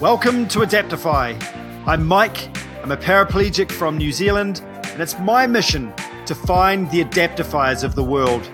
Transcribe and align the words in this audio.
Welcome 0.00 0.48
to 0.48 0.60
Adaptify. 0.60 1.38
I'm 1.86 2.06
Mike, 2.06 2.48
I'm 2.82 2.90
a 2.90 2.96
paraplegic 2.96 3.70
from 3.70 3.98
New 3.98 4.12
Zealand, 4.12 4.62
and 4.84 5.02
it's 5.02 5.18
my 5.18 5.46
mission 5.46 5.92
to 6.24 6.34
find 6.34 6.90
the 6.90 7.04
adaptifiers 7.04 7.84
of 7.84 7.94
the 7.94 8.02
world. 8.02 8.50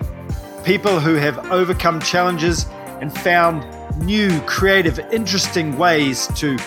People 0.65 0.99
who 0.99 1.15
have 1.15 1.53
overcome 1.53 2.01
challenges 2.01 2.67
and 3.01 3.17
found 3.17 3.65
new, 4.05 4.41
creative, 4.41 4.99
interesting 5.13 5.79
ways 5.79 6.27
to 6.35 6.59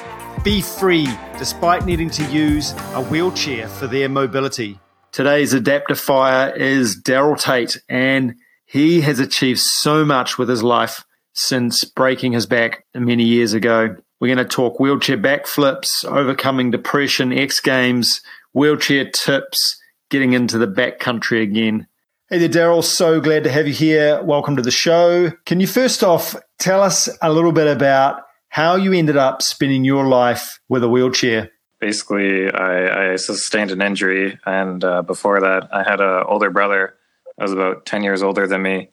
be 0.45 0.61
free 0.61 1.09
despite 1.37 1.85
needing 1.85 2.09
to 2.11 2.23
use 2.31 2.71
a 2.93 3.03
wheelchair 3.03 3.67
for 3.67 3.85
their 3.85 4.07
mobility. 4.07 4.79
Today's 5.11 5.53
adaptifier 5.53 6.55
is 6.55 6.95
Daryl 6.95 7.37
Tate, 7.37 7.81
and 7.89 8.35
he 8.65 9.01
has 9.01 9.19
achieved 9.19 9.59
so 9.59 10.05
much 10.05 10.37
with 10.37 10.47
his 10.47 10.63
life 10.63 11.03
since 11.33 11.83
breaking 11.83 12.31
his 12.31 12.45
back 12.45 12.85
many 12.95 13.25
years 13.25 13.51
ago. 13.51 13.97
We're 14.19 14.35
going 14.35 14.45
to 14.45 14.55
talk 14.55 14.81
wheelchair 14.81 15.17
backflips, 15.17 16.03
overcoming 16.03 16.71
depression, 16.71 17.31
X 17.31 17.61
Games, 17.61 18.19
wheelchair 18.51 19.09
tips, 19.09 19.79
getting 20.09 20.33
into 20.33 20.57
the 20.57 20.67
backcountry 20.67 21.41
again. 21.41 21.87
Hey 22.29 22.39
there, 22.39 22.49
Daryl. 22.49 22.83
So 22.83 23.21
glad 23.21 23.45
to 23.45 23.49
have 23.49 23.65
you 23.65 23.73
here. 23.73 24.21
Welcome 24.21 24.57
to 24.57 24.61
the 24.61 24.71
show. 24.71 25.31
Can 25.45 25.61
you 25.61 25.67
first 25.67 26.03
off 26.03 26.35
tell 26.57 26.81
us 26.81 27.07
a 27.21 27.31
little 27.31 27.53
bit 27.53 27.67
about 27.67 28.23
how 28.49 28.75
you 28.75 28.91
ended 28.91 29.15
up 29.15 29.41
spending 29.41 29.85
your 29.85 30.05
life 30.05 30.59
with 30.67 30.83
a 30.83 30.89
wheelchair? 30.89 31.51
Basically, 31.79 32.51
I, 32.51 33.13
I 33.13 33.15
sustained 33.15 33.71
an 33.71 33.81
injury, 33.81 34.37
and 34.45 34.83
uh, 34.83 35.01
before 35.01 35.39
that, 35.39 35.69
I 35.73 35.83
had 35.83 36.01
an 36.01 36.25
older 36.27 36.49
brother. 36.49 36.93
I 37.39 37.43
was 37.43 37.53
about 37.53 37.85
10 37.85 38.03
years 38.03 38.21
older 38.21 38.47
than 38.47 38.63
me 38.63 38.89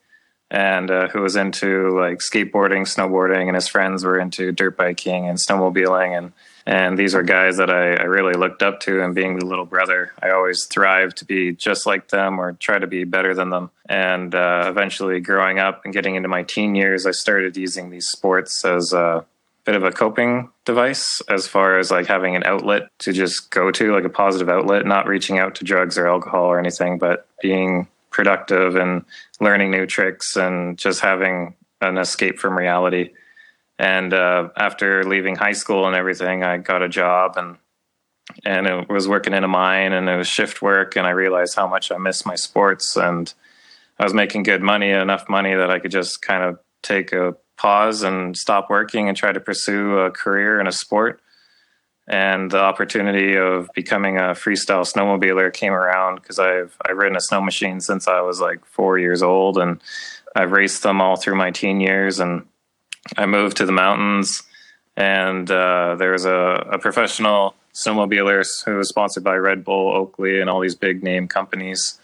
and 0.49 0.89
uh, 0.89 1.07
who 1.09 1.21
was 1.21 1.35
into 1.35 1.97
like 1.99 2.19
skateboarding, 2.19 2.83
snowboarding, 2.83 3.47
and 3.47 3.55
his 3.55 3.67
friends 3.67 4.03
were 4.03 4.19
into 4.19 4.51
dirt 4.51 4.77
biking 4.77 5.27
and 5.27 5.37
snowmobiling, 5.37 6.17
and 6.17 6.31
and 6.65 6.97
these 6.97 7.13
were 7.13 7.23
guys 7.23 7.57
that 7.57 7.69
I, 7.69 7.93
I 7.93 8.03
really 8.03 8.33
looked 8.33 8.61
up 8.61 8.81
to. 8.81 9.01
And 9.01 9.15
being 9.15 9.39
the 9.39 9.45
little 9.45 9.65
brother, 9.65 10.11
I 10.21 10.31
always 10.31 10.65
thrived 10.65 11.17
to 11.17 11.25
be 11.25 11.53
just 11.53 11.85
like 11.85 12.09
them 12.09 12.39
or 12.39 12.53
try 12.53 12.77
to 12.77 12.87
be 12.87 13.05
better 13.05 13.33
than 13.33 13.49
them. 13.49 13.71
And 13.87 14.35
uh, 14.35 14.65
eventually, 14.67 15.19
growing 15.19 15.59
up 15.59 15.85
and 15.85 15.93
getting 15.93 16.15
into 16.15 16.27
my 16.29 16.43
teen 16.43 16.75
years, 16.75 17.05
I 17.05 17.11
started 17.11 17.55
using 17.55 17.89
these 17.89 18.07
sports 18.07 18.65
as 18.65 18.91
a 18.93 19.25
bit 19.63 19.75
of 19.75 19.83
a 19.83 19.91
coping 19.91 20.49
device 20.63 21.21
as 21.29 21.45
far 21.45 21.77
as 21.77 21.91
like 21.91 22.07
having 22.07 22.37
an 22.37 22.43
outlet 22.45 22.83
to 22.99 23.11
just 23.11 23.49
go 23.49 23.69
to, 23.69 23.93
like 23.93 24.05
a 24.05 24.09
positive 24.09 24.47
outlet, 24.47 24.85
not 24.85 25.07
reaching 25.07 25.39
out 25.39 25.55
to 25.55 25.65
drugs 25.65 25.97
or 25.97 26.07
alcohol 26.07 26.45
or 26.45 26.57
anything, 26.57 26.97
but 26.97 27.27
being 27.41 27.87
productive 28.17 28.75
and 28.75 29.05
learning 29.39 29.69
new 29.69 29.85
tricks 29.85 30.35
and 30.35 30.75
just 30.75 31.01
having 31.01 31.53
an 31.81 31.99
escape 31.99 32.39
from 32.39 32.57
reality. 32.57 33.11
And 33.77 34.11
uh, 34.11 34.49
after 34.57 35.03
leaving 35.03 35.35
high 35.35 35.51
school 35.53 35.85
and 35.85 35.95
everything, 35.95 36.43
I 36.43 36.57
got 36.57 36.81
a 36.81 36.89
job 36.89 37.37
and 37.37 37.57
and 38.43 38.65
it 38.65 38.89
was 38.89 39.07
working 39.07 39.33
in 39.35 39.43
a 39.43 39.47
mine 39.47 39.93
and 39.93 40.09
it 40.09 40.17
was 40.17 40.27
shift 40.27 40.63
work. 40.63 40.97
And 40.97 41.05
I 41.05 41.11
realized 41.11 41.55
how 41.55 41.67
much 41.67 41.91
I 41.91 41.97
missed 41.99 42.25
my 42.25 42.33
sports 42.33 42.97
and 42.97 43.31
I 43.99 44.03
was 44.03 44.15
making 44.15 44.43
good 44.43 44.63
money, 44.63 44.89
enough 44.89 45.29
money 45.29 45.53
that 45.53 45.69
I 45.69 45.77
could 45.77 45.91
just 45.91 46.23
kind 46.23 46.43
of 46.43 46.57
take 46.81 47.13
a 47.13 47.35
pause 47.55 48.01
and 48.01 48.35
stop 48.35 48.67
working 48.67 49.07
and 49.07 49.15
try 49.15 49.31
to 49.31 49.39
pursue 49.39 49.99
a 49.99 50.09
career 50.09 50.59
in 50.59 50.65
a 50.65 50.71
sport 50.71 51.21
and 52.07 52.49
the 52.49 52.59
opportunity 52.59 53.35
of 53.35 53.69
becoming 53.73 54.17
a 54.17 54.31
freestyle 54.33 54.89
snowmobiler 54.89 55.53
came 55.53 55.73
around 55.73 56.15
because 56.15 56.39
I've 56.39 56.75
I've 56.85 56.97
ridden 56.97 57.17
a 57.17 57.21
snow 57.21 57.41
machine 57.41 57.81
since 57.81 58.07
I 58.07 58.21
was 58.21 58.39
like 58.39 58.65
four 58.65 58.97
years 58.97 59.21
old, 59.21 59.57
and 59.57 59.81
I've 60.35 60.51
raced 60.51 60.83
them 60.83 61.01
all 61.01 61.17
through 61.17 61.35
my 61.35 61.51
teen 61.51 61.81
years. 61.81 62.19
And 62.19 62.45
I 63.17 63.25
moved 63.25 63.57
to 63.57 63.65
the 63.65 63.73
mountains, 63.73 64.43
and 64.95 65.49
uh, 65.51 65.95
there 65.99 66.13
was 66.13 66.25
a, 66.25 66.67
a 66.71 66.79
professional 66.79 67.55
snowmobiler 67.73 68.45
who 68.65 68.77
was 68.77 68.89
sponsored 68.89 69.23
by 69.23 69.35
Red 69.35 69.65
Bull, 69.65 69.91
Oakley, 69.93 70.39
and 70.39 70.49
all 70.49 70.61
these 70.61 70.75
big 70.75 71.03
name 71.03 71.27
companies, 71.27 71.99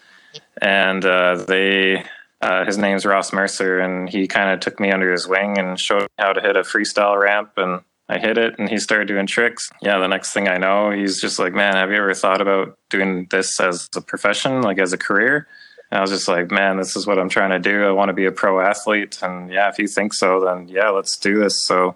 and 0.61 1.03
uh, 1.05 1.35
they. 1.35 2.03
Uh, 2.41 2.65
his 2.65 2.77
name's 2.77 3.05
Ross 3.05 3.31
Mercer, 3.31 3.79
and 3.79 4.09
he 4.09 4.27
kind 4.27 4.49
of 4.49 4.59
took 4.59 4.77
me 4.77 4.91
under 4.91 5.09
his 5.13 5.25
wing 5.25 5.57
and 5.57 5.79
showed 5.79 6.01
me 6.01 6.07
how 6.19 6.33
to 6.33 6.41
hit 6.41 6.57
a 6.57 6.63
freestyle 6.63 7.17
ramp 7.17 7.53
and 7.55 7.79
I 8.13 8.19
hit 8.19 8.37
it 8.37 8.59
and 8.59 8.69
he 8.69 8.77
started 8.77 9.07
doing 9.07 9.25
tricks. 9.25 9.71
Yeah, 9.81 9.97
the 9.97 10.07
next 10.07 10.33
thing 10.33 10.47
I 10.47 10.57
know, 10.57 10.91
he's 10.91 11.19
just 11.19 11.39
like, 11.39 11.53
Man, 11.53 11.73
have 11.75 11.89
you 11.89 11.97
ever 11.97 12.13
thought 12.13 12.41
about 12.41 12.77
doing 12.89 13.27
this 13.31 13.59
as 13.59 13.89
a 13.95 14.01
profession, 14.01 14.61
like 14.61 14.79
as 14.79 14.93
a 14.93 14.97
career? 14.97 15.47
And 15.89 15.97
I 15.97 16.01
was 16.01 16.11
just 16.11 16.27
like, 16.27 16.51
Man, 16.51 16.77
this 16.77 16.95
is 16.95 17.07
what 17.07 17.17
I'm 17.17 17.29
trying 17.29 17.49
to 17.49 17.59
do. 17.59 17.83
I 17.85 17.91
want 17.91 18.09
to 18.09 18.13
be 18.13 18.25
a 18.25 18.31
pro 18.31 18.59
athlete. 18.59 19.19
And 19.23 19.51
yeah, 19.51 19.69
if 19.69 19.79
you 19.79 19.87
think 19.87 20.13
so, 20.13 20.39
then 20.39 20.67
yeah, 20.67 20.89
let's 20.89 21.17
do 21.17 21.39
this. 21.39 21.65
So 21.65 21.95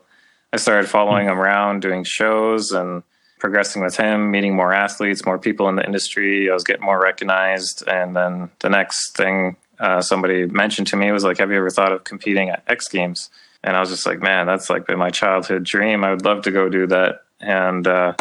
I 0.52 0.58
started 0.58 0.90
following 0.90 1.28
him 1.28 1.40
around, 1.40 1.82
doing 1.82 2.04
shows 2.04 2.72
and 2.72 3.04
progressing 3.38 3.84
with 3.84 3.96
him, 3.96 4.32
meeting 4.32 4.56
more 4.56 4.74
athletes, 4.74 5.24
more 5.24 5.38
people 5.38 5.70
in 5.70 5.76
the 5.76 5.86
industry. 5.86 6.50
I 6.50 6.54
was 6.54 6.64
getting 6.64 6.86
more 6.86 7.00
recognized. 7.00 7.88
And 7.88 8.16
then 8.16 8.50
the 8.60 8.70
next 8.70 9.16
thing 9.16 9.56
uh, 9.80 10.02
somebody 10.02 10.48
mentioned 10.48 10.88
to 10.88 10.96
me 10.96 11.12
was 11.12 11.24
like, 11.24 11.38
Have 11.38 11.52
you 11.52 11.58
ever 11.58 11.70
thought 11.70 11.92
of 11.92 12.04
competing 12.04 12.50
at 12.50 12.64
X 12.68 12.88
Games? 12.88 13.30
And 13.68 13.76
I 13.76 13.82
was 13.82 13.90
just 13.90 14.06
like, 14.06 14.22
man, 14.22 14.48
that's 14.48 14.70
like 14.70 14.88
been 14.88 14.98
my 14.98 15.10
childhood 15.10 15.66
dream. 15.66 16.06
I 16.06 16.12
would 16.12 16.24
love 16.24 16.44
to 16.44 16.52
go 16.52 16.70
do 16.70 16.88
that. 16.88 17.24
And 17.42 17.86
uh, 17.86 18.14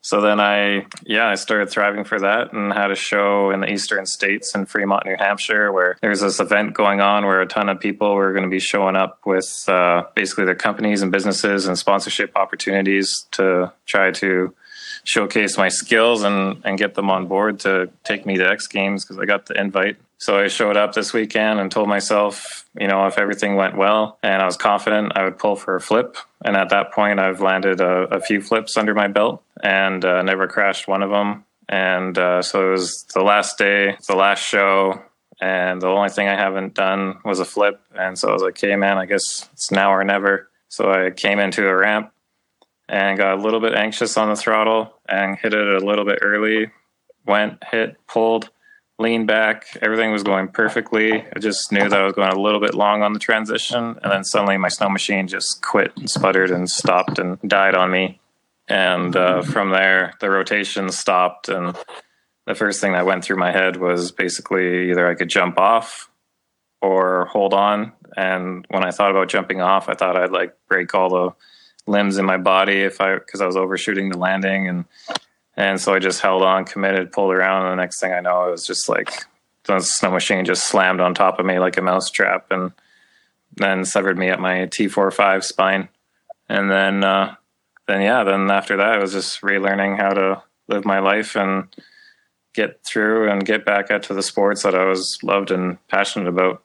so 0.00 0.20
then 0.20 0.40
I, 0.40 0.86
yeah, 1.04 1.28
I 1.28 1.36
started 1.36 1.70
thriving 1.70 2.02
for 2.02 2.18
that 2.18 2.52
and 2.52 2.72
had 2.72 2.90
a 2.90 2.96
show 2.96 3.52
in 3.52 3.60
the 3.60 3.70
eastern 3.70 4.04
states 4.04 4.52
in 4.52 4.66
Fremont, 4.66 5.06
New 5.06 5.14
Hampshire, 5.16 5.70
where 5.70 5.96
there's 6.02 6.22
this 6.22 6.40
event 6.40 6.74
going 6.74 7.00
on 7.00 7.24
where 7.24 7.40
a 7.40 7.46
ton 7.46 7.68
of 7.68 7.78
people 7.78 8.16
were 8.16 8.32
going 8.32 8.42
to 8.42 8.50
be 8.50 8.58
showing 8.58 8.96
up 8.96 9.20
with 9.24 9.64
uh, 9.68 10.06
basically 10.16 10.44
their 10.44 10.56
companies 10.56 11.02
and 11.02 11.12
businesses 11.12 11.68
and 11.68 11.78
sponsorship 11.78 12.36
opportunities 12.36 13.28
to 13.30 13.72
try 13.86 14.10
to 14.10 14.52
showcase 15.04 15.56
my 15.56 15.68
skills 15.68 16.24
and, 16.24 16.62
and 16.64 16.78
get 16.78 16.96
them 16.96 17.10
on 17.10 17.28
board 17.28 17.60
to 17.60 17.88
take 18.02 18.26
me 18.26 18.38
to 18.38 18.50
X 18.50 18.66
Games 18.66 19.04
because 19.04 19.20
I 19.20 19.24
got 19.24 19.46
the 19.46 19.54
invite. 19.54 19.98
So 20.20 20.38
I 20.38 20.48
showed 20.48 20.76
up 20.76 20.92
this 20.92 21.14
weekend 21.14 21.60
and 21.60 21.72
told 21.72 21.88
myself, 21.88 22.68
you 22.78 22.86
know, 22.86 23.06
if 23.06 23.18
everything 23.18 23.56
went 23.56 23.78
well 23.78 24.18
and 24.22 24.42
I 24.42 24.44
was 24.44 24.58
confident, 24.58 25.12
I 25.16 25.24
would 25.24 25.38
pull 25.38 25.56
for 25.56 25.76
a 25.76 25.80
flip. 25.80 26.18
And 26.44 26.56
at 26.58 26.68
that 26.68 26.92
point, 26.92 27.18
I've 27.18 27.40
landed 27.40 27.80
a, 27.80 28.02
a 28.02 28.20
few 28.20 28.42
flips 28.42 28.76
under 28.76 28.94
my 28.94 29.08
belt 29.08 29.42
and 29.62 30.04
uh, 30.04 30.20
never 30.20 30.46
crashed 30.46 30.86
one 30.86 31.02
of 31.02 31.08
them. 31.08 31.46
And 31.70 32.18
uh, 32.18 32.42
so 32.42 32.68
it 32.68 32.70
was 32.72 33.06
the 33.14 33.22
last 33.22 33.56
day, 33.56 33.96
the 34.08 34.14
last 34.14 34.40
show, 34.40 35.02
and 35.40 35.80
the 35.80 35.88
only 35.88 36.10
thing 36.10 36.28
I 36.28 36.36
haven't 36.36 36.74
done 36.74 37.20
was 37.24 37.40
a 37.40 37.46
flip. 37.46 37.80
And 37.94 38.18
so 38.18 38.28
I 38.28 38.32
was 38.34 38.42
like, 38.42 38.60
hey, 38.60 38.76
man, 38.76 38.98
I 38.98 39.06
guess 39.06 39.48
it's 39.54 39.70
now 39.70 39.90
or 39.90 40.04
never. 40.04 40.50
So 40.68 40.90
I 40.90 41.12
came 41.12 41.38
into 41.38 41.66
a 41.66 41.74
ramp 41.74 42.12
and 42.90 43.16
got 43.16 43.38
a 43.38 43.42
little 43.42 43.60
bit 43.60 43.74
anxious 43.74 44.18
on 44.18 44.28
the 44.28 44.36
throttle 44.36 44.92
and 45.08 45.38
hit 45.38 45.54
it 45.54 45.82
a 45.82 45.86
little 45.86 46.04
bit 46.04 46.18
early. 46.20 46.70
Went, 47.24 47.64
hit, 47.70 47.96
pulled 48.06 48.50
lean 49.00 49.26
back. 49.26 49.66
Everything 49.80 50.12
was 50.12 50.22
going 50.22 50.48
perfectly. 50.48 51.12
I 51.12 51.38
just 51.38 51.72
knew 51.72 51.88
that 51.88 52.00
I 52.00 52.04
was 52.04 52.12
going 52.12 52.30
a 52.30 52.38
little 52.38 52.60
bit 52.60 52.74
long 52.74 53.02
on 53.02 53.12
the 53.12 53.18
transition. 53.18 53.98
And 54.02 54.12
then 54.12 54.24
suddenly 54.24 54.58
my 54.58 54.68
snow 54.68 54.88
machine 54.88 55.26
just 55.26 55.62
quit 55.62 55.96
and 55.96 56.08
sputtered 56.08 56.50
and 56.50 56.68
stopped 56.68 57.18
and 57.18 57.40
died 57.40 57.74
on 57.74 57.90
me. 57.90 58.20
And 58.68 59.16
uh, 59.16 59.42
from 59.42 59.70
there, 59.70 60.14
the 60.20 60.30
rotation 60.30 60.90
stopped. 60.90 61.48
And 61.48 61.76
the 62.46 62.54
first 62.54 62.80
thing 62.80 62.92
that 62.92 63.06
went 63.06 63.24
through 63.24 63.38
my 63.38 63.50
head 63.50 63.76
was 63.76 64.12
basically 64.12 64.90
either 64.90 65.08
I 65.08 65.14
could 65.14 65.28
jump 65.30 65.58
off 65.58 66.10
or 66.82 67.26
hold 67.26 67.54
on. 67.54 67.92
And 68.16 68.66
when 68.68 68.84
I 68.84 68.90
thought 68.90 69.10
about 69.10 69.28
jumping 69.28 69.60
off, 69.60 69.88
I 69.88 69.94
thought 69.94 70.16
I'd 70.16 70.30
like 70.30 70.54
break 70.68 70.94
all 70.94 71.08
the 71.08 71.90
limbs 71.90 72.18
in 72.18 72.26
my 72.26 72.36
body 72.36 72.82
if 72.82 73.00
I, 73.00 73.14
because 73.14 73.40
I 73.40 73.46
was 73.46 73.56
overshooting 73.56 74.10
the 74.10 74.18
landing. 74.18 74.68
And 74.68 74.84
and 75.60 75.78
so 75.78 75.92
I 75.92 75.98
just 75.98 76.22
held 76.22 76.42
on, 76.42 76.64
committed, 76.64 77.12
pulled 77.12 77.34
around, 77.34 77.66
and 77.66 77.72
the 77.72 77.82
next 77.82 78.00
thing 78.00 78.14
I 78.14 78.20
know, 78.20 78.48
it 78.48 78.52
was 78.52 78.66
just 78.66 78.88
like 78.88 79.26
the 79.64 79.78
snow 79.80 80.10
machine 80.10 80.46
just 80.46 80.64
slammed 80.64 81.00
on 81.00 81.12
top 81.12 81.38
of 81.38 81.44
me 81.44 81.58
like 81.58 81.76
a 81.76 81.82
mousetrap, 81.82 82.46
and 82.50 82.72
then 83.56 83.84
severed 83.84 84.16
me 84.16 84.30
at 84.30 84.40
my 84.40 84.68
T45 84.68 85.44
spine. 85.44 85.90
And 86.48 86.70
then, 86.70 87.04
uh, 87.04 87.34
then 87.86 88.00
yeah, 88.00 88.24
then 88.24 88.50
after 88.50 88.78
that, 88.78 88.94
I 88.94 88.98
was 88.98 89.12
just 89.12 89.42
relearning 89.42 89.98
how 89.98 90.08
to 90.08 90.42
live 90.68 90.86
my 90.86 90.98
life 90.98 91.36
and 91.36 91.68
get 92.54 92.82
through 92.82 93.30
and 93.30 93.44
get 93.44 93.66
back 93.66 93.90
out 93.90 94.04
to 94.04 94.14
the 94.14 94.22
sports 94.22 94.62
that 94.62 94.74
I 94.74 94.84
was 94.84 95.18
loved 95.22 95.50
and 95.50 95.76
passionate 95.88 96.28
about. 96.28 96.62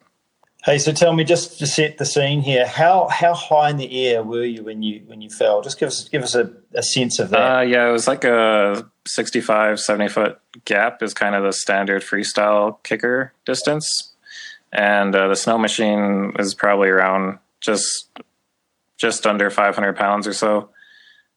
Hey, 0.66 0.80
so 0.80 0.92
tell 0.92 1.14
me, 1.14 1.24
just 1.24 1.60
to 1.60 1.68
set 1.68 2.00
the 2.00 2.08
scene 2.08 2.42
here, 2.42 2.66
how 2.66 3.08
how 3.08 3.36
high 3.36 3.70
in 3.70 3.78
the 3.78 4.08
air 4.08 4.24
were 4.24 4.44
you 4.44 4.64
when 4.64 4.82
you 4.82 5.04
when 5.06 5.22
you 5.22 5.30
fell? 5.30 5.62
Just 5.62 5.80
give 5.80 5.88
us 5.88 6.10
give 6.10 6.24
us 6.24 6.34
a, 6.34 6.52
a 6.74 6.82
sense 6.82 7.20
of 7.20 7.30
that. 7.30 7.58
Uh, 7.58 7.62
yeah, 7.62 7.88
it 7.88 7.92
was 7.92 8.08
like 8.08 8.24
a 8.24 8.90
65, 9.06 9.80
70 9.80 10.10
foot 10.10 10.40
gap 10.66 11.04
is 11.04 11.14
kind 11.14 11.36
of 11.36 11.44
the 11.44 11.54
standard 11.54 12.02
freestyle 12.02 12.82
kicker 12.82 13.32
distance, 13.46 14.14
and 14.74 15.16
uh, 15.16 15.28
the 15.28 15.36
snow 15.36 15.60
machine 15.60 16.34
is 16.40 16.56
probably 16.56 16.90
around 16.90 17.38
just 17.62 18.10
just 18.98 19.28
under 19.28 19.52
500 19.52 19.96
pounds 19.96 20.26
or 20.26 20.34
so, 20.34 20.72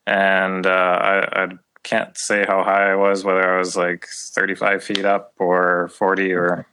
and 0.06 0.66
uh, 0.66 0.70
I, 0.70 1.42
I 1.44 1.48
can't 1.82 2.16
say 2.16 2.46
how 2.48 2.64
high 2.64 2.92
I 2.92 2.94
was, 2.94 3.24
whether 3.24 3.46
I 3.46 3.58
was 3.58 3.76
like 3.76 4.06
35 4.34 4.82
feet 4.82 5.04
up 5.04 5.34
or 5.38 5.88
40 5.88 6.32
or 6.32 6.66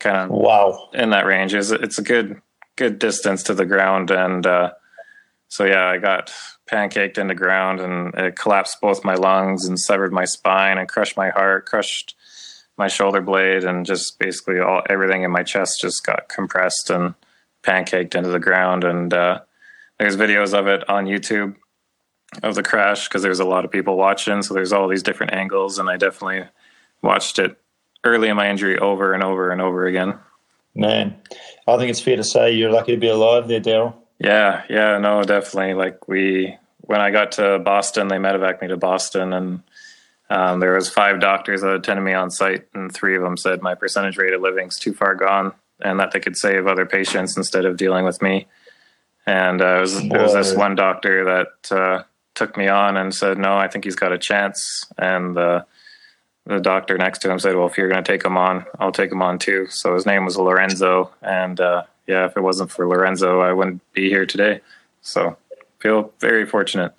kind 0.00 0.16
of 0.16 0.30
wow 0.30 0.88
in 0.92 1.10
that 1.10 1.26
range. 1.26 1.54
It's, 1.54 1.70
it's 1.70 1.98
a 1.98 2.02
good 2.02 2.40
good 2.76 2.98
distance 2.98 3.42
to 3.44 3.54
the 3.54 3.66
ground, 3.66 4.10
and 4.10 4.46
uh, 4.46 4.72
so 5.48 5.64
yeah, 5.64 5.86
I 5.86 5.98
got 5.98 6.32
pancaked 6.70 7.18
in 7.18 7.26
the 7.26 7.34
ground 7.34 7.80
and 7.80 8.14
it 8.14 8.36
collapsed 8.36 8.80
both 8.80 9.04
my 9.04 9.14
lungs 9.14 9.66
and 9.66 9.78
severed 9.78 10.12
my 10.12 10.24
spine 10.24 10.78
and 10.78 10.88
crushed 10.88 11.16
my 11.16 11.30
heart, 11.30 11.66
crushed 11.66 12.14
my 12.78 12.86
shoulder 12.86 13.20
blade, 13.20 13.64
and 13.64 13.84
just 13.84 14.18
basically 14.18 14.60
all 14.60 14.82
everything 14.88 15.22
in 15.22 15.30
my 15.30 15.42
chest 15.42 15.80
just 15.80 16.04
got 16.04 16.28
compressed 16.28 16.88
and 16.88 17.14
pancaked 17.62 18.14
into 18.14 18.30
the 18.30 18.38
ground. 18.38 18.84
And 18.84 19.12
uh, 19.12 19.40
there's 19.98 20.16
videos 20.16 20.56
of 20.56 20.68
it 20.68 20.88
on 20.88 21.06
YouTube 21.06 21.56
of 22.42 22.54
the 22.54 22.62
crash 22.62 23.08
because 23.08 23.22
there's 23.22 23.40
a 23.40 23.44
lot 23.44 23.64
of 23.64 23.72
people 23.72 23.96
watching. 23.96 24.42
So 24.42 24.54
there's 24.54 24.72
all 24.72 24.88
these 24.88 25.02
different 25.02 25.32
angles, 25.32 25.78
and 25.78 25.90
I 25.90 25.96
definitely 25.96 26.48
watched 27.02 27.40
it 27.40 27.59
early 28.04 28.28
in 28.28 28.36
my 28.36 28.48
injury 28.48 28.78
over 28.78 29.12
and 29.12 29.22
over 29.22 29.50
and 29.50 29.60
over 29.60 29.86
again. 29.86 30.18
Man, 30.74 31.16
I 31.66 31.76
think 31.76 31.90
it's 31.90 32.00
fair 32.00 32.16
to 32.16 32.24
say 32.24 32.52
you're 32.52 32.70
lucky 32.70 32.92
to 32.92 33.00
be 33.00 33.08
alive 33.08 33.48
there, 33.48 33.60
Daryl. 33.60 33.94
Yeah, 34.18 34.64
yeah, 34.68 34.98
no, 34.98 35.22
definitely. 35.22 35.74
Like 35.74 36.06
we, 36.06 36.56
when 36.82 37.00
I 37.00 37.10
got 37.10 37.32
to 37.32 37.58
Boston, 37.58 38.08
they 38.08 38.16
medevaced 38.16 38.60
me 38.60 38.68
to 38.68 38.76
Boston, 38.76 39.32
and 39.32 39.62
um, 40.28 40.60
there 40.60 40.74
was 40.74 40.88
five 40.88 41.20
doctors 41.20 41.62
that 41.62 41.74
attended 41.74 42.04
me 42.04 42.12
on 42.12 42.30
site, 42.30 42.66
and 42.74 42.92
three 42.92 43.16
of 43.16 43.22
them 43.22 43.36
said 43.36 43.62
my 43.62 43.74
percentage 43.74 44.16
rate 44.16 44.32
of 44.32 44.42
living's 44.42 44.78
too 44.78 44.94
far 44.94 45.14
gone, 45.14 45.52
and 45.80 45.98
that 45.98 46.12
they 46.12 46.20
could 46.20 46.36
save 46.36 46.66
other 46.66 46.86
patients 46.86 47.36
instead 47.36 47.64
of 47.64 47.76
dealing 47.76 48.04
with 48.04 48.22
me. 48.22 48.46
And 49.26 49.60
uh, 49.60 49.76
it, 49.76 49.80
was, 49.80 49.96
it 49.96 50.12
was 50.12 50.34
this 50.34 50.54
one 50.54 50.74
doctor 50.74 51.24
that 51.24 51.76
uh, 51.76 52.02
took 52.34 52.56
me 52.56 52.68
on 52.68 52.96
and 52.96 53.14
said, 53.14 53.38
"No, 53.38 53.56
I 53.56 53.68
think 53.68 53.84
he's 53.84 53.96
got 53.96 54.12
a 54.12 54.18
chance." 54.18 54.84
And 54.96 55.36
uh, 55.36 55.64
the 56.46 56.60
doctor 56.60 56.96
next 56.96 57.20
to 57.20 57.30
him 57.30 57.38
said, 57.38 57.56
"Well, 57.56 57.66
if 57.66 57.76
you're 57.76 57.88
going 57.88 58.02
to 58.02 58.12
take 58.12 58.24
him 58.24 58.36
on, 58.36 58.64
I'll 58.78 58.92
take 58.92 59.12
him 59.12 59.22
on 59.22 59.38
too." 59.38 59.66
So 59.68 59.94
his 59.94 60.06
name 60.06 60.24
was 60.24 60.36
Lorenzo, 60.36 61.10
and 61.22 61.60
uh, 61.60 61.84
yeah, 62.06 62.26
if 62.26 62.36
it 62.36 62.42
wasn't 62.42 62.70
for 62.70 62.86
Lorenzo, 62.88 63.40
I 63.40 63.52
wouldn't 63.52 63.80
be 63.92 64.08
here 64.08 64.26
today. 64.26 64.60
So 65.02 65.36
feel 65.78 66.12
very 66.20 66.46
fortunate. 66.46 66.92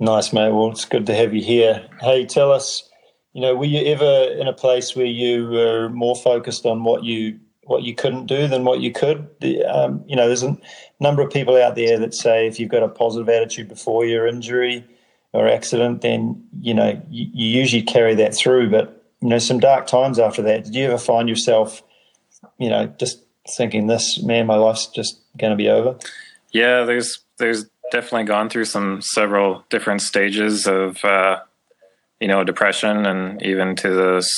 Nice, 0.00 0.32
mate. 0.32 0.52
Well, 0.52 0.70
it's 0.70 0.84
good 0.84 1.06
to 1.06 1.14
have 1.14 1.34
you 1.34 1.42
here. 1.42 1.88
Hey, 2.00 2.24
tell 2.24 2.52
us, 2.52 2.88
you 3.32 3.40
know, 3.40 3.56
were 3.56 3.64
you 3.64 3.84
ever 3.92 4.32
in 4.38 4.46
a 4.46 4.52
place 4.52 4.94
where 4.94 5.06
you 5.06 5.48
were 5.48 5.88
more 5.88 6.14
focused 6.14 6.66
on 6.66 6.84
what 6.84 7.04
you 7.04 7.40
what 7.68 7.82
you 7.82 7.94
couldn't 7.94 8.26
do 8.26 8.48
than 8.48 8.64
what 8.64 8.80
you 8.80 8.90
could. 8.90 9.28
Um, 9.68 10.02
you 10.06 10.16
know, 10.16 10.26
there's 10.26 10.42
a 10.42 10.56
number 11.00 11.20
of 11.20 11.30
people 11.30 11.54
out 11.56 11.74
there 11.74 11.98
that 11.98 12.14
say 12.14 12.46
if 12.46 12.58
you've 12.58 12.70
got 12.70 12.82
a 12.82 12.88
positive 12.88 13.28
attitude 13.28 13.68
before 13.68 14.06
your 14.06 14.26
injury 14.26 14.86
or 15.32 15.48
accident, 15.48 16.00
then 16.00 16.42
you 16.60 16.74
know 16.74 17.00
you, 17.10 17.26
you 17.32 17.60
usually 17.60 17.82
carry 17.82 18.14
that 18.16 18.34
through. 18.34 18.70
But 18.70 19.04
you 19.20 19.28
know, 19.28 19.38
some 19.38 19.60
dark 19.60 19.86
times 19.86 20.18
after 20.18 20.42
that. 20.42 20.64
Did 20.64 20.74
you 20.74 20.86
ever 20.86 20.98
find 20.98 21.28
yourself, 21.28 21.82
you 22.58 22.68
know, 22.68 22.86
just 22.98 23.24
thinking, 23.56 23.86
"This 23.86 24.22
man, 24.22 24.46
my 24.46 24.56
life's 24.56 24.86
just 24.86 25.20
going 25.36 25.50
to 25.50 25.56
be 25.56 25.68
over"? 25.68 25.96
Yeah, 26.50 26.84
there's 26.84 27.20
there's 27.38 27.66
definitely 27.90 28.24
gone 28.24 28.48
through 28.48 28.66
some 28.66 29.00
several 29.02 29.64
different 29.70 30.02
stages 30.02 30.66
of 30.66 31.04
uh, 31.04 31.40
you 32.20 32.28
know 32.28 32.44
depression 32.44 33.06
and 33.06 33.42
even 33.42 33.76
to 33.76 33.90
the 33.90 34.28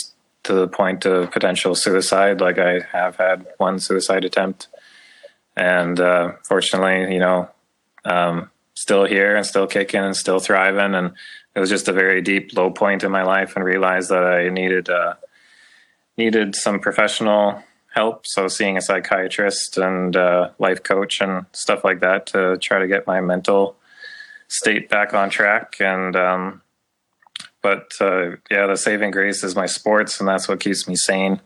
to 0.42 0.54
the 0.54 0.68
point 0.68 1.04
of 1.04 1.30
potential 1.30 1.74
suicide. 1.74 2.40
Like 2.40 2.58
I 2.58 2.80
have 2.92 3.16
had 3.16 3.46
one 3.58 3.78
suicide 3.78 4.24
attempt, 4.24 4.68
and 5.56 6.00
uh, 6.00 6.32
fortunately, 6.44 7.12
you 7.14 7.20
know, 7.20 7.48
um, 8.04 8.50
still 8.80 9.04
here 9.04 9.36
and 9.36 9.44
still 9.44 9.66
kicking 9.66 10.02
and 10.02 10.16
still 10.16 10.40
thriving. 10.40 10.94
And 10.94 11.12
it 11.54 11.60
was 11.60 11.68
just 11.68 11.88
a 11.88 11.92
very 11.92 12.22
deep 12.22 12.56
low 12.56 12.70
point 12.70 13.04
in 13.04 13.10
my 13.10 13.22
life, 13.22 13.54
and 13.54 13.64
realized 13.64 14.08
that 14.08 14.24
I 14.24 14.48
needed 14.48 14.88
uh, 14.88 15.14
needed 16.16 16.54
some 16.54 16.80
professional 16.80 17.62
help. 17.94 18.22
So 18.24 18.48
seeing 18.48 18.76
a 18.76 18.80
psychiatrist 18.80 19.76
and 19.76 20.16
uh, 20.16 20.50
life 20.58 20.82
coach 20.82 21.20
and 21.20 21.44
stuff 21.52 21.84
like 21.84 22.00
that 22.00 22.26
to 22.28 22.56
try 22.56 22.78
to 22.78 22.86
get 22.86 23.06
my 23.06 23.20
mental 23.20 23.76
state 24.48 24.88
back 24.88 25.12
on 25.12 25.28
track 25.28 25.76
and 25.80 26.16
um, 26.16 26.62
but 27.62 27.92
uh, 28.00 28.36
yeah, 28.50 28.66
the 28.66 28.76
saving 28.76 29.10
grace 29.10 29.44
is 29.44 29.54
my 29.54 29.66
sports, 29.66 30.18
and 30.18 30.26
that's 30.26 30.48
what 30.48 30.60
keeps 30.60 30.88
me 30.88 30.96
sane. 30.96 31.40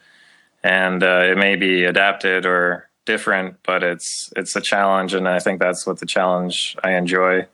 And 0.63 1.03
uh, 1.03 1.23
it 1.25 1.37
may 1.37 1.57
be 1.57 1.85
adapted 1.85 2.47
or 2.47 2.89
different, 3.05 3.57
but 3.65 3.83
it's 3.83 4.33
it's 4.37 4.57
a 4.57 4.61
challenge, 4.61 5.15
and 5.15 5.29
I 5.29 5.39
think 5.39 5.61
that's 5.61 5.87
what 5.87 6.01
the 6.01 6.07
challenge 6.07 6.77
I 6.83 6.93
enjoy 6.93 7.47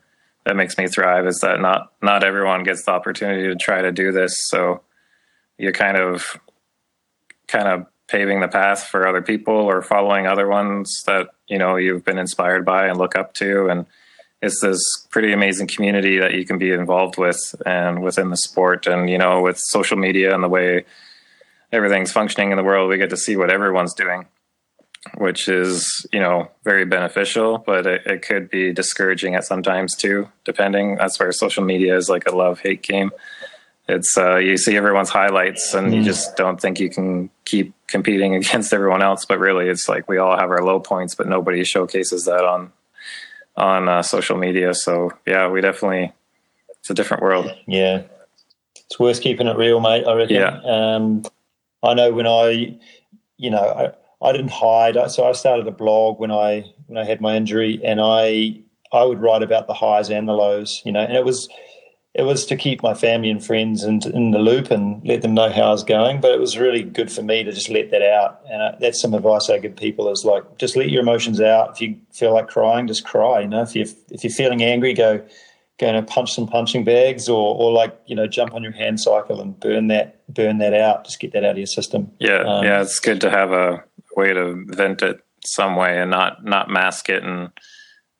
that 0.45 0.55
makes 0.55 0.77
me 0.77 0.87
thrive 0.87 1.27
is 1.27 1.39
that 1.39 1.61
not 1.61 1.91
not 2.01 2.23
everyone 2.23 2.63
gets 2.63 2.85
the 2.85 2.91
opportunity 2.91 3.47
to 3.47 3.55
try 3.55 3.81
to 3.81 3.91
do 3.91 4.11
this. 4.11 4.35
So 4.47 4.81
you're 5.57 5.71
kind 5.71 5.97
of 5.97 6.39
kind 7.47 7.67
of 7.67 7.85
paving 8.07 8.41
the 8.41 8.47
path 8.47 8.83
for 8.83 9.07
other 9.07 9.21
people 9.21 9.53
or 9.53 9.81
following 9.81 10.27
other 10.27 10.47
ones 10.47 11.03
that 11.05 11.29
you 11.47 11.57
know 11.57 11.75
you've 11.75 12.03
been 12.03 12.17
inspired 12.17 12.65
by 12.65 12.87
and 12.87 12.97
look 12.97 13.15
up 13.15 13.33
to. 13.35 13.67
And 13.67 13.85
it's 14.41 14.61
this 14.61 14.81
pretty 15.11 15.31
amazing 15.33 15.67
community 15.67 16.17
that 16.19 16.33
you 16.33 16.45
can 16.45 16.57
be 16.57 16.71
involved 16.71 17.17
with 17.17 17.39
and 17.65 18.01
within 18.01 18.31
the 18.31 18.37
sport. 18.37 18.87
And 18.87 19.09
you 19.09 19.17
know 19.17 19.41
with 19.41 19.57
social 19.59 19.97
media 19.97 20.33
and 20.33 20.43
the 20.43 20.49
way 20.49 20.85
everything's 21.71 22.11
functioning 22.11 22.51
in 22.51 22.57
the 22.57 22.63
world 22.63 22.89
we 22.89 22.97
get 22.97 23.09
to 23.11 23.17
see 23.17 23.37
what 23.37 23.49
everyone's 23.49 23.93
doing 23.93 24.25
which 25.17 25.47
is 25.47 26.05
you 26.11 26.19
know 26.19 26.49
very 26.63 26.85
beneficial 26.85 27.57
but 27.57 27.87
it, 27.87 28.05
it 28.05 28.21
could 28.21 28.49
be 28.49 28.71
discouraging 28.71 29.35
at 29.35 29.43
sometimes 29.43 29.95
too 29.95 30.27
depending 30.43 30.95
that's 30.95 31.19
where 31.19 31.31
social 31.31 31.63
media 31.63 31.95
is 31.95 32.07
like 32.07 32.27
a 32.27 32.35
love 32.35 32.59
hate 32.59 32.83
game 32.83 33.11
it's 33.89 34.15
uh, 34.17 34.37
you 34.37 34.57
see 34.57 34.77
everyone's 34.77 35.09
highlights 35.09 35.73
and 35.73 35.91
mm. 35.91 35.95
you 35.95 36.03
just 36.03 36.37
don't 36.37 36.61
think 36.61 36.79
you 36.79 36.89
can 36.89 37.29
keep 37.45 37.73
competing 37.87 38.35
against 38.41 38.73
everyone 38.73 39.01
else 39.01 39.25
but 39.25 39.39
really 39.39 39.67
it's 39.67 39.89
like 39.89 40.07
we 40.07 40.17
all 40.17 40.37
have 40.37 40.51
our 40.51 40.63
low 40.63 40.79
points 40.79 41.15
but 41.15 41.27
nobody 41.27 41.63
showcases 41.63 42.25
that 42.25 42.45
on 42.45 42.71
on 43.55 43.89
uh, 43.89 44.01
social 44.01 44.37
media. 44.37 44.73
So 44.73 45.11
yeah, 45.25 45.47
we 45.47 45.61
definitely 45.61 46.13
it's 46.79 46.89
a 46.89 46.93
different 46.93 47.23
world. 47.23 47.53
Yeah, 47.67 48.03
it's 48.75 48.99
worth 48.99 49.21
keeping 49.21 49.47
it 49.47 49.57
real, 49.57 49.79
mate. 49.79 50.05
I 50.05 50.13
reckon. 50.13 50.35
Yeah. 50.35 50.61
Um, 50.63 51.23
I 51.83 51.93
know 51.93 52.11
when 52.11 52.27
I, 52.27 52.77
you 53.37 53.49
know, 53.49 53.63
I, 53.63 53.91
I 54.21 54.31
didn't 54.31 54.51
hide. 54.51 54.97
So 55.11 55.27
I 55.27 55.31
started 55.31 55.67
a 55.67 55.71
blog 55.71 56.19
when 56.19 56.31
I 56.31 56.65
when 56.87 56.97
I 56.97 57.05
had 57.05 57.21
my 57.21 57.35
injury, 57.35 57.79
and 57.83 57.99
I 58.01 58.61
I 58.91 59.03
would 59.03 59.21
write 59.21 59.43
about 59.43 59.67
the 59.67 59.73
highs 59.73 60.09
and 60.09 60.27
the 60.27 60.33
lows. 60.33 60.81
You 60.85 60.91
know, 60.91 61.01
and 61.01 61.15
it 61.15 61.25
was 61.25 61.49
it 62.13 62.23
was 62.23 62.45
to 62.45 62.57
keep 62.57 62.83
my 62.83 62.93
family 62.93 63.29
and 63.29 63.43
friends 63.43 63.83
in, 63.83 64.01
in 64.13 64.31
the 64.31 64.39
loop 64.39 64.69
and 64.69 65.01
let 65.07 65.21
them 65.21 65.33
know 65.33 65.49
how 65.49 65.63
I 65.63 65.69
was 65.69 65.83
going. 65.83 66.19
But 66.19 66.31
it 66.31 66.41
was 66.41 66.57
really 66.57 66.83
good 66.83 67.09
for 67.09 67.21
me 67.21 67.43
to 67.43 67.51
just 67.53 67.69
let 67.69 67.89
that 67.91 68.01
out. 68.01 68.41
And 68.49 68.61
uh, 68.61 68.71
that's 68.81 69.01
some 69.01 69.13
advice 69.13 69.49
I 69.49 69.59
give 69.59 69.77
people 69.77 70.11
is 70.11 70.25
like, 70.25 70.57
just 70.57 70.75
let 70.75 70.89
your 70.89 71.01
emotions 71.01 71.39
out. 71.39 71.71
If 71.71 71.81
you 71.81 71.97
feel 72.11 72.33
like 72.33 72.49
crying, 72.49 72.87
just 72.87 73.05
cry. 73.05 73.41
You 73.41 73.47
know, 73.47 73.61
if 73.61 73.75
you 73.75 73.85
if 74.09 74.23
you're 74.23 74.31
feeling 74.31 74.61
angry, 74.61 74.93
go 74.93 75.25
go 75.79 75.87
and 75.87 76.07
punch 76.07 76.33
some 76.33 76.47
punching 76.47 76.83
bags 76.83 77.29
or 77.29 77.55
or 77.55 77.71
like 77.71 77.97
you 78.05 78.15
know 78.15 78.27
jump 78.27 78.53
on 78.53 78.61
your 78.61 78.73
hand 78.73 78.99
cycle 78.99 79.39
and 79.39 79.57
burn 79.59 79.87
that 79.87 80.21
burn 80.33 80.57
that 80.57 80.73
out. 80.73 81.05
Just 81.05 81.19
get 81.19 81.31
that 81.31 81.45
out 81.45 81.51
of 81.51 81.57
your 81.57 81.65
system. 81.65 82.11
Yeah, 82.19 82.43
um, 82.45 82.65
yeah, 82.65 82.81
it's 82.81 82.99
good 82.99 83.21
to 83.21 83.29
have 83.29 83.51
a 83.53 83.83
way 84.15 84.33
to 84.33 84.63
vent 84.67 85.01
it 85.01 85.23
some 85.45 85.75
way 85.75 85.99
and 85.99 86.11
not 86.11 86.43
not 86.43 86.69
mask 86.69 87.09
it 87.09 87.23
and 87.23 87.49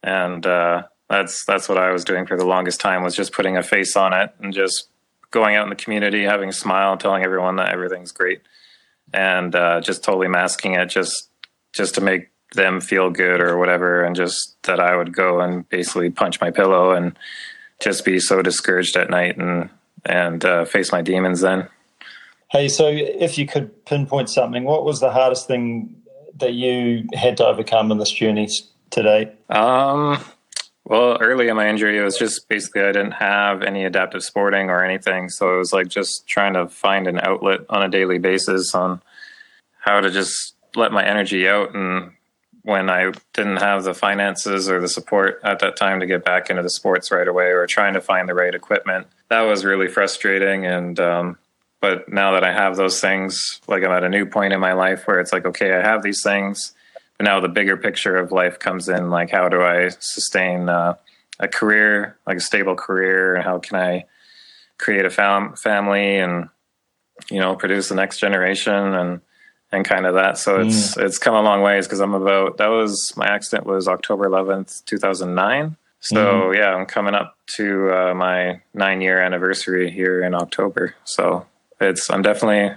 and. 0.04 0.46
uh 0.46 0.84
that's 1.12 1.44
that's 1.44 1.68
what 1.68 1.78
I 1.78 1.92
was 1.92 2.06
doing 2.06 2.26
for 2.26 2.38
the 2.38 2.46
longest 2.46 2.80
time 2.80 3.04
was 3.04 3.16
just 3.16 3.34
putting 3.34 3.58
a 3.58 3.64
face 3.64 3.98
on 3.98 4.14
it 4.14 4.34
and 4.40 4.54
just 4.54 4.88
going 5.30 5.56
out 5.56 5.64
in 5.64 5.70
the 5.70 5.76
community, 5.76 6.24
having 6.24 6.50
a 6.50 6.54
smile, 6.54 6.96
telling 6.96 7.24
everyone 7.24 7.58
that 7.58 7.74
everything's 7.74 8.14
great, 8.14 8.42
and 9.14 9.54
uh, 9.54 9.82
just 9.82 10.04
totally 10.06 10.30
masking 10.30 10.74
it 10.76 10.86
just 10.86 11.30
just 11.74 11.96
to 11.96 12.02
make 12.02 12.32
them 12.54 12.80
feel 12.80 13.10
good 13.10 13.42
or 13.42 13.58
whatever, 13.58 14.04
and 14.04 14.16
just 14.16 14.56
that 14.64 14.80
I 14.80 14.96
would 14.96 15.14
go 15.14 15.42
and 15.42 15.68
basically 15.68 16.10
punch 16.10 16.40
my 16.40 16.50
pillow 16.50 16.92
and 16.92 17.18
just 17.82 18.06
be 18.06 18.20
so 18.20 18.42
discouraged 18.42 18.96
at 18.96 19.10
night 19.10 19.38
and 19.38 19.70
and 20.06 20.46
uh, 20.46 20.64
face 20.64 20.94
my 20.94 21.02
demons 21.02 21.42
then. 21.42 21.68
Hey, 22.52 22.68
so 22.68 22.88
if 22.90 23.38
you 23.38 23.48
could 23.48 23.86
pinpoint 23.86 24.30
something, 24.30 24.66
what 24.66 24.84
was 24.84 25.00
the 25.00 25.10
hardest 25.10 25.48
thing 25.48 25.96
that 26.36 26.54
you 26.54 27.08
had 27.14 27.38
to 27.38 27.46
overcome 27.46 27.94
in 27.94 27.98
this 27.98 28.12
journey 28.12 28.50
today? 28.90 29.32
Um, 29.50 30.22
well, 30.84 31.18
early 31.22 31.48
in 31.48 31.56
my 31.56 31.70
injury, 31.70 31.98
it 31.98 32.04
was 32.04 32.18
just 32.18 32.50
basically 32.50 32.82
I 32.82 32.92
didn't 32.92 33.14
have 33.14 33.62
any 33.62 33.86
adaptive 33.86 34.22
sporting 34.22 34.70
or 34.70 34.84
anything. 34.84 35.30
So 35.30 35.56
it 35.56 35.60
was 35.60 35.72
like 35.72 35.88
just 35.88 36.28
trying 36.28 36.54
to 36.56 36.68
find 36.68 37.08
an 37.08 37.22
outlet 37.22 37.62
on 37.70 37.84
a 37.84 37.88
daily 37.88 38.18
basis 38.18 38.76
on 38.76 39.02
how 39.80 40.02
to 40.02 40.12
just 40.12 40.56
let 40.76 40.92
my 40.92 41.06
energy 41.06 41.48
out. 41.48 41.74
And 41.74 42.12
when 42.64 42.90
I 42.90 43.14
didn't 43.32 43.58
have 43.58 43.86
the 43.86 43.94
finances 43.94 44.70
or 44.70 44.82
the 44.82 44.90
support 44.90 45.40
at 45.46 45.60
that 45.60 45.78
time 45.78 46.02
to 46.02 46.06
get 46.06 46.26
back 46.26 46.50
into 46.50 46.64
the 46.64 46.70
sports 46.70 47.14
right 47.14 47.30
away 47.30 47.46
or 47.46 47.66
trying 47.66 47.94
to 47.94 48.02
find 48.02 48.28
the 48.28 48.34
right 48.34 48.54
equipment, 48.54 49.08
that 49.30 49.44
was 49.44 49.64
really 49.64 49.88
frustrating. 49.88 50.66
And, 50.66 51.00
um, 51.00 51.38
but 51.82 52.08
now 52.08 52.32
that 52.34 52.44
I 52.44 52.54
have 52.54 52.78
those 52.78 53.02
things, 53.02 53.60
like 53.68 53.84
I'm 53.84 53.92
at 53.92 54.04
a 54.04 54.10
new 54.10 54.26
point 54.26 54.54
in 54.54 54.60
my 54.60 54.74
life 54.74 55.08
where 55.08 55.20
it's 55.20 55.34
like, 55.34 55.46
okay, 55.46 55.74
I 55.74 55.82
have 55.82 56.04
these 56.04 56.24
things 56.24 56.74
but 57.22 57.26
now 57.26 57.40
the 57.40 57.48
bigger 57.50 57.78
picture 57.78 58.18
of 58.18 58.32
life 58.32 58.58
comes 58.58 58.90
in 58.90 59.12
like 59.12 59.30
how 59.30 59.48
do 59.48 59.62
i 59.62 59.90
sustain 60.00 60.68
uh, 60.68 60.96
a 61.40 61.48
career 61.48 62.18
like 62.26 62.38
a 62.38 62.42
stable 62.42 62.74
career 62.74 63.36
and 63.36 63.44
how 63.44 63.60
can 63.60 63.78
i 63.78 64.04
create 64.80 65.06
a 65.06 65.10
fam- 65.12 65.56
family 65.56 66.18
and 66.18 66.50
you 67.30 67.40
know 67.40 67.56
produce 67.56 67.90
the 67.90 67.96
next 67.96 68.20
generation 68.20 68.74
and 68.74 69.22
and 69.74 69.86
kind 69.86 70.06
of 70.06 70.16
that. 70.16 70.38
So 70.38 70.60
it's 70.60 70.96
mm. 70.96 71.06
it's 71.06 71.18
come 71.18 71.34
a 71.34 71.42
long 71.42 71.62
ways 71.62 71.88
because 71.88 72.02
I'm 72.02 72.14
about 72.14 72.58
that 72.58 72.68
was 72.68 73.14
my 73.16 73.26
accident 73.26 73.66
was 73.66 73.88
October 73.88 74.28
11th, 74.28 74.84
2009. 74.84 75.78
So 76.02 76.16
mm. 76.16 76.58
yeah, 76.58 76.76
I'm 76.76 76.86
coming 76.86 77.14
up 77.14 77.38
to 77.56 77.90
uh, 77.94 78.14
my 78.14 78.62
nine 78.74 79.00
year 79.00 79.22
anniversary 79.22 79.90
here 79.90 80.24
in 80.24 80.36
October. 80.36 80.96
So 81.06 81.46
it's 81.82 82.10
I'm 82.10 82.22
definitely 82.22 82.76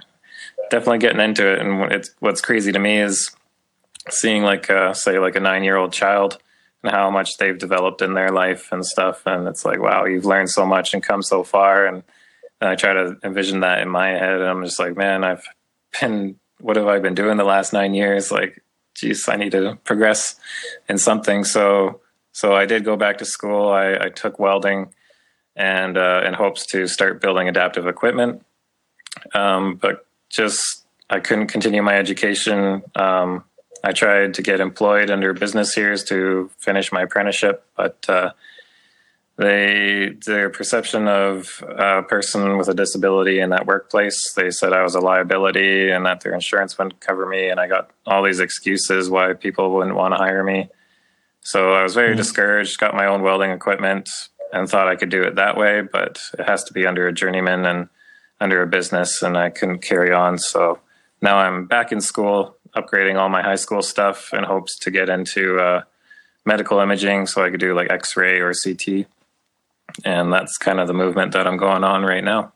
definitely 0.71 0.99
getting 0.99 1.21
into 1.21 1.53
it. 1.53 1.61
And 1.61 1.93
it's 1.93 2.11
what's 2.21 2.41
crazy 2.41 2.73
to 2.73 2.79
me 2.79 2.99
is 2.99 3.31
seeing 4.11 4.43
like 4.43 4.71
uh, 4.71 4.95
say 4.95 5.19
like 5.19 5.37
a 5.37 5.41
nine 5.41 5.65
year 5.65 5.77
old 5.77 5.93
child 5.93 6.39
and 6.83 6.93
how 6.93 7.11
much 7.11 7.37
they've 7.39 7.59
developed 7.59 8.03
in 8.03 8.15
their 8.15 8.31
life 8.31 8.71
and 8.73 8.85
stuff. 8.85 9.23
And 9.27 9.47
it's 9.49 9.65
like 9.65 9.81
wow, 9.81 10.05
you've 10.05 10.25
learned 10.25 10.51
so 10.51 10.67
much 10.67 10.95
and 10.95 11.03
come 11.03 11.23
so 11.23 11.45
far. 11.45 11.87
And, 11.87 12.03
and 12.61 12.71
I 12.71 12.75
try 12.75 12.93
to 12.93 13.17
envision 13.25 13.61
that 13.61 13.81
in 13.81 13.89
my 13.89 14.09
head, 14.09 14.41
and 14.41 14.45
I'm 14.45 14.65
just 14.65 14.79
like, 14.79 14.97
man, 14.97 15.25
I've 15.25 15.45
been 16.01 16.37
what 16.61 16.77
have 16.77 16.87
I 16.87 16.99
been 16.99 17.15
doing 17.15 17.37
the 17.37 17.45
last 17.45 17.73
nine 17.73 17.95
years? 17.95 18.31
Like, 18.31 18.63
geez, 18.95 19.29
I 19.29 19.37
need 19.37 19.53
to 19.53 19.77
progress 19.85 20.37
in 20.89 20.99
something. 20.99 21.45
So, 21.45 22.01
so 22.33 22.55
I 22.55 22.65
did 22.65 22.85
go 22.85 22.97
back 22.97 23.19
to 23.19 23.25
school. 23.25 23.69
I, 23.69 23.95
I 24.01 24.09
took 24.09 24.39
welding 24.39 24.95
and 25.57 25.97
uh, 25.99 26.23
in 26.27 26.35
hopes 26.35 26.67
to 26.67 26.87
start 26.87 27.21
building 27.21 27.49
adaptive 27.49 27.87
equipment. 27.87 28.45
Um, 29.33 29.77
but 29.77 30.07
just 30.29 30.85
I 31.09 31.21
couldn't 31.21 31.49
continue 31.49 31.83
my 31.83 31.97
education. 31.97 32.83
Um, 32.95 33.45
I 33.83 33.93
tried 33.93 34.35
to 34.35 34.43
get 34.43 34.61
employed 34.61 35.11
under 35.11 35.33
business 35.33 35.77
years 35.77 36.05
to 36.05 36.51
finish 36.59 36.91
my 36.91 37.03
apprenticeship, 37.03 37.67
but 37.77 38.05
uh, 38.09 38.33
they 39.37 40.11
their 40.27 40.49
perception 40.49 41.09
of 41.09 41.63
a 41.69 42.03
person 42.03 42.57
with 42.57 42.69
a 42.69 42.75
disability 42.75 43.41
in 43.41 43.51
that 43.51 43.67
workplace 43.67 44.33
they 44.35 44.51
said 44.51 44.73
i 44.73 44.83
was 44.83 44.95
a 44.95 45.01
liability 45.01 45.91
and 45.91 46.07
that 46.07 46.21
their 46.21 46.35
insurance 46.35 46.79
wouldn't 46.79 47.01
cover 47.01 47.27
me 47.27 47.49
and 47.49 47.59
i 47.59 47.67
got 47.67 47.91
all 48.07 48.23
these 48.23 48.39
excuses 48.39 49.11
why 49.11 49.33
people 49.33 49.73
wouldn't 49.75 49.97
want 49.97 50.15
to 50.15 50.19
hire 50.19 50.45
me 50.45 50.69
so 51.41 51.73
i 51.73 51.83
was 51.83 51.95
very 51.95 52.11
mm-hmm. 52.11 52.19
discouraged 52.19 52.79
got 52.79 52.95
my 52.95 53.07
own 53.07 53.23
welding 53.23 53.51
equipment 53.51 54.09
and 54.53 54.69
thought 54.69 54.87
i 54.87 54.95
could 54.95 55.11
do 55.11 55.23
it 55.23 55.35
that 55.35 55.57
way 55.57 55.81
but 55.81 56.21
it 56.39 56.45
has 56.45 56.63
to 56.63 56.73
be 56.73 56.87
under 56.87 57.09
a 57.09 57.13
journeyman 57.13 57.67
and 57.67 57.89
under 58.41 58.63
a 58.63 58.67
business 58.67 59.23
and 59.23 59.37
i 59.37 59.51
couldn't 59.51 59.81
carry 59.81 60.13
on 60.13 60.39
so 60.39 60.79
now 61.23 61.39
i'm 61.39 61.67
back 61.67 61.93
in 61.93 62.01
school 62.01 62.57
upgrading 62.77 63.19
all 63.19 63.29
my 63.29 63.43
high 63.43 63.55
school 63.55 63.83
stuff 63.83 64.33
in 64.33 64.45
hopes 64.45 64.79
to 64.79 64.91
get 64.91 65.09
into 65.09 65.59
uh, 65.59 65.83
medical 66.45 66.79
imaging 66.81 67.27
so 67.27 67.45
i 67.45 67.51
could 67.51 67.61
do 67.61 67.75
like 67.75 67.91
x-ray 67.91 68.41
or 68.41 68.53
ct 68.53 69.07
and 70.05 70.33
that's 70.33 70.57
kind 70.57 70.81
of 70.81 70.89
the 70.89 70.95
movement 70.95 71.33
that 71.33 71.47
I'm 71.47 71.57
going 71.57 71.85
on 71.85 72.03
right 72.03 72.25
now. 72.25 72.53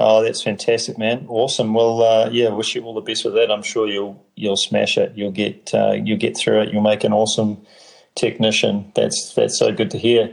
Oh, 0.00 0.22
that's 0.22 0.42
fantastic, 0.42 0.96
man! 0.96 1.26
Awesome. 1.28 1.74
Well, 1.74 2.02
uh, 2.02 2.30
yeah, 2.30 2.50
wish 2.50 2.76
you 2.76 2.84
all 2.84 2.94
the 2.94 3.00
best 3.00 3.24
with 3.24 3.34
that. 3.34 3.50
I'm 3.50 3.62
sure 3.62 3.88
you'll 3.88 4.24
you'll 4.36 4.56
smash 4.56 4.96
it. 4.96 5.12
You'll 5.16 5.32
get 5.32 5.74
uh, 5.74 5.92
you'll 5.92 6.18
get 6.18 6.36
through 6.36 6.62
it. 6.62 6.72
You'll 6.72 6.82
make 6.82 7.02
an 7.02 7.12
awesome 7.12 7.60
technician. 8.14 8.92
That's 8.94 9.34
that's 9.34 9.58
so 9.58 9.72
good 9.72 9.90
to 9.90 9.98
hear. 9.98 10.32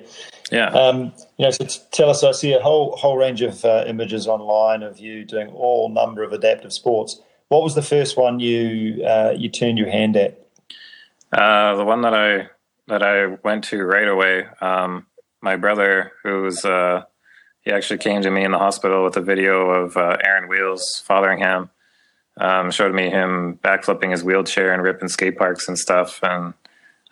Yeah. 0.52 0.68
Um, 0.70 1.14
you 1.38 1.46
know, 1.46 1.52
so 1.52 1.66
tell 1.92 2.10
us. 2.10 2.24
I 2.24 2.32
see 2.32 2.54
a 2.54 2.62
whole 2.62 2.96
whole 2.96 3.18
range 3.18 3.42
of 3.42 3.66
uh, 3.66 3.84
images 3.88 4.28
online 4.28 4.84
of 4.84 5.00
you 5.00 5.26
doing 5.26 5.48
all 5.50 5.90
number 5.90 6.24
of 6.24 6.34
adaptive 6.34 6.72
sports. 6.72 7.20
What 7.50 7.64
was 7.64 7.76
the 7.76 7.82
first 7.82 8.18
one 8.18 8.40
you 8.40 9.04
uh, 9.04 9.34
you 9.36 9.50
turned 9.50 9.78
your 9.78 9.90
hand 9.90 10.16
at? 10.16 10.40
Uh, 11.32 11.76
the 11.76 11.86
one 11.86 12.02
that 12.02 12.14
I 12.14 12.50
that 12.88 13.02
I 13.02 13.38
went 13.44 13.64
to 13.66 13.84
right 13.84 14.08
away. 14.08 14.46
Um, 14.62 15.08
my 15.42 15.56
brother, 15.56 16.12
who's 16.24 16.64
uh, 16.64 17.04
he 17.62 17.72
actually 17.72 17.98
came 17.98 18.22
to 18.22 18.32
me 18.32 18.44
in 18.44 18.52
the 18.52 18.60
hospital 18.60 19.04
with 19.04 19.18
a 19.18 19.22
video 19.22 19.70
of 19.70 19.98
uh, 19.98 20.18
Aaron 20.24 20.48
Wheels 20.48 21.04
Fotheringham. 21.08 21.72
Um, 22.38 22.70
showed 22.70 22.94
me 22.94 23.10
him 23.10 23.60
backflipping 23.64 24.12
his 24.12 24.24
wheelchair 24.24 24.74
and 24.74 24.84
ripping 24.84 25.08
skate 25.08 25.38
parks 25.38 25.68
and 25.68 25.80
stuff. 25.80 26.20
And 26.22 26.54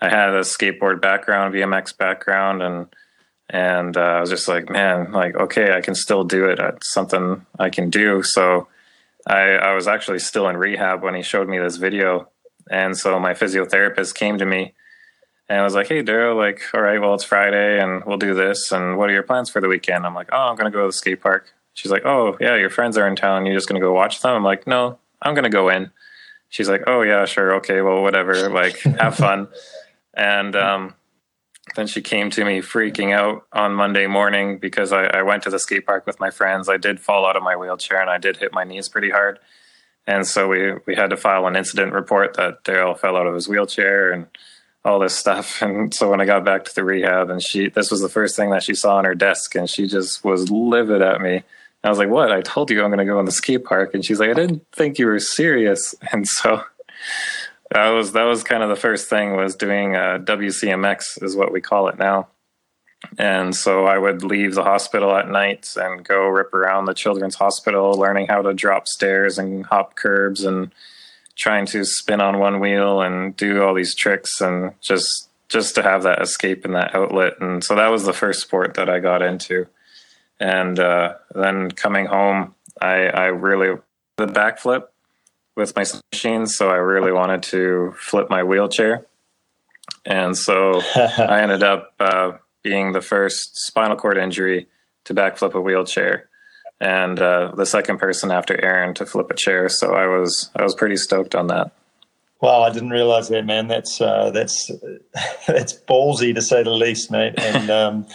I 0.02 0.10
had 0.10 0.30
a 0.30 0.42
skateboard 0.42 1.02
background, 1.02 1.54
BMX 1.54 1.98
background, 1.98 2.62
and 2.62 2.88
and 3.50 3.96
uh, 3.98 4.02
I 4.02 4.20
was 4.22 4.30
just 4.30 4.48
like, 4.48 4.70
man, 4.70 5.12
like 5.12 5.36
okay, 5.36 5.74
I 5.74 5.82
can 5.82 5.96
still 5.96 6.24
do 6.24 6.46
it. 6.46 6.60
It's 6.60 6.92
something 6.92 7.46
I 7.60 7.70
can 7.70 7.90
do. 7.90 8.24
So 8.24 8.68
I, 9.28 9.52
I 9.52 9.74
was 9.74 9.88
actually 9.88 10.20
still 10.20 10.48
in 10.50 10.58
rehab 10.58 11.04
when 11.04 11.16
he 11.16 11.22
showed 11.22 11.48
me 11.48 11.60
this 11.60 11.78
video, 11.78 12.30
and 12.70 12.98
so 12.98 13.20
my 13.20 13.34
physiotherapist 13.34 14.16
came 14.16 14.38
to 14.38 14.46
me 14.46 14.74
and 15.50 15.60
I 15.60 15.64
was 15.64 15.76
like, 15.76 15.88
hey, 15.88 16.02
Daryl, 16.02 16.38
like, 16.38 16.62
all 16.74 16.82
right, 16.82 17.00
well, 17.00 17.14
it's 17.14 17.24
Friday 17.24 17.80
and 17.80 18.04
we'll 18.06 18.18
do 18.18 18.34
this. 18.34 18.72
And 18.72 18.98
what 18.98 19.10
are 19.10 19.14
your 19.14 19.24
plans 19.24 19.50
for 19.50 19.60
the 19.60 19.68
weekend? 19.68 20.06
I'm 20.06 20.16
like, 20.16 20.30
oh, 20.32 20.50
I'm 20.50 20.56
going 20.56 20.72
to 20.72 20.76
go 20.76 20.82
to 20.82 20.88
the 20.88 20.94
skate 20.94 21.22
park. 21.22 21.54
She's 21.74 21.92
like, 21.92 22.06
oh, 22.06 22.38
yeah, 22.40 22.56
your 22.56 22.70
friends 22.70 22.98
are 22.98 23.08
in 23.08 23.16
town. 23.16 23.46
You're 23.46 23.56
just 23.56 23.68
going 23.68 23.80
to 23.80 23.86
go 23.86 23.94
watch 23.94 24.22
them? 24.22 24.34
I'm 24.34 24.44
like, 24.44 24.68
no, 24.68 25.00
I'm 25.22 25.34
going 25.34 25.44
to 25.44 25.50
go 25.50 25.70
in. 25.70 25.92
She's 26.50 26.70
like, 26.70 26.84
oh, 26.88 27.02
yeah, 27.02 27.26
sure. 27.26 27.56
Okay, 27.56 27.82
well, 27.82 28.02
whatever. 28.02 28.50
Like, 28.50 28.80
have 28.80 29.16
fun. 29.16 29.48
and 30.14 30.56
um, 30.56 30.96
then 31.75 31.88
she 31.88 32.01
came 32.01 32.30
to 32.32 32.46
me 32.46 32.62
freaking 32.62 33.13
out 33.13 33.46
on 33.51 33.74
Monday 33.74 34.08
morning 34.08 34.58
because 34.58 34.92
I, 34.92 35.06
I 35.06 35.22
went 35.24 35.44
to 35.44 35.50
the 35.50 35.60
skate 35.60 35.86
park 35.86 36.06
with 36.06 36.20
my 36.20 36.30
friends. 36.30 36.70
I 36.70 36.77
did 36.77 37.00
fall 37.00 37.25
out 37.25 37.36
of 37.36 37.44
my 37.44 37.56
wheelchair 37.56 38.01
and 38.01 38.10
I 38.10 38.18
did 38.18 38.38
hit 38.38 38.53
my 38.53 38.63
knees 38.63 38.89
pretty 38.89 39.10
hard. 39.10 39.39
And 40.06 40.27
so 40.27 40.50
we, 40.50 40.74
we 40.86 40.96
had 40.96 41.10
to 41.12 41.18
file 41.18 41.48
an 41.48 41.56
incident 41.56 41.94
report 41.94 42.36
that 42.36 42.63
Daryl 42.63 42.98
fell 42.98 43.15
out 43.15 43.27
of 43.27 43.36
his 43.36 43.48
wheelchair 43.48 44.12
and 44.12 44.27
all 44.86 45.00
this 45.00 45.15
stuff. 45.15 45.62
And 45.62 45.94
so 45.94 46.10
when 46.10 46.22
I 46.22 46.25
got 46.25 46.46
back 46.46 46.65
to 46.65 46.75
the 46.75 46.84
rehab, 46.84 47.30
and 47.30 47.42
she, 47.42 47.70
this 47.70 47.89
was 47.89 48.01
the 48.01 48.10
first 48.10 48.36
thing 48.36 48.50
that 48.51 48.63
she 48.63 48.75
saw 48.75 48.98
on 48.98 49.06
her 49.06 49.15
desk, 49.15 49.56
and 49.56 49.70
she 49.70 49.88
just 49.88 50.24
was 50.24 50.51
livid 50.51 51.01
at 51.01 51.22
me. 51.22 51.36
And 51.36 51.44
I 51.86 51.89
was 51.89 51.98
like, 51.98 52.10
"What? 52.10 52.32
I 52.32 52.42
told 52.42 52.70
you 52.70 52.84
I'm 52.84 52.89
going 52.89 53.00
to 53.00 53.06
go 53.06 53.20
in 53.20 53.25
the 53.25 53.32
skate 53.32 53.63
park." 53.63 53.94
And 53.94 54.03
she's 54.03 54.20
like, 54.20 54.30
"I 54.30 54.34
didn't 54.34 54.65
think 54.72 55.00
you 55.00 55.06
were 55.06 55.20
serious." 55.20 55.96
And 56.12 56.27
so 56.27 56.63
that 57.74 57.89
was 57.89 58.12
that 58.13 58.24
was 58.24 58.44
kind 58.44 58.63
of 58.63 58.70
the 58.70 58.75
first 58.75 59.10
thing 59.10 59.36
was 59.36 59.56
doing 59.56 59.96
uh, 59.96 60.20
WCMX 60.20 61.22
is 61.24 61.36
what 61.36 61.51
we 61.51 61.62
call 61.62 61.88
it 61.88 61.98
now. 61.98 62.27
And 63.18 63.56
so 63.56 63.86
I 63.86 63.98
would 63.98 64.24
leave 64.24 64.56
the 64.56 64.63
hospital 64.63 65.15
at 65.15 65.30
night 65.30 65.74
and 65.75 66.06
go 66.06 66.27
rip 66.27 66.53
around 66.53 66.86
the 66.86 66.94
children's 66.94 67.36
hospital, 67.36 67.94
learning 67.94 68.27
how 68.27 68.42
to 68.42 68.53
drop 68.53 68.88
stairs 68.88 69.38
and 69.38 69.65
hop 69.65 69.96
curbs 69.96 70.46
and 70.46 70.74
trying 71.36 71.65
to 71.65 71.84
spin 71.84 72.22
on 72.22 72.39
one 72.39 72.60
wheel 72.60 73.01
and 73.01 73.36
do 73.36 73.62
all 73.63 73.74
these 73.74 73.96
tricks 73.96 74.39
and 74.39 74.74
just 74.82 75.30
just 75.50 75.75
to 75.75 75.84
have 75.84 76.03
that 76.03 76.22
escape 76.22 76.65
and 76.65 76.75
that 76.75 76.96
outlet. 76.96 77.34
And 77.42 77.63
so 77.63 77.75
that 77.75 77.89
was 77.89 78.06
the 78.06 78.13
first 78.13 78.42
sport 78.42 78.75
that 78.75 78.89
I 78.89 79.00
got 79.00 79.22
into. 79.22 79.68
And 80.39 80.80
uh, 80.80 81.15
then 81.36 81.70
coming 81.72 82.06
home, 82.06 82.56
I, 82.82 83.08
I 83.08 83.25
really 83.25 83.77
the 84.18 84.25
backflip 84.25 84.88
with 85.56 85.76
my 85.76 85.86
machines. 86.12 86.56
So 86.56 86.70
I 86.70 86.76
really 86.76 87.12
wanted 87.12 87.44
to 87.44 87.94
flip 87.98 88.30
my 88.30 88.44
wheelchair. 88.44 89.06
And 90.06 90.38
so 90.38 90.82
I 90.96 91.42
ended 91.42 91.64
up 91.64 91.94
uh, 92.00 92.34
being 92.64 92.94
the 92.94 93.02
first 93.02 93.58
spinal 93.58 93.98
cord 93.98 94.18
injury 94.18 94.68
to 95.06 95.14
backflip 95.14 95.54
a 95.54 95.62
wheelchair 95.62 96.30
and 96.80 97.20
uh, 97.20 97.52
the 97.56 97.66
second 97.66 97.98
person 97.98 98.30
after 98.30 98.60
Aaron 98.64 98.94
to 98.96 99.06
flip 99.06 99.32
a 99.32 99.36
chair. 99.36 99.70
So 99.70 99.94
I 99.94 100.08
was 100.08 100.50
I 100.56 100.64
was 100.64 100.76
pretty 100.76 100.98
stoked 100.98 101.34
on 101.36 101.48
that. 101.48 101.72
Wow, 102.42 102.62
I 102.64 102.72
didn't 102.72 102.90
realize 102.90 103.30
that, 103.30 103.46
man. 103.46 103.68
That's 103.68 104.02
uh, 104.02 104.32
that's 104.32 104.70
that's 105.48 105.74
ballsy 105.74 106.36
to 106.36 106.42
say 106.42 106.64
the 106.64 106.72
least, 106.72 107.10
mate. 107.10 107.36
And 107.38 107.70
um, 107.82 108.06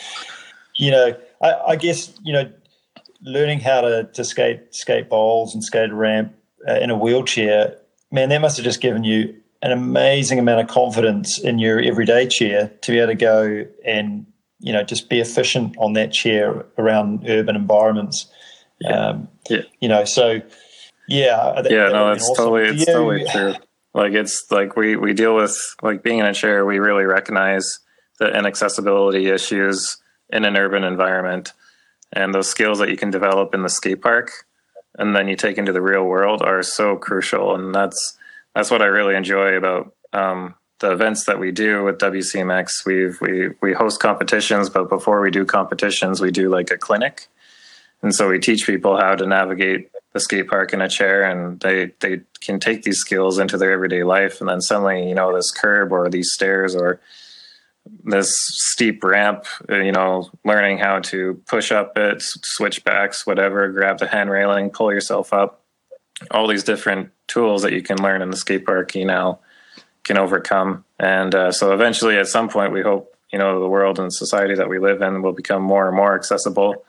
you 0.76 0.90
know, 0.90 1.16
I, 1.42 1.54
I, 1.68 1.76
guess 1.76 2.12
you 2.22 2.32
know, 2.34 2.50
learning 3.22 3.60
how 3.60 3.80
to, 3.80 4.04
to 4.12 4.24
skate 4.24 4.74
skate 4.74 5.08
bowls 5.08 5.54
and 5.54 5.64
skate 5.64 5.90
a 5.90 5.94
ramp 5.94 6.34
uh, 6.66 6.74
in 6.74 6.90
a 6.90 6.96
wheelchair, 6.96 7.76
man, 8.10 8.28
that 8.30 8.40
must 8.40 8.56
have 8.56 8.64
just 8.64 8.80
given 8.80 9.04
you 9.04 9.34
an 9.62 9.72
amazing 9.72 10.38
amount 10.38 10.60
of 10.60 10.68
confidence 10.68 11.38
in 11.38 11.58
your 11.58 11.80
everyday 11.80 12.26
chair 12.26 12.70
to 12.82 12.92
be 12.92 12.98
able 12.98 13.08
to 13.08 13.14
go 13.16 13.66
and 13.84 14.26
you 14.60 14.72
know 14.72 14.82
just 14.82 15.08
be 15.08 15.20
efficient 15.20 15.76
on 15.78 15.92
that 15.94 16.12
chair 16.12 16.64
around 16.78 17.28
urban 17.28 17.56
environments. 17.56 18.26
Yeah. 18.80 19.08
Um, 19.08 19.28
yeah. 19.50 19.62
You 19.80 19.88
know, 19.88 20.04
so 20.04 20.40
yeah. 21.08 21.60
That, 21.62 21.70
yeah, 21.70 21.88
no, 21.88 22.12
it's 22.12 22.28
awesome. 22.28 22.36
totally, 22.36 22.64
it's 22.68 22.80
you, 22.80 22.86
totally 22.86 23.24
true. 23.30 23.54
Like 23.94 24.12
it's 24.12 24.46
like 24.50 24.76
we, 24.76 24.96
we 24.96 25.12
deal 25.12 25.34
with 25.34 25.56
like 25.82 26.02
being 26.02 26.18
in 26.18 26.26
a 26.26 26.34
chair, 26.34 26.64
we 26.64 26.78
really 26.78 27.04
recognize 27.04 27.80
the 28.20 28.36
inaccessibility 28.36 29.28
issues 29.28 29.96
in 30.30 30.44
an 30.44 30.56
urban 30.56 30.84
environment 30.84 31.52
and 32.12 32.34
those 32.34 32.48
skills 32.48 32.78
that 32.78 32.90
you 32.90 32.96
can 32.96 33.10
develop 33.10 33.54
in 33.54 33.62
the 33.62 33.68
skate 33.68 34.02
park 34.02 34.46
and 34.98 35.16
then 35.16 35.28
you 35.28 35.36
take 35.36 35.58
into 35.58 35.72
the 35.72 35.80
real 35.80 36.04
world 36.04 36.42
are 36.42 36.62
so 36.62 36.96
crucial. 36.96 37.54
And 37.54 37.74
that's, 37.74 38.18
that's 38.54 38.70
what 38.70 38.82
I 38.82 38.86
really 38.86 39.14
enjoy 39.14 39.54
about, 39.54 39.94
um, 40.12 40.54
the 40.80 40.92
events 40.92 41.24
that 41.24 41.40
we 41.40 41.50
do 41.50 41.82
with 41.82 41.98
WCMX, 41.98 42.86
we've, 42.86 43.20
we, 43.20 43.48
we 43.60 43.72
host 43.72 44.00
competitions, 44.00 44.70
but 44.70 44.88
before 44.88 45.20
we 45.20 45.30
do 45.30 45.44
competitions, 45.44 46.20
we 46.20 46.30
do 46.30 46.48
like 46.48 46.70
a 46.70 46.78
clinic 46.78 47.28
and 48.02 48.14
so 48.14 48.28
we 48.28 48.38
teach 48.38 48.66
people 48.66 48.96
how 48.96 49.14
to 49.14 49.26
navigate 49.26 49.90
the 50.12 50.20
skate 50.20 50.48
park 50.48 50.72
in 50.72 50.80
a 50.80 50.88
chair 50.88 51.22
and 51.22 51.60
they 51.60 51.92
they 52.00 52.20
can 52.40 52.60
take 52.60 52.82
these 52.82 52.98
skills 52.98 53.38
into 53.38 53.58
their 53.58 53.72
everyday 53.72 54.04
life 54.04 54.40
and 54.40 54.48
then 54.48 54.60
suddenly 54.60 55.08
you 55.08 55.14
know 55.14 55.34
this 55.34 55.50
curb 55.50 55.92
or 55.92 56.08
these 56.08 56.32
stairs 56.32 56.74
or 56.74 57.00
this 58.04 58.32
steep 58.72 59.02
ramp 59.02 59.44
you 59.68 59.92
know 59.92 60.28
learning 60.44 60.78
how 60.78 60.98
to 60.98 61.40
push 61.46 61.70
up 61.72 61.96
it 61.96 62.20
switch 62.22 62.84
backs 62.84 63.26
whatever 63.26 63.68
grab 63.70 63.98
the 63.98 64.06
hand 64.06 64.30
railing 64.30 64.70
pull 64.70 64.92
yourself 64.92 65.32
up 65.32 65.62
all 66.30 66.46
these 66.46 66.64
different 66.64 67.10
tools 67.26 67.62
that 67.62 67.72
you 67.72 67.82
can 67.82 68.02
learn 68.02 68.22
in 68.22 68.30
the 68.30 68.36
skate 68.36 68.66
park, 68.66 68.94
you 68.94 69.04
know, 69.04 69.38
can 70.04 70.18
overcome. 70.18 70.84
And 70.98 71.34
uh, 71.34 71.52
so 71.52 71.72
eventually, 71.72 72.16
at 72.16 72.26
some 72.26 72.48
point, 72.48 72.72
we 72.72 72.82
hope 72.82 73.14
you 73.32 73.38
know 73.38 73.60
the 73.60 73.68
world 73.68 73.98
and 73.98 74.12
society 74.12 74.54
that 74.54 74.68
we 74.68 74.78
live 74.78 75.02
in 75.02 75.22
will 75.22 75.32
become 75.32 75.62
more 75.62 75.86
and 75.86 75.96
more 75.96 76.14
accessible. 76.14 76.84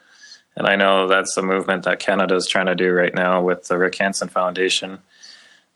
And 0.55 0.67
I 0.67 0.75
know 0.75 1.07
that's 1.07 1.37
a 1.37 1.41
movement 1.41 1.83
that 1.83 1.99
Canada 1.99 2.35
is 2.35 2.47
trying 2.47 2.65
to 2.65 2.75
do 2.75 2.91
right 2.91 3.13
now 3.13 3.41
with 3.41 3.67
the 3.67 3.77
Rick 3.77 3.95
Hansen 3.97 4.29
Foundation. 4.29 4.99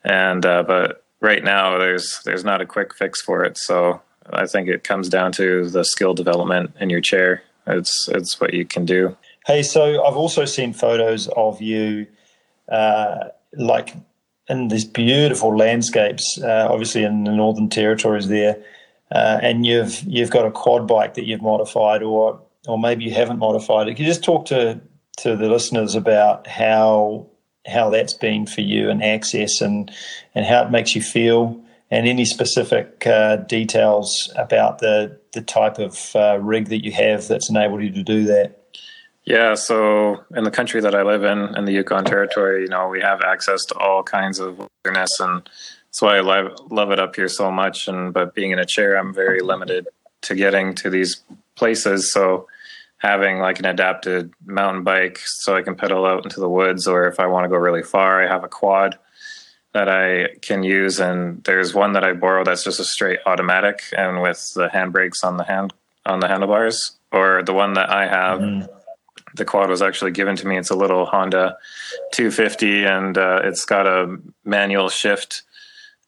And 0.04 0.46
uh, 0.46 0.64
but 0.64 1.04
right 1.20 1.44
now, 1.44 1.78
there's 1.78 2.22
there's 2.26 2.44
not 2.44 2.62
a 2.62 2.66
quick 2.66 2.96
fix 2.96 3.22
for 3.22 3.44
it. 3.44 3.58
So 3.58 4.02
I 4.32 4.46
think 4.48 4.70
it 4.70 4.84
comes 4.84 5.10
down 5.10 5.32
to 5.34 5.70
the 5.70 5.84
skill 5.84 6.14
development 6.14 6.72
in 6.80 6.90
your 6.90 7.02
chair. 7.02 7.44
It's 7.68 8.08
it's 8.10 8.40
what 8.40 8.54
you 8.54 8.66
can 8.66 8.86
do. 8.86 9.16
Hey, 9.46 9.64
so 9.64 10.04
I've 10.06 10.16
also 10.16 10.46
seen 10.46 10.74
photos 10.74 11.28
of 11.30 11.62
you, 11.62 12.08
uh, 12.70 13.30
like 13.54 13.96
in 14.48 14.70
these 14.70 14.86
beautiful 14.86 15.56
landscapes, 15.56 16.40
uh, 16.42 16.68
obviously 16.70 17.04
in 17.04 17.24
the 17.24 17.32
Northern 17.32 17.70
Territories 17.70 18.28
there, 18.28 18.62
uh, 19.12 19.40
and 19.42 19.66
you've 19.66 20.02
you've 20.04 20.32
got 20.32 20.46
a 20.46 20.52
quad 20.52 20.88
bike 20.88 21.14
that 21.16 21.26
you've 21.26 21.42
modified, 21.42 22.04
or 22.04 22.40
or 22.68 22.78
maybe 22.80 23.04
you 23.04 23.14
haven't 23.14 23.40
modified 23.40 23.88
it. 23.88 23.96
Can 23.96 24.06
you 24.06 24.12
just 24.12 24.24
talk 24.24 24.46
to 24.48 24.80
to 25.18 25.36
the 25.36 25.50
listeners 25.50 25.96
about 25.96 26.48
how 26.48 27.28
how 27.66 27.90
that's 27.90 28.14
been 28.14 28.46
for 28.46 28.62
you 28.62 28.90
and 28.90 29.04
access 29.04 29.62
and 29.62 29.92
and 30.36 30.46
how 30.46 30.64
it 30.64 30.72
makes 30.72 30.96
you 30.96 31.02
feel 31.02 31.64
and 31.94 32.08
any 32.08 32.26
specific 32.26 33.06
uh, 33.06 33.36
details 33.36 34.34
about 34.36 34.80
the 34.80 35.20
the 35.34 35.42
type 35.42 35.78
of 35.78 36.16
uh, 36.16 36.40
rig 36.42 36.70
that 36.70 36.84
you 36.84 36.92
have 36.92 37.28
that's 37.28 37.52
enabled 37.52 37.84
you 37.84 37.92
to 37.92 38.04
do 38.04 38.24
that. 38.24 38.60
Yeah, 39.26 39.54
so 39.54 40.24
in 40.36 40.44
the 40.44 40.52
country 40.52 40.82
that 40.82 40.96
I 40.96 41.04
live 41.04 41.24
in, 41.24 41.56
in 41.56 41.66
the 41.66 41.72
Yukon 41.72 42.04
Territory, 42.04 42.64
you 42.64 42.68
know, 42.68 42.90
we 42.90 43.00
have 43.00 43.22
access 43.22 43.64
to 43.66 43.76
all 43.76 44.04
kinds 44.04 44.40
of 44.40 44.58
wilderness, 44.58 45.20
and 45.20 45.44
that's 45.86 46.02
why 46.02 46.18
I 46.18 46.20
love, 46.20 46.52
love 46.70 46.92
it 46.92 47.00
up 47.00 47.16
here 47.16 47.30
so 47.30 47.50
much. 47.50 47.88
And 47.88 48.12
but 48.12 48.34
being 48.34 48.52
in 48.52 48.60
a 48.60 48.66
chair, 48.66 48.98
I'm 48.98 49.14
very 49.14 49.42
limited 49.42 49.88
to 50.24 50.36
getting 50.36 50.74
to 50.76 50.90
these 50.90 51.22
places. 51.56 52.12
So 52.12 52.48
having 52.98 53.38
like 53.38 53.60
an 53.60 53.66
adapted 53.66 54.34
mountain 54.46 54.84
bike, 54.84 55.20
so 55.24 55.56
I 55.56 55.62
can 55.62 55.76
pedal 55.76 56.06
out 56.06 56.24
into 56.24 56.40
the 56.40 56.50
woods, 56.50 56.88
or 56.88 57.08
if 57.08 57.20
I 57.20 57.28
want 57.28 57.46
to 57.46 57.50
go 57.50 57.56
really 57.56 57.84
far, 57.84 58.24
I 58.24 58.28
have 58.28 58.44
a 58.44 58.50
quad 58.50 58.98
that 59.74 59.90
I 59.90 60.36
can 60.42 60.64
use. 60.64 61.00
And 61.00 61.44
there's 61.44 61.74
one 61.74 61.94
that 61.94 62.04
I 62.04 62.14
borrow 62.14 62.44
that's 62.44 62.64
just 62.64 62.80
a 62.80 62.86
straight 62.86 63.20
automatic, 63.26 63.84
and 63.98 64.22
with 64.22 64.54
the 64.54 64.68
handbrakes 64.68 65.24
on 65.24 65.38
the 65.38 65.44
hand 65.44 65.74
on 66.06 66.20
the 66.20 66.28
handlebars, 66.28 66.98
or 67.12 67.44
the 67.44 67.54
one 67.54 67.74
that 67.74 67.90
I 67.90 68.08
have. 68.08 68.40
Mm 68.40 68.70
the 69.36 69.46
quad 69.46 69.70
was 69.70 69.82
actually 69.82 70.12
given 70.12 70.36
to 70.36 70.48
me. 70.48 70.58
It's 70.58 70.70
a 70.70 70.76
little 70.76 71.06
Honda 71.06 71.58
250, 72.12 72.86
and 72.86 73.18
uh, 73.18 73.42
it's 73.44 73.66
got 73.66 73.88
a 73.88 74.18
manual 74.46 74.90
shift. 74.90 75.44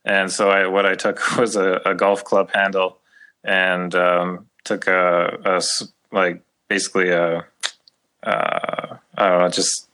And 0.03 0.31
so 0.31 0.49
I, 0.49 0.67
what 0.67 0.85
I 0.85 0.95
took 0.95 1.37
was 1.37 1.55
a, 1.55 1.81
a 1.85 1.95
golf 1.95 2.23
club 2.23 2.51
handle, 2.53 2.99
and 3.43 3.93
um, 3.95 4.47
took 4.63 4.87
a, 4.87 5.39
a, 5.45 5.61
like 6.11 6.41
basically 6.67 7.09
a 7.09 7.45
uh, 8.23 8.97
I 9.17 9.29
don't 9.29 9.39
know, 9.39 9.49
just 9.49 9.87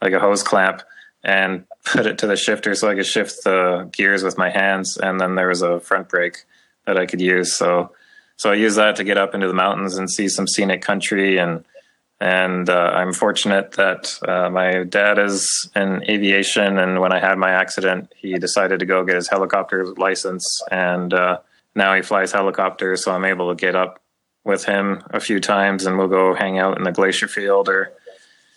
like 0.00 0.12
a 0.12 0.20
hose 0.20 0.44
clamp, 0.44 0.82
and 1.24 1.64
put 1.84 2.06
it 2.06 2.18
to 2.18 2.26
the 2.26 2.36
shifter 2.36 2.74
so 2.74 2.88
I 2.88 2.94
could 2.94 3.06
shift 3.06 3.44
the 3.44 3.88
gears 3.92 4.22
with 4.22 4.38
my 4.38 4.50
hands. 4.50 4.96
And 4.96 5.20
then 5.20 5.34
there 5.34 5.48
was 5.48 5.62
a 5.62 5.80
front 5.80 6.08
brake 6.08 6.44
that 6.86 6.98
I 6.98 7.06
could 7.06 7.20
use. 7.20 7.54
So 7.54 7.92
so 8.36 8.52
I 8.52 8.54
used 8.54 8.78
that 8.78 8.96
to 8.96 9.04
get 9.04 9.18
up 9.18 9.34
into 9.34 9.48
the 9.48 9.54
mountains 9.54 9.96
and 9.96 10.08
see 10.08 10.28
some 10.28 10.46
scenic 10.46 10.82
country 10.82 11.38
and 11.38 11.64
and 12.20 12.68
uh, 12.68 12.92
I'm 12.94 13.12
fortunate 13.12 13.72
that 13.72 14.18
uh, 14.26 14.50
my 14.50 14.82
dad 14.82 15.20
is 15.20 15.70
in 15.76 16.02
aviation. 16.08 16.76
And 16.78 17.00
when 17.00 17.12
I 17.12 17.20
had 17.20 17.38
my 17.38 17.50
accident, 17.50 18.12
he 18.16 18.34
decided 18.38 18.80
to 18.80 18.86
go 18.86 19.04
get 19.04 19.14
his 19.14 19.28
helicopter 19.28 19.86
license. 19.94 20.60
And 20.68 21.14
uh, 21.14 21.38
now 21.76 21.94
he 21.94 22.02
flies 22.02 22.32
helicopters. 22.32 23.04
So 23.04 23.12
I'm 23.12 23.24
able 23.24 23.50
to 23.50 23.54
get 23.54 23.76
up 23.76 24.02
with 24.44 24.64
him 24.64 25.02
a 25.10 25.20
few 25.20 25.38
times 25.38 25.86
and 25.86 25.96
we'll 25.96 26.08
go 26.08 26.34
hang 26.34 26.58
out 26.58 26.76
in 26.76 26.82
the 26.82 26.90
glacier 26.90 27.28
field 27.28 27.68
or 27.68 27.92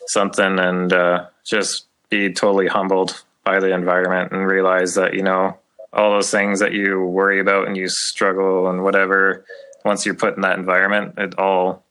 something 0.08 0.58
and 0.58 0.92
uh, 0.92 1.26
just 1.44 1.86
be 2.12 2.32
totally 2.32 2.68
humbled 2.68 3.24
by 3.44 3.60
the 3.60 3.74
environment 3.74 4.32
and 4.32 4.46
realize 4.46 4.94
that, 4.94 5.16
you 5.16 5.24
know, 5.24 5.58
all 5.94 6.12
those 6.12 6.30
things 6.30 6.60
that 6.60 6.74
you 6.74 7.02
worry 7.02 7.40
about 7.40 7.68
and 7.68 7.76
you 7.76 7.88
struggle 7.90 8.70
and 8.70 8.84
whatever, 8.84 9.46
once 9.84 10.06
you're 10.06 10.14
put 10.14 10.36
in 10.36 10.42
that 10.42 10.60
environment, 10.60 11.16
it 11.18 11.40
all 11.40 11.84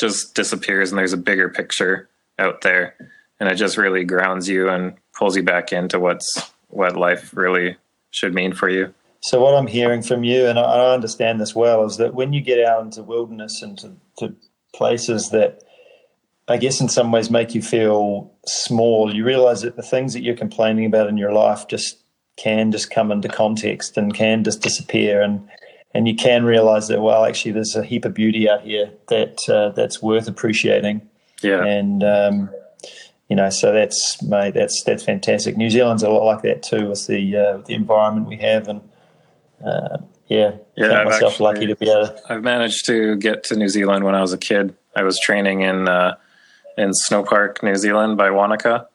just 0.00 0.34
disappears 0.34 0.90
and 0.90 0.98
there's 0.98 1.12
a 1.12 1.18
bigger 1.18 1.48
picture 1.48 2.08
out 2.38 2.62
there. 2.62 2.96
And 3.38 3.48
it 3.48 3.54
just 3.54 3.76
really 3.76 4.04
grounds 4.04 4.48
you 4.48 4.68
and 4.68 4.94
pulls 5.16 5.36
you 5.36 5.42
back 5.42 5.72
into 5.72 6.00
what's 6.00 6.50
what 6.68 6.96
life 6.96 7.30
really 7.36 7.76
should 8.10 8.34
mean 8.34 8.52
for 8.52 8.68
you. 8.68 8.92
So 9.20 9.40
what 9.40 9.54
i'm 9.54 9.66
hearing 9.66 10.02
from 10.02 10.22
you 10.22 10.46
and 10.46 10.58
i 10.58 10.92
understand 10.92 11.40
this 11.40 11.54
well 11.54 11.84
is 11.86 11.96
that 11.96 12.12
when 12.12 12.34
you 12.34 12.42
get 12.42 12.62
out 12.62 12.82
into 12.82 13.02
wilderness 13.02 13.62
and 13.62 13.78
to, 13.78 13.96
to 14.18 14.36
places 14.74 15.30
that 15.30 15.62
i 16.48 16.56
guess 16.56 16.80
in 16.80 16.88
some 16.88 17.10
ways 17.12 17.30
make 17.30 17.54
you 17.54 17.62
feel 17.62 18.34
small. 18.46 19.14
You 19.14 19.24
realize 19.24 19.62
that 19.62 19.76
the 19.76 19.82
things 19.82 20.12
that 20.12 20.22
you're 20.22 20.36
complaining 20.36 20.86
about 20.86 21.08
in 21.08 21.16
your 21.16 21.32
life 21.32 21.68
just 21.68 21.98
can 22.36 22.72
just 22.72 22.90
come 22.90 23.12
into 23.12 23.28
context 23.28 23.96
and 23.96 24.14
can 24.14 24.44
just 24.44 24.60
disappear. 24.60 25.22
And 25.22 25.48
and 25.94 26.08
you 26.08 26.14
can 26.14 26.44
realize 26.44 26.88
that 26.88 27.00
well 27.00 27.24
actually 27.24 27.52
there's 27.52 27.76
a 27.76 27.84
heap 27.84 28.04
of 28.04 28.14
beauty 28.14 28.48
out 28.48 28.62
here 28.62 28.90
that 29.08 29.38
uh, 29.48 29.70
that's 29.70 30.02
worth 30.02 30.28
appreciating. 30.28 31.02
Yeah. 31.42 31.64
And 31.64 32.02
um, 32.02 32.50
you 33.28 33.36
know 33.36 33.50
so 33.50 33.72
that's 33.72 34.22
mate 34.22 34.54
that's 34.54 34.82
that's 34.84 35.04
fantastic. 35.04 35.56
New 35.56 35.70
zealand's 35.70 36.02
a 36.02 36.10
lot 36.10 36.24
like 36.24 36.42
that 36.42 36.62
too 36.62 36.88
with 36.88 37.06
the 37.06 37.36
uh, 37.36 37.58
the 37.58 37.74
environment 37.74 38.28
we 38.28 38.36
have. 38.36 38.68
And 38.68 38.80
uh, 39.64 39.98
yeah 40.26 40.52
yeah 40.74 40.86
i 40.86 41.04
myself 41.04 41.34
actually, 41.34 41.44
lucky 41.44 41.66
to 41.66 41.76
be 41.76 41.90
able 41.90 42.06
to 42.06 42.18
i've 42.30 42.42
managed 42.42 42.86
to 42.86 43.14
get 43.16 43.44
to 43.44 43.54
new 43.54 43.68
zealand 43.68 44.02
when 44.02 44.14
i 44.14 44.22
was 44.22 44.32
a 44.32 44.38
kid. 44.38 44.74
I 44.96 45.02
was 45.02 45.18
training 45.20 45.60
in 45.60 45.88
uh, 45.88 46.14
in 46.76 46.92
snow 46.92 47.22
park 47.22 47.62
new 47.62 47.76
zealand 47.76 48.16
by 48.16 48.30
wanaka 48.30 48.86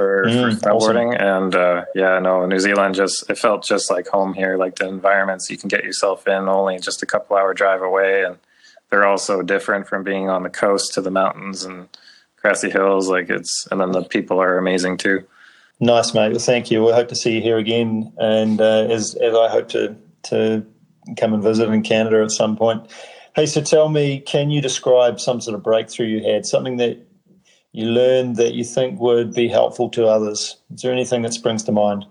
for, 0.00 0.24
mm, 0.24 0.40
for 0.40 0.56
snowboarding. 0.56 1.14
Awesome. 1.14 1.26
And 1.26 1.54
uh, 1.54 1.84
yeah, 1.94 2.18
no, 2.20 2.46
New 2.46 2.58
Zealand 2.58 2.94
just 2.94 3.28
it 3.28 3.36
felt 3.36 3.64
just 3.64 3.90
like 3.90 4.08
home 4.08 4.32
here. 4.32 4.56
Like 4.56 4.76
the 4.76 4.88
environments 4.88 5.50
you 5.50 5.58
can 5.58 5.68
get 5.68 5.84
yourself 5.84 6.26
in 6.26 6.48
only 6.48 6.78
just 6.78 7.02
a 7.02 7.06
couple 7.06 7.36
hour 7.36 7.52
drive 7.52 7.82
away, 7.82 8.24
and 8.24 8.38
they're 8.88 9.06
all 9.06 9.18
so 9.18 9.42
different 9.42 9.88
from 9.88 10.02
being 10.02 10.30
on 10.30 10.42
the 10.42 10.48
coast 10.48 10.94
to 10.94 11.02
the 11.02 11.10
mountains 11.10 11.64
and 11.64 11.88
grassy 12.40 12.70
hills. 12.70 13.08
Like 13.08 13.28
it's 13.28 13.66
and 13.70 13.78
then 13.78 13.92
the 13.92 14.02
people 14.02 14.40
are 14.40 14.56
amazing 14.56 14.96
too. 14.96 15.26
Nice, 15.80 16.14
mate. 16.14 16.30
Well, 16.30 16.38
thank 16.38 16.70
you. 16.70 16.84
We 16.84 16.92
hope 16.92 17.08
to 17.08 17.16
see 17.16 17.34
you 17.34 17.42
here 17.42 17.58
again, 17.58 18.10
and 18.16 18.58
uh, 18.58 18.86
as 18.88 19.14
as 19.16 19.34
I 19.34 19.48
hope 19.48 19.68
to 19.70 19.96
to 20.24 20.64
come 21.18 21.34
and 21.34 21.42
visit 21.42 21.68
in 21.68 21.82
Canada 21.82 22.22
at 22.22 22.30
some 22.30 22.56
point. 22.56 22.90
Hey, 23.34 23.46
so 23.46 23.60
tell 23.60 23.88
me, 23.88 24.20
can 24.20 24.50
you 24.50 24.60
describe 24.60 25.20
some 25.20 25.40
sort 25.40 25.54
of 25.54 25.62
breakthrough 25.62 26.06
you 26.06 26.24
had, 26.24 26.46
something 26.46 26.76
that 26.78 26.98
you 27.72 27.86
learned 27.86 28.36
that 28.36 28.54
you 28.54 28.64
think 28.64 29.00
would 29.00 29.32
be 29.34 29.48
helpful 29.48 29.88
to 29.90 30.06
others? 30.06 30.56
Is 30.74 30.82
there 30.82 30.92
anything 30.92 31.22
that 31.22 31.32
springs 31.32 31.62
to 31.64 31.72
mind? 31.72 32.06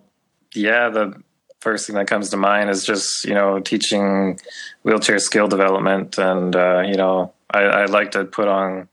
Yeah, 0.56 0.90
the 0.90 1.22
first 1.60 1.86
thing 1.88 1.96
that 1.98 2.08
comes 2.08 2.30
to 2.30 2.38
mind 2.38 2.70
is 2.70 2.86
just 2.86 3.26
you 3.26 3.34
know 3.34 3.60
teaching 3.60 4.40
wheelchair 4.84 5.20
skill 5.20 5.48
development, 5.48 6.18
and 6.18 6.56
uh, 6.56 6.82
you 6.86 6.96
know 6.96 7.34
I, 7.52 7.62
I 7.64 7.86
like 7.86 8.12
to 8.12 8.26
put 8.26 8.48
on 8.48 8.88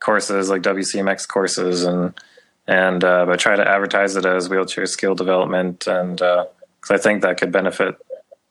courses 0.00 0.48
like 0.50 0.62
WCMX 0.62 1.28
courses 1.28 1.84
and 1.84 2.14
and 2.66 3.04
uh, 3.04 3.26
but 3.26 3.38
try 3.38 3.56
to 3.56 3.68
advertise 3.68 4.16
it 4.16 4.26
as 4.26 4.48
wheelchair 4.48 4.86
skill 4.86 5.14
development, 5.14 5.86
and 5.86 6.16
because 6.16 6.90
uh, 6.90 6.94
I 6.94 6.98
think 6.98 7.22
that 7.22 7.38
could 7.38 7.52
benefit 7.52 7.96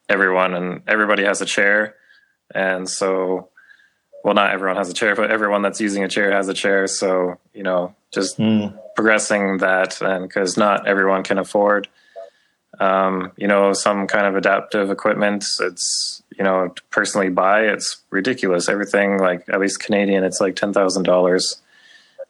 everyone, 0.08 0.54
and 0.54 0.82
everybody 0.88 1.24
has 1.24 1.42
a 1.42 1.46
chair, 1.46 1.96
and 2.54 2.90
so 2.90 3.50
well, 4.24 4.34
not 4.34 4.52
everyone 4.52 4.78
has 4.78 4.90
a 4.90 4.94
chair, 4.94 5.16
but 5.16 5.32
everyone 5.32 5.62
that's 5.62 5.80
using 5.80 6.04
a 6.04 6.08
chair 6.10 6.32
has 6.32 6.48
a 6.48 6.54
chair. 6.54 6.88
So, 6.88 7.38
you 7.54 7.64
know, 7.64 7.96
just 8.12 8.38
mm. 8.38 8.78
progressing 8.96 9.58
that, 9.60 10.02
and 10.02 10.28
because 10.28 10.58
not 10.58 10.88
everyone 10.88 11.24
can 11.24 11.38
afford, 11.38 11.88
um, 12.80 13.32
you 13.38 13.48
know, 13.48 13.74
some 13.74 14.08
kind 14.08 14.26
of 14.26 14.36
adaptive 14.36 14.90
equipment. 14.90 15.46
It's, 15.62 16.24
you 16.38 16.44
know, 16.44 16.70
to 16.70 16.84
personally 16.90 17.30
buy, 17.30 17.62
it's 17.62 18.04
ridiculous. 18.10 18.68
Everything, 18.70 19.20
like 19.20 19.48
at 19.50 19.60
least 19.60 19.80
Canadian, 19.80 20.24
it's 20.24 20.42
like 20.42 20.56
ten 20.56 20.74
thousand 20.74 21.04
dollars, 21.04 21.62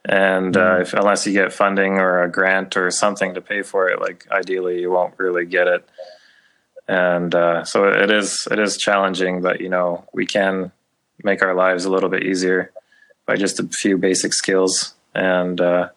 and 0.04 0.54
mm. 0.54 0.78
uh, 0.78 0.82
if, 0.82 0.92
unless 0.92 1.26
you 1.26 1.32
get 1.32 1.52
funding 1.52 1.94
or 1.94 2.22
a 2.22 2.30
grant 2.30 2.76
or 2.76 2.90
something 2.90 3.34
to 3.34 3.40
pay 3.40 3.62
for 3.62 3.88
it, 3.88 4.00
like 4.00 4.26
ideally, 4.30 4.80
you 4.80 4.90
won't 4.90 5.18
really 5.18 5.44
get 5.44 5.66
it. 5.66 5.88
And 6.90 7.32
uh, 7.36 7.62
so 7.64 7.86
it 7.86 8.10
is, 8.10 8.48
it 8.50 8.58
is 8.58 8.76
challenging, 8.76 9.42
but 9.42 9.60
you 9.60 9.68
know, 9.68 10.04
we 10.12 10.26
can 10.26 10.72
make 11.22 11.40
our 11.40 11.54
lives 11.54 11.84
a 11.84 11.90
little 11.90 12.08
bit 12.08 12.24
easier 12.24 12.72
by 13.26 13.36
just 13.36 13.60
a 13.60 13.68
few 13.68 13.96
basic 13.96 14.34
skills. 14.34 14.94
And 15.14 15.60
uh, 15.60 15.90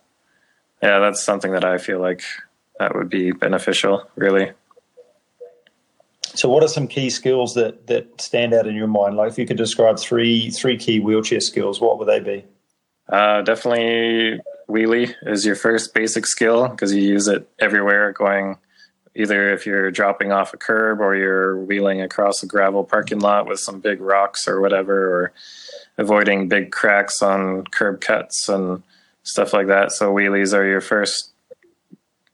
yeah, 0.84 1.00
that's 1.00 1.24
something 1.24 1.52
that 1.54 1.66
I 1.66 1.80
feel 1.80 2.00
like 2.00 2.22
that 2.78 2.96
would 2.96 3.10
be 3.10 3.32
beneficial, 3.32 4.08
really. 4.16 4.52
So, 6.36 6.48
what 6.48 6.62
are 6.64 6.68
some 6.68 6.88
key 6.88 7.10
skills 7.10 7.56
that 7.56 7.88
that 7.88 8.22
stand 8.22 8.54
out 8.54 8.68
in 8.68 8.76
your 8.76 8.88
mind? 8.88 9.18
Like, 9.18 9.32
if 9.32 9.40
you 9.40 9.48
could 9.48 9.58
describe 9.58 9.98
three 9.98 10.52
three 10.52 10.78
key 10.78 11.00
wheelchair 11.00 11.40
skills, 11.40 11.82
what 11.82 11.98
would 11.98 12.08
they 12.08 12.20
be? 12.20 12.46
Uh, 13.10 13.42
definitely 13.42 14.42
wheelie 14.70 15.16
is 15.24 15.44
your 15.44 15.56
first 15.56 15.96
basic 15.96 16.28
skill 16.28 16.68
because 16.68 16.94
you 16.94 17.02
use 17.02 17.28
it 17.28 17.50
everywhere 17.58 18.12
going 18.12 18.58
either 19.15 19.54
if 19.54 19.65
you're 19.65 19.91
dropping 19.91 20.32
off 20.32 20.54
a 20.54 20.58
curb 20.58 20.99
or 20.99 21.15
you're 21.15 21.58
wheeling 21.58 22.02
across 22.02 22.41
a 22.41 22.47
gravel 22.47 22.84
parking 22.84 23.19
lot 23.19 23.47
with 23.47 23.60
some 23.60 23.80
big 23.80 24.02
rocks 24.02 24.47
or 24.47 24.60
whatever 24.60 25.15
or 25.15 25.34
avoiding 25.97 26.47
big 26.47 26.71
cracks 26.71 27.21
on 27.21 27.63
curb 27.65 28.02
cuts 28.02 28.49
and 28.49 28.82
stuff 29.23 29.54
like 29.54 29.67
that. 29.67 29.91
So 29.91 30.12
wheelies 30.12 30.54
are 30.54 30.65
your 30.65 30.82
first 30.82 31.32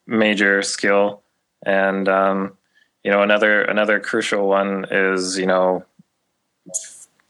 major 0.08 0.62
skill. 0.62 1.22
And 1.66 2.08
um, 2.08 2.58
you 3.04 3.12
know 3.12 3.22
another 3.22 3.62
another 3.62 4.00
crucial 4.00 4.48
one 4.48 4.86
is 4.92 5.38
you 5.38 5.46
know 5.46 5.86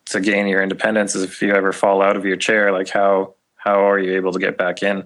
to 0.07 0.19
gain 0.19 0.47
your 0.47 0.63
independence 0.63 1.15
is 1.15 1.23
if 1.23 1.41
you 1.41 1.53
ever 1.53 1.71
fall 1.71 2.01
out 2.01 2.17
of 2.17 2.25
your 2.25 2.38
chair 2.38 2.71
like 2.71 2.89
how 2.89 3.33
how 3.55 3.88
are 3.88 3.99
you 3.99 4.15
able 4.15 4.31
to 4.31 4.39
get 4.39 4.57
back 4.57 4.81
in 4.81 5.05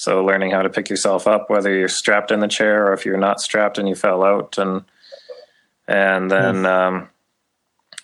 so 0.00 0.24
learning 0.24 0.50
how 0.50 0.62
to 0.62 0.70
pick 0.70 0.88
yourself 0.88 1.26
up 1.26 1.50
whether 1.50 1.70
you're 1.74 1.86
strapped 1.86 2.30
in 2.30 2.40
the 2.40 2.48
chair 2.48 2.86
or 2.86 2.94
if 2.94 3.04
you're 3.04 3.18
not 3.18 3.38
strapped 3.38 3.76
and 3.76 3.86
you 3.86 3.94
fell 3.94 4.24
out. 4.24 4.56
And 4.56 4.82
and 5.86 6.30
then 6.30 6.64
um, 6.64 7.10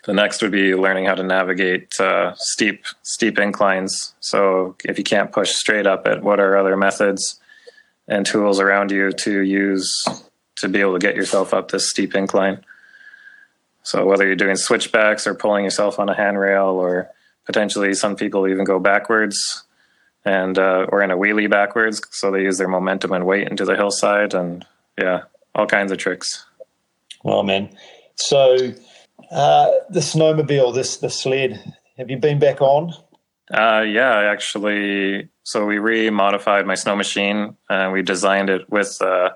the 0.05 0.13
next 0.13 0.43
would 0.43 0.53
be 0.53 0.75
learning 0.75 1.07
how 1.07 1.15
to 1.15 1.23
navigate 1.23 1.99
uh, 1.99 2.35
steep 2.37 2.85
steep 3.03 3.39
inclines. 3.39 4.13
So 4.21 4.77
if 4.85 4.99
you 4.99 5.05
can't 5.05 5.33
push 5.33 5.53
straight 5.53 5.87
up 5.87 6.07
it 6.07 6.23
what 6.23 6.39
are 6.39 6.59
other 6.59 6.77
methods 6.77 7.41
and 8.07 8.27
tools 8.27 8.61
around 8.61 8.91
you 8.91 9.11
to 9.13 9.41
use 9.41 9.91
to 10.57 10.69
be 10.69 10.81
able 10.81 10.93
to 10.93 10.99
get 10.99 11.17
yourself 11.17 11.55
up 11.55 11.71
this 11.71 11.89
steep 11.89 12.15
incline. 12.15 12.63
So 13.85 14.05
whether 14.05 14.27
you're 14.27 14.37
doing 14.37 14.57
switchbacks 14.57 15.27
or 15.27 15.35
pulling 15.35 15.65
yourself 15.65 15.99
on 15.99 16.11
a 16.11 16.15
handrail, 16.15 16.67
or 16.67 17.09
potentially 17.47 17.95
some 17.95 18.17
people 18.17 18.47
even 18.49 18.65
go 18.65 18.79
backwards 18.79 19.63
and 20.27 20.59
uh, 20.59 20.87
or 20.89 21.03
in 21.03 21.11
a 21.11 21.17
wheelie 21.17 21.49
backwards, 21.49 22.03
so 22.11 22.31
they 22.31 22.43
use 22.43 22.59
their 22.59 22.69
momentum 22.69 23.12
and 23.12 23.25
weight 23.25 23.49
into 23.49 23.65
the 23.65 23.77
hillside, 23.77 24.35
and 24.35 24.67
yeah, 24.99 25.23
all 25.55 25.67
kinds 25.67 25.93
of 25.93 25.99
tricks. 25.99 26.45
Well, 27.23 27.45
man. 27.45 27.71
So 28.17 28.57
uh, 29.31 29.71
the 29.89 30.01
snowmobile, 30.01 30.75
this 30.75 30.99
the 30.99 31.11
sled, 31.11 31.75
have 31.97 32.11
you 32.11 32.19
been 32.19 32.41
back 32.41 32.61
on? 32.61 32.93
Uh, 33.51 33.85
yeah, 33.87 34.29
actually. 34.31 35.29
So 35.45 35.65
we 35.65 35.79
re-modified 35.79 36.67
my 36.67 36.75
snow 36.75 36.97
machine 36.97 37.57
and 37.71 37.93
we 37.93 38.03
designed 38.03 38.51
it 38.51 38.69
with. 38.69 39.01
Uh, 39.01 39.31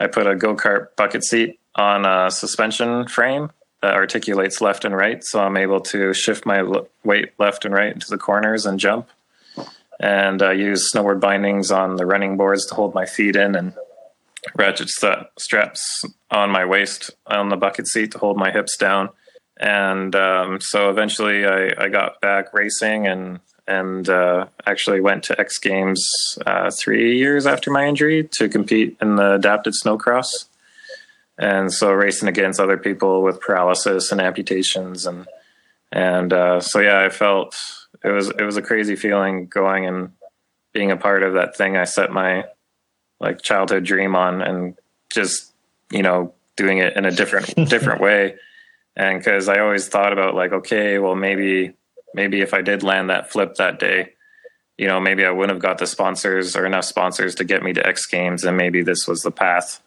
I 0.00 0.06
put 0.06 0.26
a 0.26 0.34
go 0.34 0.56
kart 0.56 0.96
bucket 0.96 1.22
seat 1.22 1.60
on 1.76 2.04
a 2.04 2.30
suspension 2.30 3.06
frame 3.06 3.50
that 3.82 3.94
articulates 3.94 4.60
left 4.60 4.84
and 4.84 4.96
right, 4.96 5.22
so 5.22 5.40
I'm 5.40 5.56
able 5.56 5.80
to 5.80 6.14
shift 6.14 6.46
my 6.46 6.64
weight 7.04 7.32
left 7.38 7.64
and 7.64 7.74
right 7.74 7.92
into 7.92 8.08
the 8.08 8.16
corners 8.16 8.64
and 8.64 8.80
jump. 8.80 9.08
And 10.00 10.42
I 10.42 10.52
use 10.52 10.92
snowboard 10.92 11.20
bindings 11.20 11.70
on 11.70 11.96
the 11.96 12.06
running 12.06 12.36
boards 12.36 12.66
to 12.66 12.74
hold 12.74 12.94
my 12.94 13.06
feet 13.06 13.36
in, 13.36 13.54
and 13.54 13.74
ratchet 14.56 14.88
st- 14.88 15.26
straps 15.38 16.04
on 16.30 16.50
my 16.50 16.64
waist 16.64 17.10
on 17.26 17.48
the 17.48 17.56
bucket 17.56 17.86
seat 17.86 18.10
to 18.12 18.18
hold 18.18 18.36
my 18.36 18.50
hips 18.50 18.76
down 18.76 19.08
and 19.56 20.14
um, 20.16 20.60
so 20.60 20.90
eventually 20.90 21.46
I, 21.46 21.72
I, 21.78 21.88
got 21.88 22.20
back 22.20 22.52
racing 22.52 23.06
and 23.06 23.40
and 23.66 24.08
uh, 24.08 24.46
actually 24.66 25.00
went 25.00 25.22
to 25.24 25.40
X 25.40 25.58
Games 25.58 26.36
uh, 26.44 26.70
three 26.70 27.16
years 27.16 27.46
after 27.46 27.70
my 27.70 27.86
injury 27.86 28.28
to 28.32 28.48
compete 28.48 28.96
in 29.00 29.16
the 29.16 29.34
adapted 29.34 29.72
snowcross. 29.72 30.26
And 31.38 31.72
so 31.72 31.90
racing 31.90 32.28
against 32.28 32.60
other 32.60 32.76
people 32.76 33.22
with 33.22 33.40
paralysis 33.40 34.12
and 34.12 34.20
amputations 34.20 35.06
and 35.06 35.26
and 35.92 36.32
uh, 36.32 36.60
so 36.60 36.80
yeah, 36.80 37.00
I 37.00 37.08
felt 37.08 37.56
it 38.02 38.10
was 38.10 38.30
it 38.30 38.42
was 38.42 38.56
a 38.56 38.62
crazy 38.62 38.96
feeling 38.96 39.46
going 39.46 39.86
and 39.86 40.12
being 40.72 40.90
a 40.90 40.96
part 40.96 41.22
of 41.22 41.34
that 41.34 41.56
thing 41.56 41.76
I 41.76 41.84
set 41.84 42.10
my 42.10 42.44
like 43.20 43.42
childhood 43.42 43.84
dream 43.84 44.16
on 44.16 44.42
and 44.42 44.76
just 45.12 45.52
you 45.90 46.02
know 46.02 46.34
doing 46.56 46.78
it 46.78 46.96
in 46.96 47.04
a 47.04 47.10
different 47.10 47.54
different 47.68 48.00
way 48.00 48.36
and 48.96 49.18
because 49.18 49.48
I 49.48 49.58
always 49.58 49.88
thought 49.88 50.12
about 50.12 50.34
like, 50.34 50.52
okay, 50.52 50.98
well 50.98 51.16
maybe 51.16 51.74
maybe 52.14 52.40
if 52.40 52.54
I 52.54 52.62
did 52.62 52.82
land 52.82 53.10
that 53.10 53.30
flip 53.30 53.56
that 53.56 53.78
day, 53.78 54.12
you 54.78 54.86
know, 54.86 55.00
maybe 55.00 55.24
I 55.24 55.30
wouldn't 55.30 55.54
have 55.54 55.62
got 55.62 55.78
the 55.78 55.86
sponsors 55.86 56.56
or 56.56 56.64
enough 56.64 56.84
sponsors 56.84 57.34
to 57.36 57.44
get 57.44 57.62
me 57.62 57.72
to 57.72 57.86
X 57.86 58.06
Games, 58.06 58.44
and 58.44 58.56
maybe 58.56 58.82
this 58.82 59.06
was 59.08 59.22
the 59.22 59.30
path 59.30 59.80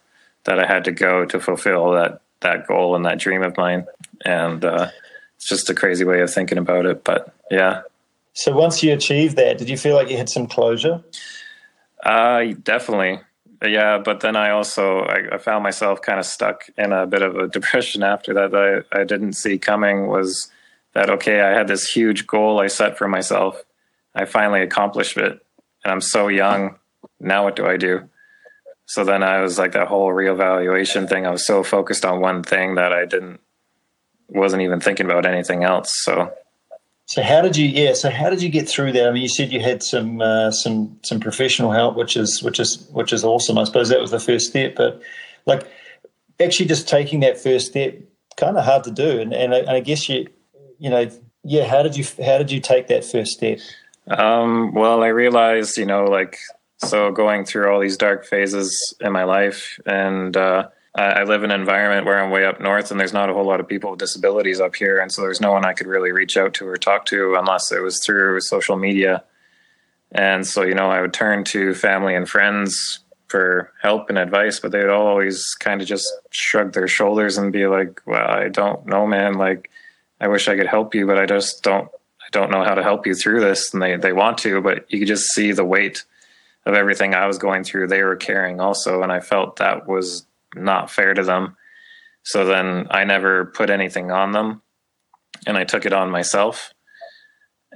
that 0.44 0.58
I 0.58 0.66
had 0.66 0.84
to 0.84 0.92
go 0.92 1.24
to 1.24 1.40
fulfill 1.40 1.92
that 1.92 2.20
that 2.40 2.66
goal 2.66 2.94
and 2.94 3.04
that 3.04 3.18
dream 3.18 3.42
of 3.42 3.56
mine. 3.56 3.86
And 4.24 4.64
uh, 4.64 4.90
it's 5.36 5.48
just 5.48 5.70
a 5.70 5.74
crazy 5.74 6.04
way 6.04 6.20
of 6.20 6.32
thinking 6.32 6.58
about 6.58 6.86
it, 6.86 7.02
but 7.04 7.34
yeah. 7.50 7.82
So 8.38 8.54
once 8.54 8.82
you 8.82 8.92
achieved 8.92 9.36
that, 9.36 9.58
did 9.58 9.68
you 9.68 9.76
feel 9.76 9.96
like 9.96 10.10
you 10.10 10.16
had 10.16 10.28
some 10.28 10.46
closure? 10.46 11.02
Uh, 12.04 12.54
definitely 12.62 13.20
yeah, 13.66 13.98
but 13.98 14.20
then 14.20 14.36
I 14.36 14.50
also 14.50 15.00
I, 15.00 15.34
I, 15.34 15.38
found 15.38 15.64
myself 15.64 16.00
kind 16.00 16.20
of 16.20 16.26
stuck 16.26 16.68
in 16.76 16.92
a 16.92 17.06
bit 17.06 17.22
of 17.22 17.36
a 17.36 17.48
depression 17.58 18.02
after 18.02 18.32
that. 18.34 18.50
that 18.52 18.84
I, 18.92 19.00
I 19.00 19.04
didn't 19.04 19.32
see 19.32 19.58
coming 19.58 20.06
was 20.06 20.50
that 20.94 21.10
okay? 21.10 21.40
I 21.40 21.50
had 21.50 21.68
this 21.68 21.90
huge 21.90 22.26
goal 22.26 22.60
I 22.60 22.68
set 22.68 22.96
for 22.96 23.08
myself. 23.08 23.62
I 24.14 24.24
finally 24.24 24.62
accomplished 24.62 25.16
it, 25.16 25.44
and 25.84 25.92
I'm 25.92 26.00
so 26.00 26.28
young. 26.28 26.76
Now 27.20 27.44
what 27.44 27.56
do 27.56 27.66
I 27.66 27.76
do? 27.76 28.08
So 28.86 29.04
then 29.04 29.22
I 29.22 29.40
was 29.40 29.58
like 29.58 29.72
that 29.72 29.88
whole 29.88 30.10
reevaluation 30.10 31.08
thing. 31.08 31.26
I 31.26 31.30
was 31.30 31.46
so 31.46 31.62
focused 31.62 32.04
on 32.04 32.20
one 32.20 32.42
thing 32.42 32.76
that 32.76 32.92
I 32.92 33.04
didn't 33.04 33.40
wasn't 34.28 34.62
even 34.62 34.80
thinking 34.80 35.06
about 35.06 35.26
anything 35.26 35.64
else. 35.64 35.92
So 36.04 36.32
so 37.08 37.22
how 37.22 37.40
did 37.40 37.56
you? 37.56 37.66
Yeah. 37.66 37.94
So 37.94 38.10
how 38.10 38.28
did 38.28 38.42
you 38.42 38.50
get 38.50 38.68
through 38.68 38.92
that? 38.92 39.08
I 39.08 39.10
mean, 39.10 39.22
you 39.22 39.30
said 39.30 39.50
you 39.50 39.60
had 39.60 39.82
some 39.82 40.20
uh, 40.20 40.50
some 40.50 40.98
some 41.02 41.20
professional 41.20 41.72
help, 41.72 41.96
which 41.96 42.18
is 42.18 42.42
which 42.42 42.60
is 42.60 42.86
which 42.92 43.14
is 43.14 43.24
awesome. 43.24 43.56
I 43.56 43.64
suppose 43.64 43.88
that 43.88 43.98
was 43.98 44.10
the 44.10 44.20
first 44.20 44.50
step, 44.50 44.74
but 44.76 45.00
like 45.46 45.66
actually 46.38 46.66
just 46.66 46.86
taking 46.86 47.20
that 47.20 47.40
first 47.40 47.68
step, 47.68 47.98
kind 48.36 48.58
of 48.58 48.64
hard 48.66 48.84
to 48.84 48.90
do. 48.90 49.20
And 49.20 49.32
and 49.32 49.54
I, 49.54 49.58
and 49.60 49.70
I 49.70 49.80
guess 49.80 50.06
you 50.06 50.28
you 50.78 50.90
know 50.90 51.10
yeah. 51.44 51.64
How 51.64 51.82
did 51.82 51.96
you 51.96 52.04
how 52.22 52.36
did 52.36 52.52
you 52.52 52.60
take 52.60 52.88
that 52.88 53.06
first 53.06 53.32
step? 53.32 53.58
Um, 54.08 54.74
well, 54.74 55.02
I 55.02 55.08
realized 55.08 55.78
you 55.78 55.86
know 55.86 56.04
like 56.04 56.36
so 56.76 57.10
going 57.10 57.46
through 57.46 57.72
all 57.72 57.80
these 57.80 57.96
dark 57.96 58.26
phases 58.26 58.94
in 59.00 59.12
my 59.12 59.24
life 59.24 59.80
and. 59.86 60.36
Uh, 60.36 60.68
I 61.00 61.22
live 61.24 61.44
in 61.44 61.50
an 61.50 61.60
environment 61.60 62.06
where 62.06 62.22
I'm 62.22 62.30
way 62.30 62.44
up 62.44 62.60
north, 62.60 62.90
and 62.90 62.98
there's 62.98 63.12
not 63.12 63.30
a 63.30 63.32
whole 63.32 63.46
lot 63.46 63.60
of 63.60 63.68
people 63.68 63.90
with 63.90 64.00
disabilities 64.00 64.60
up 64.60 64.74
here, 64.74 64.98
and 64.98 65.12
so 65.12 65.22
there's 65.22 65.40
no 65.40 65.52
one 65.52 65.64
I 65.64 65.72
could 65.72 65.86
really 65.86 66.12
reach 66.12 66.36
out 66.36 66.54
to 66.54 66.66
or 66.66 66.76
talk 66.76 67.06
to 67.06 67.36
unless 67.36 67.70
it 67.70 67.82
was 67.82 68.02
through 68.04 68.40
social 68.40 68.76
media. 68.76 69.24
And 70.10 70.46
so, 70.46 70.62
you 70.62 70.74
know, 70.74 70.90
I 70.90 71.00
would 71.00 71.12
turn 71.12 71.44
to 71.44 71.74
family 71.74 72.14
and 72.14 72.28
friends 72.28 73.00
for 73.28 73.72
help 73.82 74.08
and 74.08 74.18
advice, 74.18 74.58
but 74.58 74.72
they'd 74.72 74.88
always 74.88 75.54
kind 75.60 75.82
of 75.82 75.86
just 75.86 76.10
shrug 76.30 76.72
their 76.72 76.88
shoulders 76.88 77.36
and 77.38 77.52
be 77.52 77.66
like, 77.66 78.00
"Well, 78.06 78.26
I 78.26 78.48
don't 78.48 78.86
know, 78.86 79.06
man. 79.06 79.34
Like, 79.34 79.70
I 80.20 80.28
wish 80.28 80.48
I 80.48 80.56
could 80.56 80.66
help 80.66 80.94
you, 80.94 81.06
but 81.06 81.18
I 81.18 81.26
just 81.26 81.62
don't. 81.62 81.88
I 82.20 82.26
don't 82.32 82.50
know 82.50 82.64
how 82.64 82.74
to 82.74 82.82
help 82.82 83.06
you 83.06 83.14
through 83.14 83.40
this." 83.40 83.72
And 83.72 83.82
they 83.82 83.96
they 83.96 84.12
want 84.12 84.38
to, 84.38 84.60
but 84.62 84.90
you 84.90 84.98
could 84.98 85.08
just 85.08 85.32
see 85.34 85.52
the 85.52 85.64
weight 85.64 86.04
of 86.66 86.74
everything 86.74 87.14
I 87.14 87.26
was 87.26 87.38
going 87.38 87.64
through. 87.64 87.88
They 87.88 88.02
were 88.02 88.16
carrying 88.16 88.60
also, 88.60 89.02
and 89.02 89.12
I 89.12 89.20
felt 89.20 89.56
that 89.56 89.86
was 89.86 90.26
not 90.54 90.90
fair 90.90 91.14
to 91.14 91.22
them. 91.22 91.56
So 92.22 92.44
then 92.44 92.86
I 92.90 93.04
never 93.04 93.46
put 93.46 93.70
anything 93.70 94.10
on 94.10 94.32
them 94.32 94.62
and 95.46 95.56
I 95.56 95.64
took 95.64 95.86
it 95.86 95.92
on 95.92 96.10
myself. 96.10 96.72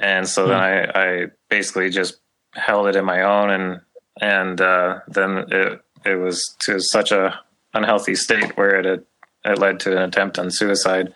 And 0.01 0.29
so 0.29 0.47
then 0.47 0.59
hmm. 0.59 0.97
I, 0.97 1.03
I 1.03 1.27
basically 1.49 1.91
just 1.91 2.19
held 2.55 2.87
it 2.87 2.97
in 2.97 3.05
my 3.05 3.23
own 3.23 3.51
and 3.51 3.81
and 4.21 4.61
uh, 4.61 5.01
then 5.09 5.47
it 5.49 5.81
it 6.05 6.17
was 6.17 6.55
to 6.61 6.81
such 6.81 7.13
a 7.13 7.41
unhealthy 7.75 8.15
state 8.15 8.57
where 8.57 8.79
it 8.79 8.85
had, 8.85 9.05
it 9.45 9.59
led 9.59 9.81
to 9.81 9.93
an 9.93 10.03
attempt 10.03 10.39
on 10.39 10.51
suicide. 10.51 11.13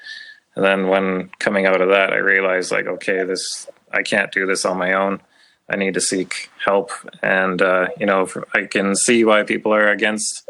And 0.54 0.64
then 0.64 0.88
when 0.88 1.30
coming 1.38 1.66
out 1.66 1.80
of 1.80 1.90
that, 1.90 2.12
I 2.12 2.16
realized 2.16 2.72
like, 2.72 2.86
okay, 2.86 3.24
this 3.24 3.68
I 3.92 4.02
can't 4.02 4.32
do 4.32 4.46
this 4.46 4.64
on 4.64 4.78
my 4.78 4.94
own. 4.94 5.20
I 5.68 5.76
need 5.76 5.94
to 5.94 6.00
seek 6.00 6.48
help, 6.64 6.90
and 7.22 7.60
uh, 7.60 7.88
you 7.98 8.06
know, 8.06 8.28
I 8.54 8.66
can 8.66 8.94
see 8.94 9.24
why 9.24 9.42
people 9.42 9.74
are 9.74 9.88
against 9.88 10.48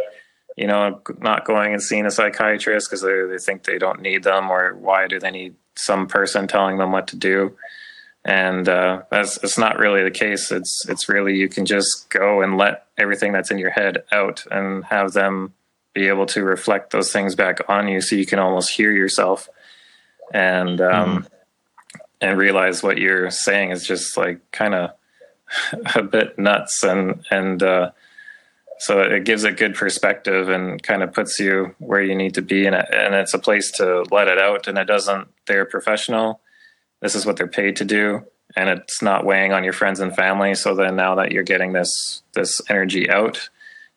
you 0.56 0.66
know, 0.66 1.00
not 1.18 1.44
going 1.44 1.74
and 1.74 1.82
seeing 1.82 2.06
a 2.06 2.10
psychiatrist 2.10 2.88
because 2.88 3.02
they, 3.02 3.26
they 3.30 3.38
think 3.38 3.64
they 3.64 3.78
don't 3.78 4.00
need 4.00 4.22
them, 4.22 4.50
or 4.50 4.74
why 4.74 5.06
do 5.06 5.20
they 5.20 5.30
need 5.30 5.54
some 5.74 6.08
person 6.08 6.48
telling 6.48 6.78
them 6.78 6.92
what 6.92 7.08
to 7.08 7.16
do? 7.16 7.56
And 8.24 8.68
uh, 8.68 9.02
that's 9.10 9.36
it's 9.44 9.58
not 9.58 9.78
really 9.78 10.02
the 10.02 10.10
case. 10.10 10.50
It's 10.50 10.88
it's 10.88 11.08
really 11.08 11.36
you 11.36 11.48
can 11.48 11.66
just 11.66 12.08
go 12.08 12.42
and 12.42 12.56
let 12.56 12.86
everything 12.98 13.32
that's 13.32 13.50
in 13.50 13.58
your 13.58 13.70
head 13.70 14.02
out 14.10 14.44
and 14.50 14.84
have 14.86 15.12
them 15.12 15.52
be 15.92 16.08
able 16.08 16.26
to 16.26 16.42
reflect 16.42 16.90
those 16.90 17.12
things 17.12 17.34
back 17.34 17.60
on 17.68 17.86
you, 17.86 18.00
so 18.00 18.16
you 18.16 18.26
can 18.26 18.38
almost 18.38 18.72
hear 18.72 18.90
yourself 18.90 19.48
and 20.32 20.80
um, 20.80 21.22
mm. 21.22 21.28
and 22.20 22.38
realize 22.38 22.82
what 22.82 22.98
you're 22.98 23.30
saying 23.30 23.70
is 23.70 23.86
just 23.86 24.16
like 24.16 24.40
kind 24.50 24.74
of 24.74 24.90
a 25.94 26.02
bit 26.02 26.38
nuts 26.38 26.82
and 26.82 27.24
and 27.30 27.62
uh, 27.62 27.90
so 28.78 29.00
it 29.00 29.24
gives 29.24 29.44
a 29.44 29.52
good 29.52 29.74
perspective 29.74 30.48
and 30.48 30.82
kind 30.82 31.02
of 31.02 31.12
puts 31.12 31.38
you 31.38 31.74
where 31.78 32.02
you 32.02 32.14
need 32.14 32.34
to 32.34 32.42
be 32.42 32.66
and, 32.66 32.74
and 32.74 33.14
it's 33.14 33.34
a 33.34 33.38
place 33.38 33.70
to 33.72 34.04
let 34.10 34.28
it 34.28 34.38
out 34.38 34.68
and 34.68 34.78
it 34.78 34.84
doesn't 34.84 35.28
they're 35.46 35.64
professional 35.64 36.40
this 37.00 37.14
is 37.14 37.24
what 37.24 37.36
they're 37.36 37.46
paid 37.46 37.76
to 37.76 37.84
do 37.84 38.24
and 38.56 38.70
it's 38.70 39.02
not 39.02 39.24
weighing 39.24 39.52
on 39.52 39.62
your 39.62 39.74
friends 39.74 40.00
and 40.00 40.14
family. 40.14 40.54
So 40.54 40.74
then 40.74 40.96
now 40.96 41.14
that 41.16 41.30
you're 41.30 41.42
getting 41.42 41.72
this 41.72 42.22
this 42.34 42.60
energy 42.68 43.08
out, 43.10 43.48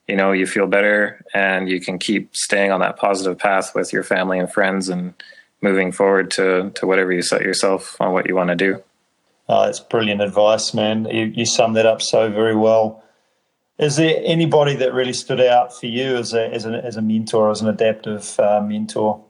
you 0.07 0.15
know, 0.15 0.33
you 0.33 0.45
feel 0.45 0.67
better 0.67 1.23
and 1.33 1.69
you 1.69 1.79
can 1.79 1.97
keep 1.97 2.35
staying 2.35 2.71
on 2.71 2.81
that 2.81 2.97
positive 2.97 3.37
path 3.37 3.73
with 3.73 3.93
your 3.93 4.03
family 4.03 4.37
and 4.37 4.51
friends 4.51 4.89
and 4.89 5.13
moving 5.61 5.91
forward 5.91 6.31
to 6.31 6.71
to 6.71 6.85
whatever 6.85 7.11
you 7.11 7.21
set 7.21 7.41
yourself 7.41 7.99
on 8.01 8.11
what 8.11 8.27
you 8.27 8.35
want 8.35 8.49
to 8.49 8.55
do. 8.55 8.75
Uh, 9.47 9.61
oh, 9.61 9.65
that's 9.65 9.79
brilliant 9.79 10.21
advice, 10.21 10.73
man. 10.73 11.05
You, 11.05 11.25
you 11.25 11.45
summed 11.45 11.75
that 11.75 11.85
up 11.85 12.01
so 12.01 12.29
very 12.29 12.55
well. 12.55 13.03
Is 13.79 13.95
there 13.95 14.21
anybody 14.25 14.75
that 14.75 14.93
really 14.93 15.13
stood 15.13 15.39
out 15.39 15.73
for 15.73 15.85
you 15.85 16.17
as 16.17 16.33
a 16.33 16.53
as, 16.53 16.65
a, 16.65 16.83
as 16.83 16.97
a 16.97 17.01
mentor, 17.01 17.49
as 17.49 17.61
an 17.61 17.69
adaptive 17.69 18.37
uh, 18.37 18.61
mentor? 18.61 19.23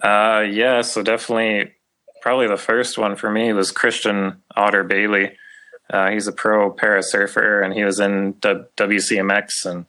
Uh, 0.00 0.44
yeah, 0.48 0.80
so 0.82 1.02
definitely, 1.02 1.72
probably 2.22 2.46
the 2.46 2.56
first 2.56 2.98
one 2.98 3.16
for 3.16 3.30
me 3.30 3.52
was 3.52 3.72
Christiaan 3.72 4.36
Otter 4.56 4.84
Bailey. 4.84 5.36
Uh, 5.90 6.10
he's 6.10 6.28
a 6.28 6.32
pro 6.32 6.70
para 6.70 7.02
surfer, 7.02 7.62
and 7.62 7.74
he 7.74 7.82
was 7.82 7.98
in 7.98 8.36
w- 8.40 8.64
WCMX, 8.76 9.66
and 9.66 9.86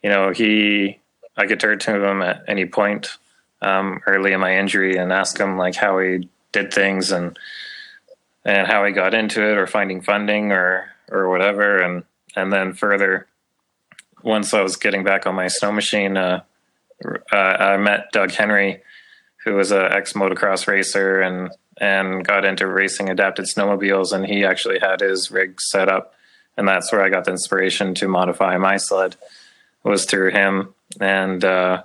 you 0.00 0.10
know 0.10 0.30
he, 0.30 1.00
I 1.36 1.46
could 1.46 1.58
turn 1.58 1.80
to 1.80 2.08
him 2.08 2.22
at 2.22 2.44
any 2.46 2.66
point 2.66 3.18
um, 3.60 4.00
early 4.06 4.32
in 4.32 4.38
my 4.38 4.56
injury 4.58 4.96
and 4.96 5.12
ask 5.12 5.36
him 5.38 5.58
like 5.58 5.74
how 5.74 5.98
he 5.98 6.28
did 6.52 6.72
things 6.72 7.10
and 7.10 7.36
and 8.44 8.68
how 8.68 8.84
he 8.84 8.92
got 8.92 9.12
into 9.12 9.42
it, 9.42 9.58
or 9.58 9.66
finding 9.66 10.02
funding, 10.02 10.52
or 10.52 10.92
or 11.10 11.28
whatever, 11.28 11.82
and 11.82 12.04
and 12.36 12.52
then 12.52 12.72
further, 12.72 13.26
once 14.22 14.54
I 14.54 14.62
was 14.62 14.76
getting 14.76 15.04
back 15.04 15.26
on 15.26 15.34
my 15.34 15.48
snow 15.48 15.72
machine, 15.72 16.16
uh, 16.16 16.42
uh, 17.32 17.36
I 17.36 17.76
met 17.76 18.12
Doug 18.12 18.32
Henry, 18.32 18.82
who 19.44 19.54
was 19.54 19.70
an 19.70 19.92
ex 19.92 20.12
motocross 20.12 20.66
racer 20.66 21.20
and 21.20 21.50
and 21.80 22.26
got 22.26 22.44
into 22.44 22.66
racing 22.66 23.08
adapted 23.08 23.46
snowmobiles, 23.46 24.12
and 24.12 24.26
he 24.26 24.44
actually 24.44 24.80
had 24.80 25.00
his 25.00 25.30
rig 25.30 25.60
set 25.60 25.88
up, 25.88 26.14
and 26.56 26.66
that's 26.66 26.90
where 26.90 27.02
I 27.02 27.08
got 27.08 27.24
the 27.24 27.30
inspiration 27.30 27.94
to 27.94 28.08
modify 28.08 28.56
my 28.56 28.76
sled. 28.76 29.16
Was 29.84 30.04
through 30.04 30.32
him, 30.32 30.74
and 31.00 31.44
uh, 31.44 31.84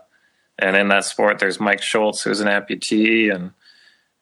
and 0.57 0.75
in 0.75 0.87
that 0.89 1.05
sport, 1.05 1.39
there's 1.39 1.59
Mike 1.59 1.81
Schultz, 1.81 2.23
who's 2.23 2.41
an 2.41 2.47
amputee, 2.47 3.33
and 3.33 3.51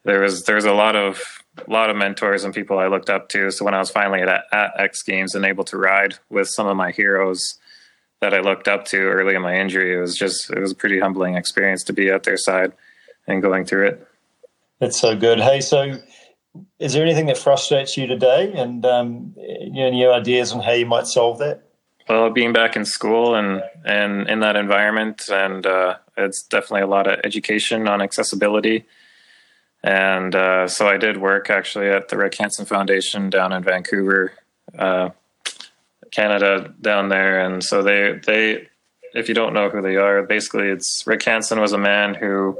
there 0.04 0.22
was 0.22 0.44
there's 0.46 0.66
a 0.66 0.74
lot 0.74 0.96
of 0.96 1.22
a 1.68 1.70
lot 1.70 1.90
of 1.90 1.98
mentors 1.98 2.44
and 2.44 2.54
people 2.54 2.80
I 2.80 2.88
looked 2.88 3.10
up 3.10 3.30
to. 3.30 3.52
So 3.52 3.66
when 3.66 3.74
I 3.74 3.80
was 3.80 3.92
finally 3.92 4.22
at, 4.22 4.46
at 4.52 4.80
X 4.80 5.04
Games 5.04 5.36
and 5.36 5.46
able 5.46 5.64
to 5.66 5.78
ride 5.78 6.16
with 6.30 6.48
some 6.48 6.68
of 6.68 6.78
my 6.78 6.92
heroes 6.92 7.60
that 8.22 8.34
I 8.34 8.40
looked 8.40 8.68
up 8.68 8.86
to 8.86 8.98
early 8.98 9.36
in 9.36 9.42
my 9.42 9.56
injury, 9.56 9.96
it 9.96 10.00
was 10.00 10.16
just 10.16 10.50
it 10.50 10.60
was 10.60 10.72
a 10.72 10.76
pretty 10.76 11.00
humbling 11.00 11.36
experience 11.36 11.84
to 11.86 11.94
be 11.94 12.10
at 12.10 12.24
their 12.24 12.38
side 12.38 12.74
and 13.28 13.42
going 13.42 13.66
through 13.66 13.88
it. 13.88 14.08
That's 14.80 15.00
so 15.00 15.16
good. 15.16 15.40
Hey, 15.40 15.62
so 15.62 16.00
is 16.80 16.94
there 16.94 17.04
anything 17.04 17.28
that 17.28 17.38
frustrates 17.38 17.96
you 17.96 18.08
today, 18.08 18.52
and 18.54 18.86
um, 18.86 19.36
any 19.38 20.06
ideas 20.06 20.52
on 20.52 20.62
how 20.62 20.72
you 20.72 20.86
might 20.86 21.08
solve 21.08 21.38
that? 21.40 21.64
Well, 22.10 22.30
being 22.32 22.52
back 22.52 22.76
in 22.76 22.86
school 22.86 23.36
and 23.36 23.62
and 23.86 24.28
in 24.28 24.40
that 24.40 24.56
environment, 24.56 25.30
and 25.32 25.66
uh, 25.66 25.98
it's 26.18 26.44
definitely 26.44 26.82
a 26.82 26.88
lot 26.88 27.08
of 27.08 27.20
education 27.24 27.88
on 27.88 28.02
accessibility 28.02 28.86
and 29.84 30.36
uh, 30.36 30.68
so 30.68 30.88
I 30.88 30.98
did 30.98 31.18
work 31.18 31.50
actually 31.50 31.90
at 31.90 32.10
the 32.10 32.18
Rick 32.18 32.36
Hansen 32.38 32.66
Foundation 32.66 33.30
down 33.30 33.52
in 33.52 33.64
Vancouver, 33.64 34.34
uh, 34.78 35.10
Canada, 36.12 36.74
down 36.80 37.10
there. 37.10 37.44
And 37.46 37.64
so 37.64 37.82
they 37.82 38.20
they, 38.26 38.68
if 39.14 39.28
you 39.28 39.34
don't 39.34 39.54
know 39.54 39.70
who 39.70 39.82
they 39.82 39.96
are, 39.96 40.22
basically 40.24 40.68
it's 40.68 41.04
Rick 41.08 41.24
Hansen 41.24 41.60
was 41.60 41.74
a 41.74 41.80
man 41.80 42.14
who 42.14 42.60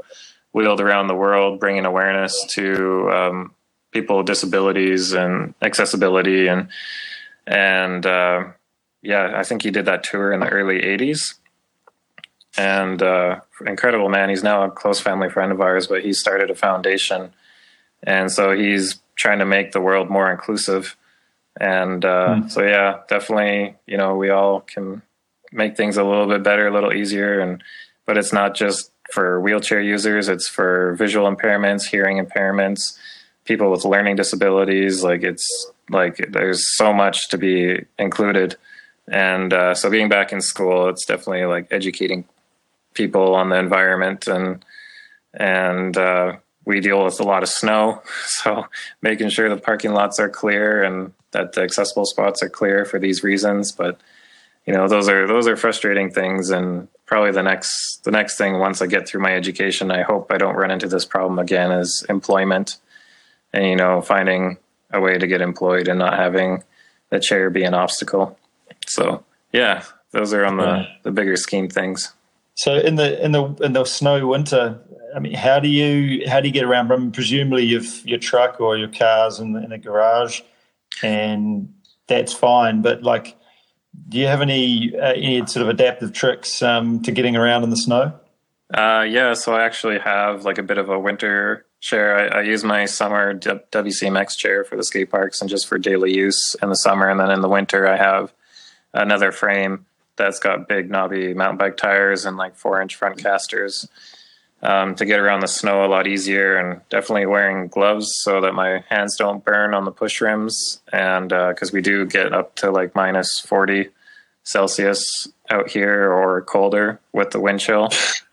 wheeled 0.52 0.80
around 0.80 1.06
the 1.06 1.14
world 1.14 1.60
bringing 1.60 1.86
awareness 1.86 2.44
to 2.54 3.10
um, 3.10 3.54
people 3.92 4.18
with 4.18 4.26
disabilities 4.26 5.12
and 5.12 5.54
accessibility 5.62 6.48
and 6.48 6.68
and 7.46 8.04
uh, 8.04 8.44
yeah, 9.00 9.32
I 9.34 9.42
think 9.44 9.62
he 9.62 9.70
did 9.70 9.86
that 9.86 10.04
tour 10.04 10.32
in 10.32 10.40
the 10.40 10.48
early 10.48 10.80
'80s 10.80 11.34
and 12.56 13.02
uh, 13.02 13.40
incredible 13.66 14.08
man. 14.08 14.28
He's 14.28 14.42
now 14.42 14.64
a 14.64 14.70
close 14.70 15.00
family 15.00 15.30
friend 15.30 15.52
of 15.52 15.60
ours, 15.60 15.86
but 15.86 16.02
he 16.02 16.12
started 16.12 16.50
a 16.50 16.54
foundation, 16.54 17.32
and 18.02 18.30
so 18.30 18.52
he's 18.52 19.00
trying 19.16 19.38
to 19.38 19.44
make 19.44 19.72
the 19.72 19.80
world 19.80 20.10
more 20.10 20.30
inclusive. 20.30 20.96
And 21.60 22.04
uh, 22.04 22.36
mm. 22.40 22.50
so, 22.50 22.62
yeah, 22.62 23.00
definitely, 23.08 23.76
you 23.86 23.96
know, 23.96 24.16
we 24.16 24.30
all 24.30 24.60
can 24.60 25.02
make 25.52 25.76
things 25.76 25.98
a 25.98 26.04
little 26.04 26.26
bit 26.26 26.42
better, 26.42 26.66
a 26.66 26.72
little 26.72 26.92
easier, 26.92 27.40
and 27.40 27.62
but 28.06 28.16
it's 28.18 28.32
not 28.32 28.54
just 28.54 28.90
for 29.12 29.40
wheelchair 29.40 29.80
users; 29.80 30.28
it's 30.28 30.48
for 30.48 30.94
visual 30.94 31.30
impairments, 31.30 31.86
hearing 31.86 32.24
impairments, 32.24 32.98
people 33.44 33.70
with 33.70 33.84
learning 33.84 34.16
disabilities. 34.16 35.02
Like 35.02 35.22
it's 35.22 35.72
like 35.90 36.16
there's 36.30 36.76
so 36.76 36.92
much 36.92 37.28
to 37.28 37.38
be 37.38 37.84
included 37.98 38.56
and 39.08 39.52
uh, 39.52 39.74
so 39.74 39.90
being 39.90 40.08
back 40.08 40.32
in 40.32 40.40
school 40.40 40.88
it's 40.88 41.04
definitely 41.04 41.44
like 41.44 41.66
educating 41.70 42.24
people 42.94 43.34
on 43.34 43.48
the 43.48 43.56
environment 43.56 44.26
and 44.26 44.64
and 45.34 45.96
uh, 45.96 46.36
we 46.64 46.80
deal 46.80 47.04
with 47.04 47.20
a 47.20 47.24
lot 47.24 47.42
of 47.42 47.48
snow. 47.48 48.02
So 48.26 48.66
making 49.02 49.28
sure 49.28 49.48
the 49.48 49.56
parking 49.56 49.92
lots 49.92 50.18
are 50.18 50.28
clear 50.28 50.82
and 50.82 51.12
that 51.30 51.52
the 51.52 51.62
accessible 51.62 52.06
spots 52.06 52.42
are 52.42 52.48
clear 52.48 52.84
for 52.84 52.98
these 52.98 53.22
reasons. 53.22 53.70
But 53.70 54.00
you 54.66 54.72
know 54.72 54.88
those 54.88 55.08
are 55.08 55.26
those 55.28 55.46
are 55.46 55.56
frustrating 55.56 56.10
things. 56.10 56.50
And 56.50 56.88
probably 57.06 57.30
the 57.30 57.42
next 57.42 58.02
the 58.04 58.10
next 58.10 58.38
thing 58.38 58.58
once 58.58 58.82
i 58.82 58.86
get 58.86 59.06
through 59.06 59.20
my 59.20 59.34
education 59.34 59.90
i 59.90 60.00
hope 60.02 60.32
i 60.32 60.38
don't 60.38 60.54
run 60.54 60.70
into 60.70 60.88
this 60.88 61.04
problem 61.04 61.38
again 61.38 61.70
is 61.70 62.04
employment. 62.08 62.78
And 63.52 63.66
you 63.66 63.76
know 63.76 64.00
finding 64.00 64.56
a 64.90 65.00
way 65.00 65.18
to 65.18 65.26
get 65.26 65.40
employed 65.40 65.88
and 65.88 65.98
not 65.98 66.18
having 66.18 66.64
the 67.10 67.20
chair 67.20 67.48
be 67.50 67.64
an 67.64 67.74
obstacle. 67.74 68.38
So 68.86 69.24
yeah 69.52 69.84
those 70.10 70.32
are 70.34 70.44
on 70.44 70.56
the 70.56 70.86
the 71.04 71.12
bigger 71.12 71.36
scheme 71.36 71.68
things 71.68 72.12
so 72.62 72.76
in 72.76 72.94
the 72.94 73.20
in 73.24 73.32
the 73.32 73.42
in 73.60 73.72
the 73.72 73.84
snowy 73.84 74.22
winter, 74.22 74.80
I 75.16 75.18
mean, 75.18 75.34
how 75.34 75.58
do 75.58 75.66
you 75.66 76.22
how 76.28 76.40
do 76.40 76.46
you 76.46 76.54
get 76.54 76.62
around? 76.62 77.12
Presumably 77.12 77.64
you've 77.64 78.06
your 78.06 78.20
truck 78.20 78.60
or 78.60 78.76
your 78.78 78.86
cars 78.86 79.40
in 79.40 79.52
the, 79.52 79.64
in 79.64 79.80
garage, 79.80 80.42
and 81.02 81.74
that's 82.06 82.32
fine. 82.32 82.80
But 82.80 83.02
like, 83.02 83.36
do 84.08 84.16
you 84.16 84.28
have 84.28 84.40
any 84.40 84.96
uh, 84.96 85.12
any 85.14 85.44
sort 85.44 85.64
of 85.64 85.70
adaptive 85.70 86.12
tricks 86.12 86.62
um, 86.62 87.02
to 87.02 87.10
getting 87.10 87.34
around 87.34 87.64
in 87.64 87.70
the 87.70 87.76
snow? 87.76 88.12
Uh, 88.72 89.04
yeah, 89.08 89.34
so 89.34 89.54
I 89.54 89.64
actually 89.64 89.98
have 89.98 90.44
like 90.44 90.58
a 90.58 90.62
bit 90.62 90.78
of 90.78 90.88
a 90.88 91.00
winter 91.00 91.66
chair. 91.80 92.32
I, 92.32 92.38
I 92.38 92.42
use 92.42 92.62
my 92.62 92.84
summer 92.84 93.34
WCMX 93.34 94.36
chair 94.38 94.62
for 94.62 94.76
the 94.76 94.84
skate 94.84 95.10
parks 95.10 95.40
and 95.40 95.50
just 95.50 95.66
for 95.66 95.78
daily 95.78 96.14
use 96.14 96.54
in 96.62 96.68
the 96.68 96.76
summer, 96.76 97.08
and 97.08 97.18
then 97.18 97.32
in 97.32 97.40
the 97.40 97.48
winter 97.48 97.88
I 97.88 97.96
have 97.96 98.32
another 98.94 99.32
frame 99.32 99.84
that's 100.16 100.38
got 100.38 100.68
big 100.68 100.90
knobby 100.90 101.34
mountain 101.34 101.58
bike 101.58 101.76
tires 101.76 102.24
and 102.24 102.36
like 102.36 102.56
four 102.56 102.80
inch 102.80 102.96
front 102.96 103.18
casters 103.18 103.88
um, 104.62 104.94
to 104.94 105.04
get 105.04 105.18
around 105.18 105.40
the 105.40 105.48
snow 105.48 105.84
a 105.84 105.88
lot 105.88 106.06
easier 106.06 106.56
and 106.56 106.80
definitely 106.88 107.26
wearing 107.26 107.66
gloves 107.66 108.12
so 108.20 108.40
that 108.40 108.54
my 108.54 108.84
hands 108.88 109.16
don't 109.16 109.44
burn 109.44 109.74
on 109.74 109.84
the 109.84 109.90
push 109.90 110.20
rims. 110.20 110.80
And 110.92 111.30
because 111.30 111.70
uh, 111.70 111.74
we 111.74 111.80
do 111.80 112.06
get 112.06 112.32
up 112.32 112.54
to 112.56 112.70
like 112.70 112.94
minus 112.94 113.40
40 113.40 113.88
celsius 114.44 115.28
out 115.50 115.70
here 115.70 116.10
or 116.10 116.42
colder 116.42 117.00
with 117.12 117.30
the 117.30 117.40
wind 117.40 117.60
chill. 117.60 117.88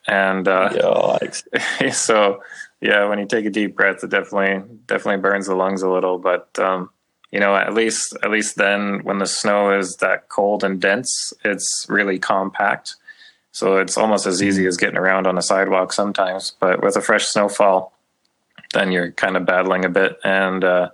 And 0.07 0.47
uh, 0.47 1.17
so 1.91 2.43
yeah 2.81 3.05
when 3.09 3.19
you 3.19 3.25
take 3.25 3.45
a 3.45 3.49
deep 3.49 3.75
breath 3.75 4.01
it 4.03 4.09
definitely 4.09 4.63
definitely 4.85 5.21
burns 5.21 5.47
the 5.47 5.55
lungs 5.55 5.81
a 5.81 5.89
little. 5.89 6.19
But 6.19 6.57
um, 6.59 6.91
you 7.31 7.39
know 7.39 7.55
at 7.55 7.73
least 7.73 8.15
at 8.23 8.31
least 8.31 8.55
then 8.55 9.03
when 9.03 9.19
the 9.19 9.27
snow 9.27 9.77
is 9.77 9.97
that 9.97 10.29
cold 10.29 10.63
and 10.63 10.81
dense 10.81 11.33
it's 11.43 11.85
really 11.89 12.19
compact. 12.19 12.95
So 13.51 13.77
it's 13.77 13.97
almost 13.97 14.27
as 14.27 14.43
easy 14.43 14.67
as 14.67 14.77
getting 14.77 14.97
around 14.97 15.25
on 15.25 15.37
a 15.37 15.41
sidewalk 15.41 15.91
sometimes. 15.91 16.53
But 16.59 16.83
with 16.83 16.95
a 16.95 17.01
fresh 17.01 17.25
snowfall 17.25 17.93
then 18.73 18.91
you're 18.91 19.11
kind 19.11 19.35
of 19.35 19.45
battling 19.45 19.85
a 19.85 19.89
bit. 19.89 20.19
And 20.23 20.63
uh, 20.63 20.89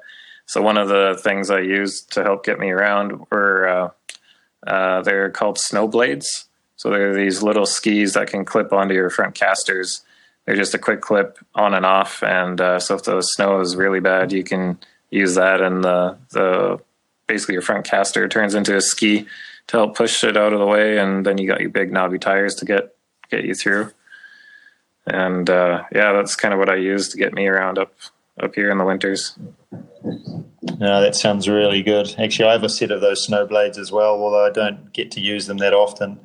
so 0.45 0.61
one 0.61 0.77
of 0.77 0.87
the 0.87 1.19
things 1.21 1.49
i 1.49 1.59
used 1.59 2.11
to 2.13 2.23
help 2.23 2.45
get 2.45 2.59
me 2.59 2.71
around 2.71 3.25
were 3.31 3.67
uh, 3.67 3.89
uh, 4.67 5.01
they're 5.01 5.29
called 5.29 5.59
snow 5.59 5.87
blades. 5.87 6.45
So 6.77 6.89
they're 6.89 7.13
these 7.13 7.41
little 7.41 7.65
skis 7.65 8.13
that 8.13 8.27
can 8.27 8.45
clip 8.45 8.73
onto 8.73 8.93
your 8.93 9.09
front 9.09 9.35
casters. 9.35 10.01
They're 10.45 10.55
just 10.55 10.73
a 10.73 10.79
quick 10.79 11.01
clip 11.01 11.39
on 11.55 11.73
and 11.73 11.85
off. 11.85 12.21
And 12.21 12.59
uh, 12.59 12.79
so 12.79 12.95
if 12.95 13.03
the 13.03 13.21
snow 13.21 13.59
is 13.59 13.75
really 13.75 13.99
bad 13.99 14.31
you 14.31 14.43
can 14.43 14.77
use 15.09 15.35
that, 15.35 15.61
and 15.61 15.83
the 15.83 16.17
the 16.31 16.79
basically 17.27 17.53
your 17.53 17.61
front 17.61 17.85
caster 17.85 18.27
turns 18.27 18.55
into 18.55 18.75
a 18.75 18.81
ski 18.81 19.25
to 19.67 19.77
help 19.77 19.95
push 19.95 20.23
it 20.23 20.37
out 20.37 20.53
of 20.53 20.59
the 20.59 20.65
way, 20.65 20.97
and 20.97 21.25
then 21.25 21.37
you 21.37 21.47
got 21.47 21.61
your 21.61 21.69
big 21.69 21.91
knobby 21.91 22.19
tires 22.19 22.55
to 22.55 22.65
get 22.65 22.95
get 23.29 23.45
you 23.45 23.55
through. 23.55 23.91
And 25.07 25.49
uh, 25.49 25.83
yeah, 25.93 26.13
that's 26.13 26.35
kind 26.35 26.53
of 26.53 26.59
what 26.59 26.69
I 26.69 26.75
use 26.75 27.09
to 27.09 27.17
get 27.17 27.33
me 27.33 27.47
around 27.47 27.77
up 27.77 27.93
up 28.41 28.55
here 28.55 28.69
in 28.69 28.77
the 28.77 28.85
winters. 28.85 29.37
No, 30.03 31.01
that 31.01 31.15
sounds 31.15 31.47
really 31.47 31.81
good. 31.81 32.15
Actually, 32.17 32.49
I 32.49 32.53
have 32.53 32.63
a 32.63 32.69
set 32.69 32.91
of 32.91 33.01
those 33.01 33.23
snow 33.23 33.45
blades 33.45 33.77
as 33.77 33.91
well, 33.91 34.15
although 34.15 34.45
I 34.45 34.49
don't 34.49 34.91
get 34.93 35.11
to 35.11 35.21
use 35.21 35.47
them 35.47 35.57
that 35.59 35.73
often. 35.73 36.19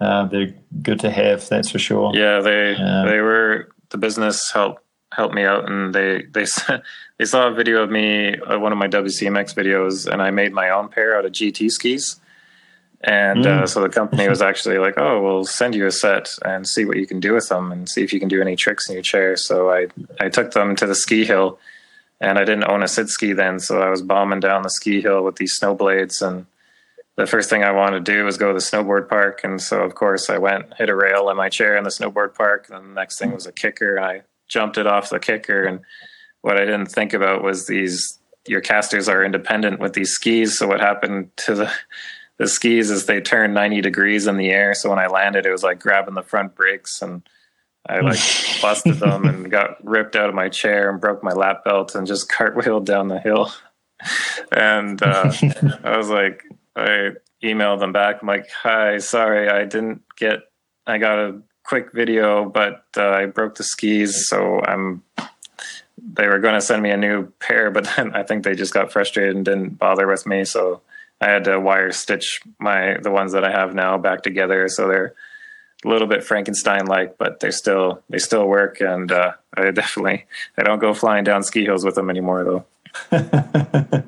Uh, 0.00 0.26
they're 0.26 0.54
good 0.82 0.98
to 1.00 1.10
have, 1.10 1.48
that's 1.48 1.70
for 1.70 1.78
sure. 1.78 2.12
Yeah, 2.14 2.40
they 2.40 2.74
um, 2.74 3.08
they 3.08 3.20
were 3.20 3.68
the 3.90 3.98
business 3.98 4.50
helped 4.50 4.82
helped 5.14 5.34
me 5.34 5.44
out, 5.44 5.70
and 5.70 5.94
they 5.94 6.22
they 6.22 6.44
they 7.18 7.24
saw 7.24 7.48
a 7.48 7.54
video 7.54 7.82
of 7.82 7.90
me, 7.90 8.36
uh, 8.36 8.58
one 8.58 8.72
of 8.72 8.78
my 8.78 8.88
WCMX 8.88 9.54
videos, 9.54 10.06
and 10.06 10.22
I 10.22 10.30
made 10.30 10.52
my 10.52 10.70
own 10.70 10.88
pair 10.88 11.16
out 11.16 11.24
of 11.24 11.32
GT 11.32 11.70
skis. 11.70 12.20
And 13.04 13.46
uh, 13.46 13.50
mm. 13.50 13.62
uh, 13.62 13.66
so 13.66 13.80
the 13.80 13.88
company 13.88 14.28
was 14.28 14.42
actually 14.42 14.78
like, 14.78 14.94
"Oh, 14.96 15.20
we'll 15.22 15.44
send 15.44 15.74
you 15.74 15.86
a 15.86 15.90
set 15.90 16.28
and 16.44 16.66
see 16.66 16.84
what 16.84 16.96
you 16.96 17.06
can 17.06 17.18
do 17.18 17.34
with 17.34 17.48
them, 17.48 17.72
and 17.72 17.88
see 17.88 18.02
if 18.02 18.12
you 18.12 18.20
can 18.20 18.28
do 18.28 18.40
any 18.40 18.54
tricks 18.54 18.88
in 18.88 18.94
your 18.94 19.02
chair." 19.02 19.36
So 19.36 19.70
I 19.70 19.88
I 20.20 20.28
took 20.28 20.52
them 20.52 20.76
to 20.76 20.86
the 20.86 20.94
ski 20.94 21.24
hill, 21.24 21.58
and 22.20 22.38
I 22.38 22.44
didn't 22.44 22.70
own 22.70 22.82
a 22.82 22.88
sit 22.88 23.08
ski 23.08 23.32
then, 23.32 23.58
so 23.58 23.82
I 23.82 23.88
was 23.88 24.02
bombing 24.02 24.40
down 24.40 24.62
the 24.62 24.70
ski 24.70 25.00
hill 25.00 25.24
with 25.24 25.36
these 25.36 25.54
snow 25.54 25.74
blades. 25.74 26.22
And 26.22 26.46
the 27.16 27.26
first 27.26 27.50
thing 27.50 27.64
I 27.64 27.72
wanted 27.72 28.04
to 28.04 28.12
do 28.12 28.24
was 28.24 28.38
go 28.38 28.48
to 28.48 28.54
the 28.54 28.60
snowboard 28.60 29.08
park, 29.08 29.40
and 29.42 29.60
so 29.60 29.82
of 29.82 29.96
course 29.96 30.30
I 30.30 30.38
went 30.38 30.74
hit 30.74 30.88
a 30.88 30.94
rail 30.94 31.28
in 31.28 31.36
my 31.36 31.48
chair 31.48 31.76
in 31.76 31.82
the 31.82 31.90
snowboard 31.90 32.34
park. 32.34 32.68
And 32.70 32.90
the 32.90 32.94
next 32.94 33.18
thing 33.18 33.32
was 33.32 33.46
a 33.46 33.52
kicker, 33.52 33.96
and 33.96 34.04
I 34.04 34.22
jumped 34.52 34.78
it 34.78 34.86
off 34.86 35.10
the 35.10 35.18
kicker. 35.18 35.64
And 35.64 35.80
what 36.42 36.56
I 36.56 36.64
didn't 36.64 36.86
think 36.86 37.12
about 37.14 37.42
was 37.42 37.66
these 37.66 38.18
your 38.46 38.60
casters 38.60 39.08
are 39.08 39.24
independent 39.24 39.78
with 39.78 39.92
these 39.92 40.10
skis. 40.10 40.58
So 40.58 40.66
what 40.66 40.80
happened 40.80 41.30
to 41.38 41.54
the 41.54 41.72
the 42.38 42.48
skis 42.48 42.90
is 42.90 43.06
they 43.06 43.20
turn 43.20 43.52
90 43.52 43.82
degrees 43.82 44.26
in 44.26 44.36
the 44.36 44.50
air. 44.50 44.74
So 44.74 44.90
when 44.90 44.98
I 44.98 45.06
landed, 45.06 45.46
it 45.46 45.52
was 45.52 45.62
like 45.62 45.78
grabbing 45.78 46.14
the 46.14 46.22
front 46.22 46.56
brakes 46.56 47.00
and 47.00 47.22
I 47.88 48.00
like 48.00 48.18
busted 48.62 48.96
them 48.96 49.26
and 49.26 49.50
got 49.50 49.84
ripped 49.84 50.16
out 50.16 50.28
of 50.28 50.34
my 50.34 50.48
chair 50.48 50.90
and 50.90 51.00
broke 51.00 51.22
my 51.22 51.32
lap 51.32 51.64
belt 51.64 51.94
and 51.94 52.06
just 52.06 52.30
cartwheeled 52.36 52.84
down 52.84 53.08
the 53.08 53.20
hill. 53.20 53.52
and 54.50 55.00
uh, 55.02 55.32
I 55.84 55.96
was 55.96 56.08
like, 56.08 56.42
I 56.74 57.10
emailed 57.44 57.80
them 57.80 57.92
back. 57.92 58.22
I'm 58.22 58.28
like, 58.28 58.50
hi, 58.50 58.98
sorry, 58.98 59.48
I 59.48 59.64
didn't 59.64 60.02
get, 60.16 60.40
I 60.86 60.98
got 60.98 61.18
a 61.18 61.42
quick 61.64 61.92
video, 61.92 62.48
but 62.48 62.84
uh, 62.96 63.10
I 63.10 63.26
broke 63.26 63.56
the 63.56 63.64
skis. 63.64 64.28
So 64.28 64.60
I'm, 64.62 65.02
they 65.96 66.26
were 66.26 66.38
going 66.38 66.54
to 66.54 66.60
send 66.60 66.82
me 66.82 66.90
a 66.90 66.96
new 66.96 67.26
pair, 67.38 67.70
but 67.70 67.88
then 67.96 68.14
I 68.14 68.22
think 68.22 68.44
they 68.44 68.54
just 68.54 68.74
got 68.74 68.92
frustrated 68.92 69.36
and 69.36 69.44
didn't 69.44 69.78
bother 69.78 70.06
with 70.06 70.26
me. 70.26 70.44
So 70.44 70.82
I 71.22 71.26
had 71.26 71.44
to 71.44 71.60
wire 71.60 71.92
stitch 71.92 72.40
my 72.58 72.98
the 73.00 73.12
ones 73.12 73.32
that 73.32 73.44
I 73.44 73.52
have 73.52 73.74
now 73.74 73.96
back 73.96 74.22
together, 74.22 74.68
so 74.68 74.88
they're 74.88 75.14
a 75.84 75.88
little 75.88 76.08
bit 76.08 76.24
Frankenstein 76.24 76.86
like, 76.86 77.16
but 77.16 77.38
they 77.38 77.52
still 77.52 78.02
they 78.10 78.18
still 78.18 78.46
work, 78.46 78.80
and 78.80 79.10
uh, 79.12 79.32
I 79.56 79.70
definitely 79.70 80.26
I 80.58 80.64
don't 80.64 80.80
go 80.80 80.94
flying 80.94 81.22
down 81.22 81.44
ski 81.44 81.64
hills 81.64 81.84
with 81.84 81.94
them 81.94 82.10
anymore 82.10 82.44
though. 82.44 82.64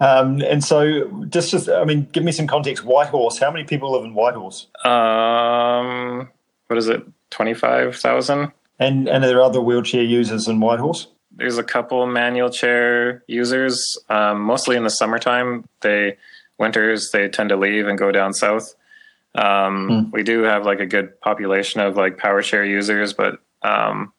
um, 0.00 0.40
and 0.42 0.64
so, 0.64 1.08
just 1.28 1.50
just 1.50 1.68
I 1.68 1.84
mean, 1.84 2.08
give 2.12 2.24
me 2.24 2.32
some 2.32 2.46
context. 2.46 2.84
Whitehorse, 2.84 3.38
how 3.38 3.50
many 3.50 3.64
people 3.64 3.92
live 3.92 4.04
in 4.04 4.14
Whitehorse? 4.14 4.66
Um, 4.84 6.28
what 6.66 6.78
is 6.78 6.88
it? 6.88 7.04
Twenty 7.30 7.54
five 7.54 7.96
thousand. 7.96 8.52
And 8.78 9.08
and 9.08 9.24
are 9.24 9.28
there 9.28 9.42
other 9.42 9.60
wheelchair 9.60 10.02
users 10.02 10.48
in 10.48 10.58
Whitehorse? 10.58 11.06
there's 11.40 11.58
a 11.58 11.64
couple 11.64 12.06
manual 12.06 12.50
chair 12.50 13.24
users, 13.26 13.96
um, 14.08 14.42
mostly 14.42 14.76
in 14.76 14.84
the 14.84 14.90
summertime. 14.90 15.64
They 15.80 16.16
winters 16.58 17.10
they 17.12 17.28
tend 17.28 17.48
to 17.48 17.56
leave 17.56 17.86
and 17.88 17.98
go 17.98 18.12
down 18.12 18.34
south. 18.34 18.74
Um, 19.34 19.88
mm. 19.88 20.12
We 20.12 20.22
do 20.22 20.42
have 20.42 20.66
like 20.66 20.80
a 20.80 20.86
good 20.86 21.18
population 21.20 21.80
of 21.80 21.96
like 21.96 22.18
power 22.18 22.42
chair 22.42 22.64
users, 22.64 23.14
but 23.14 23.40
um, 23.62 24.12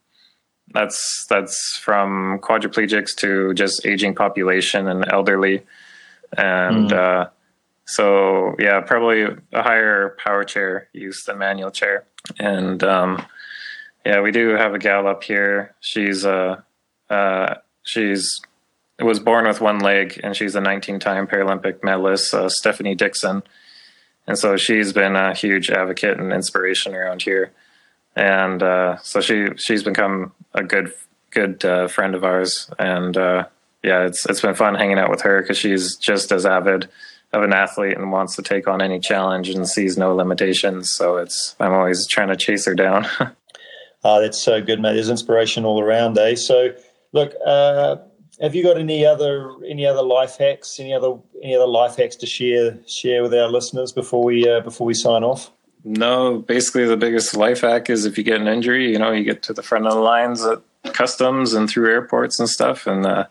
that's 0.73 1.25
that's 1.29 1.79
from 1.81 2.39
quadriplegics 2.39 3.15
to 3.17 3.53
just 3.53 3.85
aging 3.85 4.15
population 4.15 4.87
and 4.87 5.05
elderly, 5.11 5.63
and 6.37 6.89
mm. 6.89 6.93
uh, 6.93 7.29
so 7.85 8.55
yeah, 8.59 8.81
probably 8.81 9.23
a 9.53 9.61
higher 9.61 10.15
power 10.23 10.43
chair 10.43 10.87
use 10.93 11.23
than 11.25 11.37
manual 11.37 11.71
chair. 11.71 12.05
And 12.39 12.83
um, 12.83 13.25
yeah, 14.05 14.21
we 14.21 14.31
do 14.31 14.49
have 14.49 14.73
a 14.73 14.79
gal 14.79 15.07
up 15.07 15.23
here. 15.23 15.75
She's 15.79 16.25
a 16.25 16.63
uh, 17.09 17.13
uh, 17.13 17.55
she's 17.83 18.41
was 19.03 19.19
born 19.19 19.47
with 19.47 19.61
one 19.61 19.79
leg, 19.79 20.19
and 20.23 20.35
she's 20.35 20.55
a 20.55 20.61
19-time 20.61 21.27
Paralympic 21.27 21.83
medalist, 21.83 22.33
uh, 22.33 22.47
Stephanie 22.49 22.95
Dixon. 22.95 23.43
And 24.27 24.37
so 24.37 24.57
she's 24.57 24.93
been 24.93 25.15
a 25.15 25.33
huge 25.33 25.69
advocate 25.71 26.19
and 26.19 26.31
inspiration 26.31 26.93
around 26.93 27.23
here. 27.23 27.51
And 28.15 28.61
uh, 28.61 28.97
so 28.97 29.21
she 29.21 29.47
she's 29.57 29.83
become 29.83 30.33
a 30.53 30.63
good 30.63 30.93
good 31.29 31.63
uh, 31.63 31.87
friend 31.87 32.15
of 32.15 32.23
ours. 32.23 32.69
And 32.77 33.15
uh, 33.17 33.45
yeah, 33.83 34.05
it's 34.05 34.25
it's 34.29 34.41
been 34.41 34.55
fun 34.55 34.75
hanging 34.75 34.99
out 34.99 35.09
with 35.09 35.21
her 35.21 35.41
because 35.41 35.57
she's 35.57 35.95
just 35.95 36.31
as 36.31 36.45
avid 36.45 36.89
of 37.33 37.43
an 37.43 37.53
athlete 37.53 37.97
and 37.97 38.11
wants 38.11 38.35
to 38.35 38.41
take 38.41 38.67
on 38.67 38.81
any 38.81 38.99
challenge 38.99 39.49
and 39.49 39.67
sees 39.67 39.97
no 39.97 40.13
limitations. 40.13 40.93
So 40.93 41.17
it's 41.17 41.55
I'm 41.59 41.73
always 41.73 42.05
trying 42.07 42.27
to 42.27 42.35
chase 42.35 42.65
her 42.65 42.75
down. 42.75 43.07
oh, 44.03 44.21
that's 44.21 44.41
so 44.41 44.61
good, 44.61 44.81
mate. 44.81 44.93
There's 44.93 45.09
inspiration 45.09 45.63
all 45.63 45.81
around, 45.81 46.17
eh? 46.17 46.35
So 46.35 46.73
Look, 47.13 47.33
uh, 47.45 47.97
have 48.41 48.55
you 48.55 48.63
got 48.63 48.77
any 48.77 49.05
other 49.05 49.51
any 49.67 49.85
other 49.85 50.01
life 50.01 50.37
hacks? 50.37 50.79
Any 50.79 50.93
other 50.93 51.17
any 51.43 51.55
other 51.55 51.67
life 51.67 51.97
hacks 51.97 52.15
to 52.17 52.25
share 52.25 52.77
share 52.87 53.21
with 53.21 53.33
our 53.33 53.49
listeners 53.49 53.91
before 53.91 54.23
we 54.23 54.47
uh, 54.47 54.61
before 54.61 54.87
we 54.87 54.93
sign 54.93 55.23
off? 55.23 55.51
No, 55.83 56.39
basically 56.39 56.85
the 56.85 56.97
biggest 56.97 57.35
life 57.35 57.61
hack 57.61 57.89
is 57.89 58.05
if 58.05 58.17
you 58.17 58.23
get 58.23 58.39
an 58.39 58.47
injury, 58.47 58.91
you 58.91 58.99
know, 58.99 59.11
you 59.11 59.23
get 59.23 59.41
to 59.43 59.53
the 59.53 59.63
front 59.63 59.87
of 59.87 59.93
the 59.93 59.99
lines 59.99 60.45
at 60.45 60.61
customs 60.93 61.53
and 61.53 61.69
through 61.69 61.89
airports 61.89 62.39
and 62.39 62.49
stuff, 62.49 62.85
and 62.85 63.05
uh, 63.05 63.25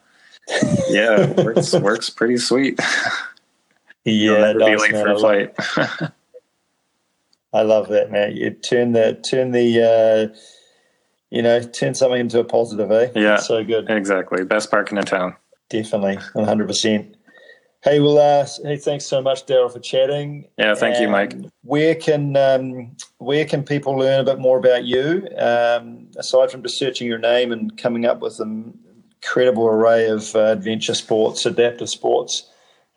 yeah, 0.88 1.20
it 1.20 1.36
works 1.36 1.72
works 1.74 2.10
pretty 2.10 2.36
sweet. 2.36 2.80
Yeah, 4.02 4.54
be 4.54 4.76
late 4.76 4.92
man, 4.92 5.04
for 5.04 5.10
a 5.10 5.18
flight. 5.18 5.54
I 7.52 7.60
love 7.60 7.88
that, 7.88 8.10
man. 8.10 8.34
You 8.34 8.50
turn 8.50 8.92
the 8.92 9.20
turn 9.22 9.50
the 9.50 10.32
uh, 10.32 10.36
you 11.30 11.42
know, 11.42 11.62
turn 11.62 11.94
something 11.94 12.20
into 12.20 12.40
a 12.40 12.44
positive, 12.44 12.90
eh? 12.90 13.10
Yeah. 13.14 13.36
so 13.36 13.64
good. 13.64 13.88
Exactly. 13.88 14.44
Best 14.44 14.70
parking 14.70 14.98
in 14.98 15.04
town. 15.04 15.36
Definitely. 15.68 16.16
100%. 16.34 17.14
Hey, 17.82 17.98
well, 17.98 18.18
uh, 18.18 18.46
hey, 18.62 18.76
thanks 18.76 19.06
so 19.06 19.22
much, 19.22 19.46
Daryl, 19.46 19.72
for 19.72 19.80
chatting. 19.80 20.46
Yeah, 20.58 20.74
thank 20.74 21.00
you, 21.00 21.08
Mike. 21.08 21.34
Where 21.62 21.94
can 21.94 22.36
um, 22.36 22.94
where 23.18 23.46
can 23.46 23.62
people 23.62 23.94
learn 23.96 24.20
a 24.20 24.24
bit 24.24 24.38
more 24.38 24.58
about 24.58 24.84
you? 24.84 25.26
Um, 25.38 26.08
aside 26.16 26.50
from 26.50 26.62
just 26.62 26.76
searching 26.76 27.06
your 27.06 27.18
name 27.18 27.52
and 27.52 27.76
coming 27.78 28.04
up 28.04 28.20
with 28.20 28.38
an 28.38 28.78
incredible 29.14 29.66
array 29.66 30.08
of 30.08 30.36
uh, 30.36 30.40
adventure 30.40 30.94
sports, 30.94 31.46
adaptive 31.46 31.88
sports. 31.88 32.50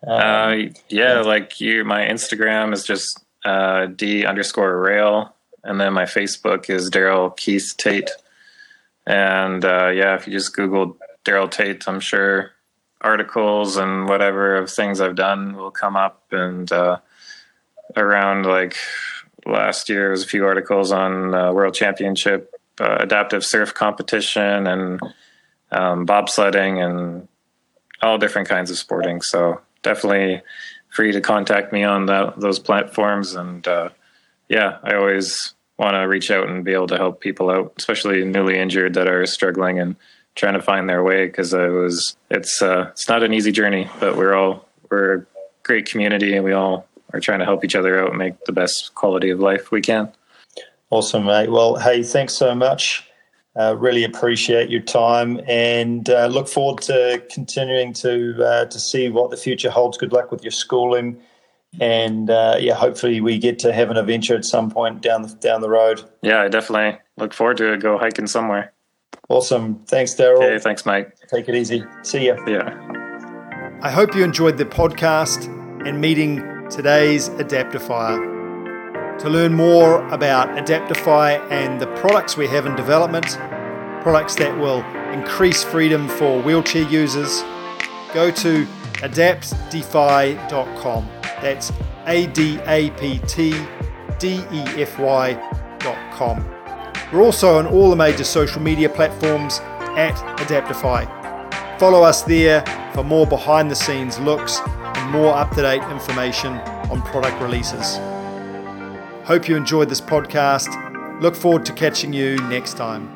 Um, 0.06 0.20
uh, 0.20 0.50
yeah, 0.50 0.70
yeah, 0.88 1.20
like 1.20 1.62
you, 1.62 1.82
my 1.84 2.02
Instagram 2.02 2.74
is 2.74 2.84
just 2.84 3.24
uh, 3.46 3.86
d 3.86 4.26
underscore 4.26 4.78
rail, 4.78 5.34
and 5.62 5.80
then 5.80 5.94
my 5.94 6.04
Facebook 6.04 6.68
is 6.68 6.90
Daryl 6.90 7.34
Keith 7.34 7.72
Tate. 7.78 8.10
And 9.06 9.64
uh, 9.64 9.88
yeah, 9.88 10.14
if 10.14 10.26
you 10.26 10.34
just 10.34 10.54
Google 10.54 10.98
Daryl 11.24 11.50
Tate, 11.50 11.88
I'm 11.88 12.00
sure 12.00 12.53
articles 13.04 13.76
and 13.76 14.08
whatever 14.08 14.56
of 14.56 14.70
things 14.70 15.00
I've 15.00 15.14
done 15.14 15.56
will 15.56 15.70
come 15.70 15.94
up. 15.94 16.22
And 16.32 16.70
uh, 16.72 16.98
around 17.96 18.46
like 18.46 18.76
last 19.46 19.88
year, 19.88 20.10
was 20.10 20.24
a 20.24 20.26
few 20.26 20.44
articles 20.46 20.90
on 20.90 21.34
uh, 21.34 21.52
World 21.52 21.74
Championship 21.74 22.50
uh, 22.80 22.96
adaptive 23.00 23.44
surf 23.44 23.72
competition 23.74 24.66
and 24.66 25.00
um, 25.70 26.06
bobsledding 26.06 26.84
and 26.84 27.28
all 28.02 28.18
different 28.18 28.48
kinds 28.48 28.70
of 28.70 28.78
sporting. 28.78 29.22
So 29.22 29.60
definitely 29.82 30.42
free 30.90 31.12
to 31.12 31.20
contact 31.20 31.72
me 31.72 31.84
on 31.84 32.06
that, 32.06 32.38
those 32.40 32.58
platforms. 32.58 33.34
And 33.34 33.66
uh, 33.66 33.90
yeah, 34.48 34.78
I 34.82 34.94
always 34.94 35.54
want 35.78 35.94
to 35.94 36.00
reach 36.00 36.30
out 36.30 36.48
and 36.48 36.64
be 36.64 36.72
able 36.72 36.86
to 36.88 36.96
help 36.96 37.20
people 37.20 37.50
out, 37.50 37.74
especially 37.76 38.24
newly 38.24 38.58
injured 38.58 38.94
that 38.94 39.08
are 39.08 39.26
struggling 39.26 39.78
and 39.78 39.96
trying 40.34 40.54
to 40.54 40.62
find 40.62 40.88
their 40.88 41.02
way. 41.02 41.26
Because 41.26 41.52
it 41.52 41.70
was, 41.70 42.16
it's 42.30 42.62
uh, 42.62 42.88
it's 42.90 43.08
not 43.08 43.22
an 43.22 43.32
easy 43.32 43.52
journey, 43.52 43.88
but 44.00 44.16
we're 44.16 44.34
all 44.34 44.66
we're 44.90 45.14
a 45.14 45.26
great 45.62 45.86
community 45.86 46.34
and 46.34 46.44
we 46.44 46.52
all 46.52 46.86
are 47.12 47.20
trying 47.20 47.38
to 47.38 47.44
help 47.44 47.64
each 47.64 47.76
other 47.76 48.02
out 48.02 48.10
and 48.10 48.18
make 48.18 48.44
the 48.44 48.52
best 48.52 48.94
quality 48.94 49.30
of 49.30 49.40
life 49.40 49.70
we 49.70 49.80
can. 49.80 50.12
Awesome, 50.90 51.24
mate. 51.24 51.50
Well, 51.50 51.76
hey, 51.76 52.02
thanks 52.02 52.34
so 52.34 52.54
much. 52.54 53.08
Uh, 53.56 53.76
really 53.78 54.02
appreciate 54.02 54.68
your 54.68 54.80
time 54.80 55.40
and 55.46 56.10
uh, 56.10 56.26
look 56.26 56.48
forward 56.48 56.82
to 56.82 57.22
continuing 57.30 57.92
to 57.92 58.44
uh, 58.44 58.64
to 58.64 58.80
see 58.80 59.08
what 59.08 59.30
the 59.30 59.36
future 59.36 59.70
holds. 59.70 59.96
Good 59.96 60.12
luck 60.12 60.32
with 60.32 60.42
your 60.42 60.50
schooling 60.50 61.20
and 61.80 62.30
uh, 62.30 62.56
yeah, 62.60 62.74
hopefully 62.74 63.20
we 63.20 63.38
get 63.38 63.58
to 63.60 63.72
have 63.72 63.90
an 63.90 63.96
adventure 63.96 64.36
at 64.36 64.44
some 64.44 64.70
point 64.70 65.02
down 65.02 65.22
the, 65.22 65.28
down 65.28 65.60
the 65.60 65.68
road. 65.68 66.02
Yeah, 66.22 66.42
I 66.42 66.48
definitely 66.48 67.00
look 67.16 67.32
forward 67.32 67.56
to 67.58 67.72
it. 67.72 67.80
Go 67.80 67.98
hiking 67.98 68.26
somewhere. 68.26 68.72
Awesome. 69.34 69.82
Thanks, 69.86 70.14
Daryl. 70.14 70.36
Okay, 70.36 70.60
thanks, 70.60 70.86
mate. 70.86 71.08
Take 71.28 71.48
it 71.48 71.56
easy. 71.56 71.84
See 72.02 72.28
ya. 72.28 72.36
Yeah. 72.46 72.72
I 73.82 73.90
hope 73.90 74.14
you 74.14 74.22
enjoyed 74.22 74.56
the 74.56 74.64
podcast 74.64 75.48
and 75.84 76.00
meeting 76.00 76.36
today's 76.70 77.30
Adaptdefier. 77.30 79.18
To 79.18 79.28
learn 79.28 79.52
more 79.52 80.06
about 80.10 80.50
Adaptdefy 80.50 81.50
and 81.50 81.80
the 81.80 81.88
products 81.96 82.36
we 82.36 82.46
have 82.46 82.64
in 82.64 82.76
development, 82.76 83.26
products 84.02 84.36
that 84.36 84.56
will 84.56 84.84
increase 85.12 85.64
freedom 85.64 86.08
for 86.08 86.40
wheelchair 86.40 86.88
users, 86.88 87.42
go 88.14 88.30
to 88.30 88.64
adaptdefy.com. 89.02 91.08
That's 91.42 91.72
A 92.06 92.28
D 92.28 92.60
A 92.66 92.90
P 92.90 93.18
T 93.26 93.52
D 94.20 94.44
E 94.52 94.62
F 94.80 94.96
Y 95.00 95.32
dot 95.80 96.14
com. 96.14 96.53
We're 97.14 97.22
also 97.22 97.58
on 97.58 97.68
all 97.68 97.90
the 97.90 97.96
major 97.96 98.24
social 98.24 98.60
media 98.60 98.88
platforms 98.88 99.60
at 99.96 100.16
Adaptdefy. 100.38 101.78
Follow 101.78 102.02
us 102.02 102.22
there 102.22 102.64
for 102.92 103.04
more 103.04 103.24
behind 103.24 103.70
the 103.70 103.76
scenes 103.76 104.18
looks 104.18 104.58
and 104.66 105.12
more 105.12 105.32
up 105.32 105.50
to 105.52 105.62
date 105.62 105.84
information 105.92 106.54
on 106.90 107.00
product 107.02 107.40
releases. 107.40 107.98
Hope 109.28 109.48
you 109.48 109.54
enjoyed 109.54 109.88
this 109.88 110.00
podcast. 110.00 111.20
Look 111.20 111.36
forward 111.36 111.64
to 111.66 111.72
catching 111.72 112.12
you 112.12 112.36
next 112.48 112.76
time. 112.76 113.13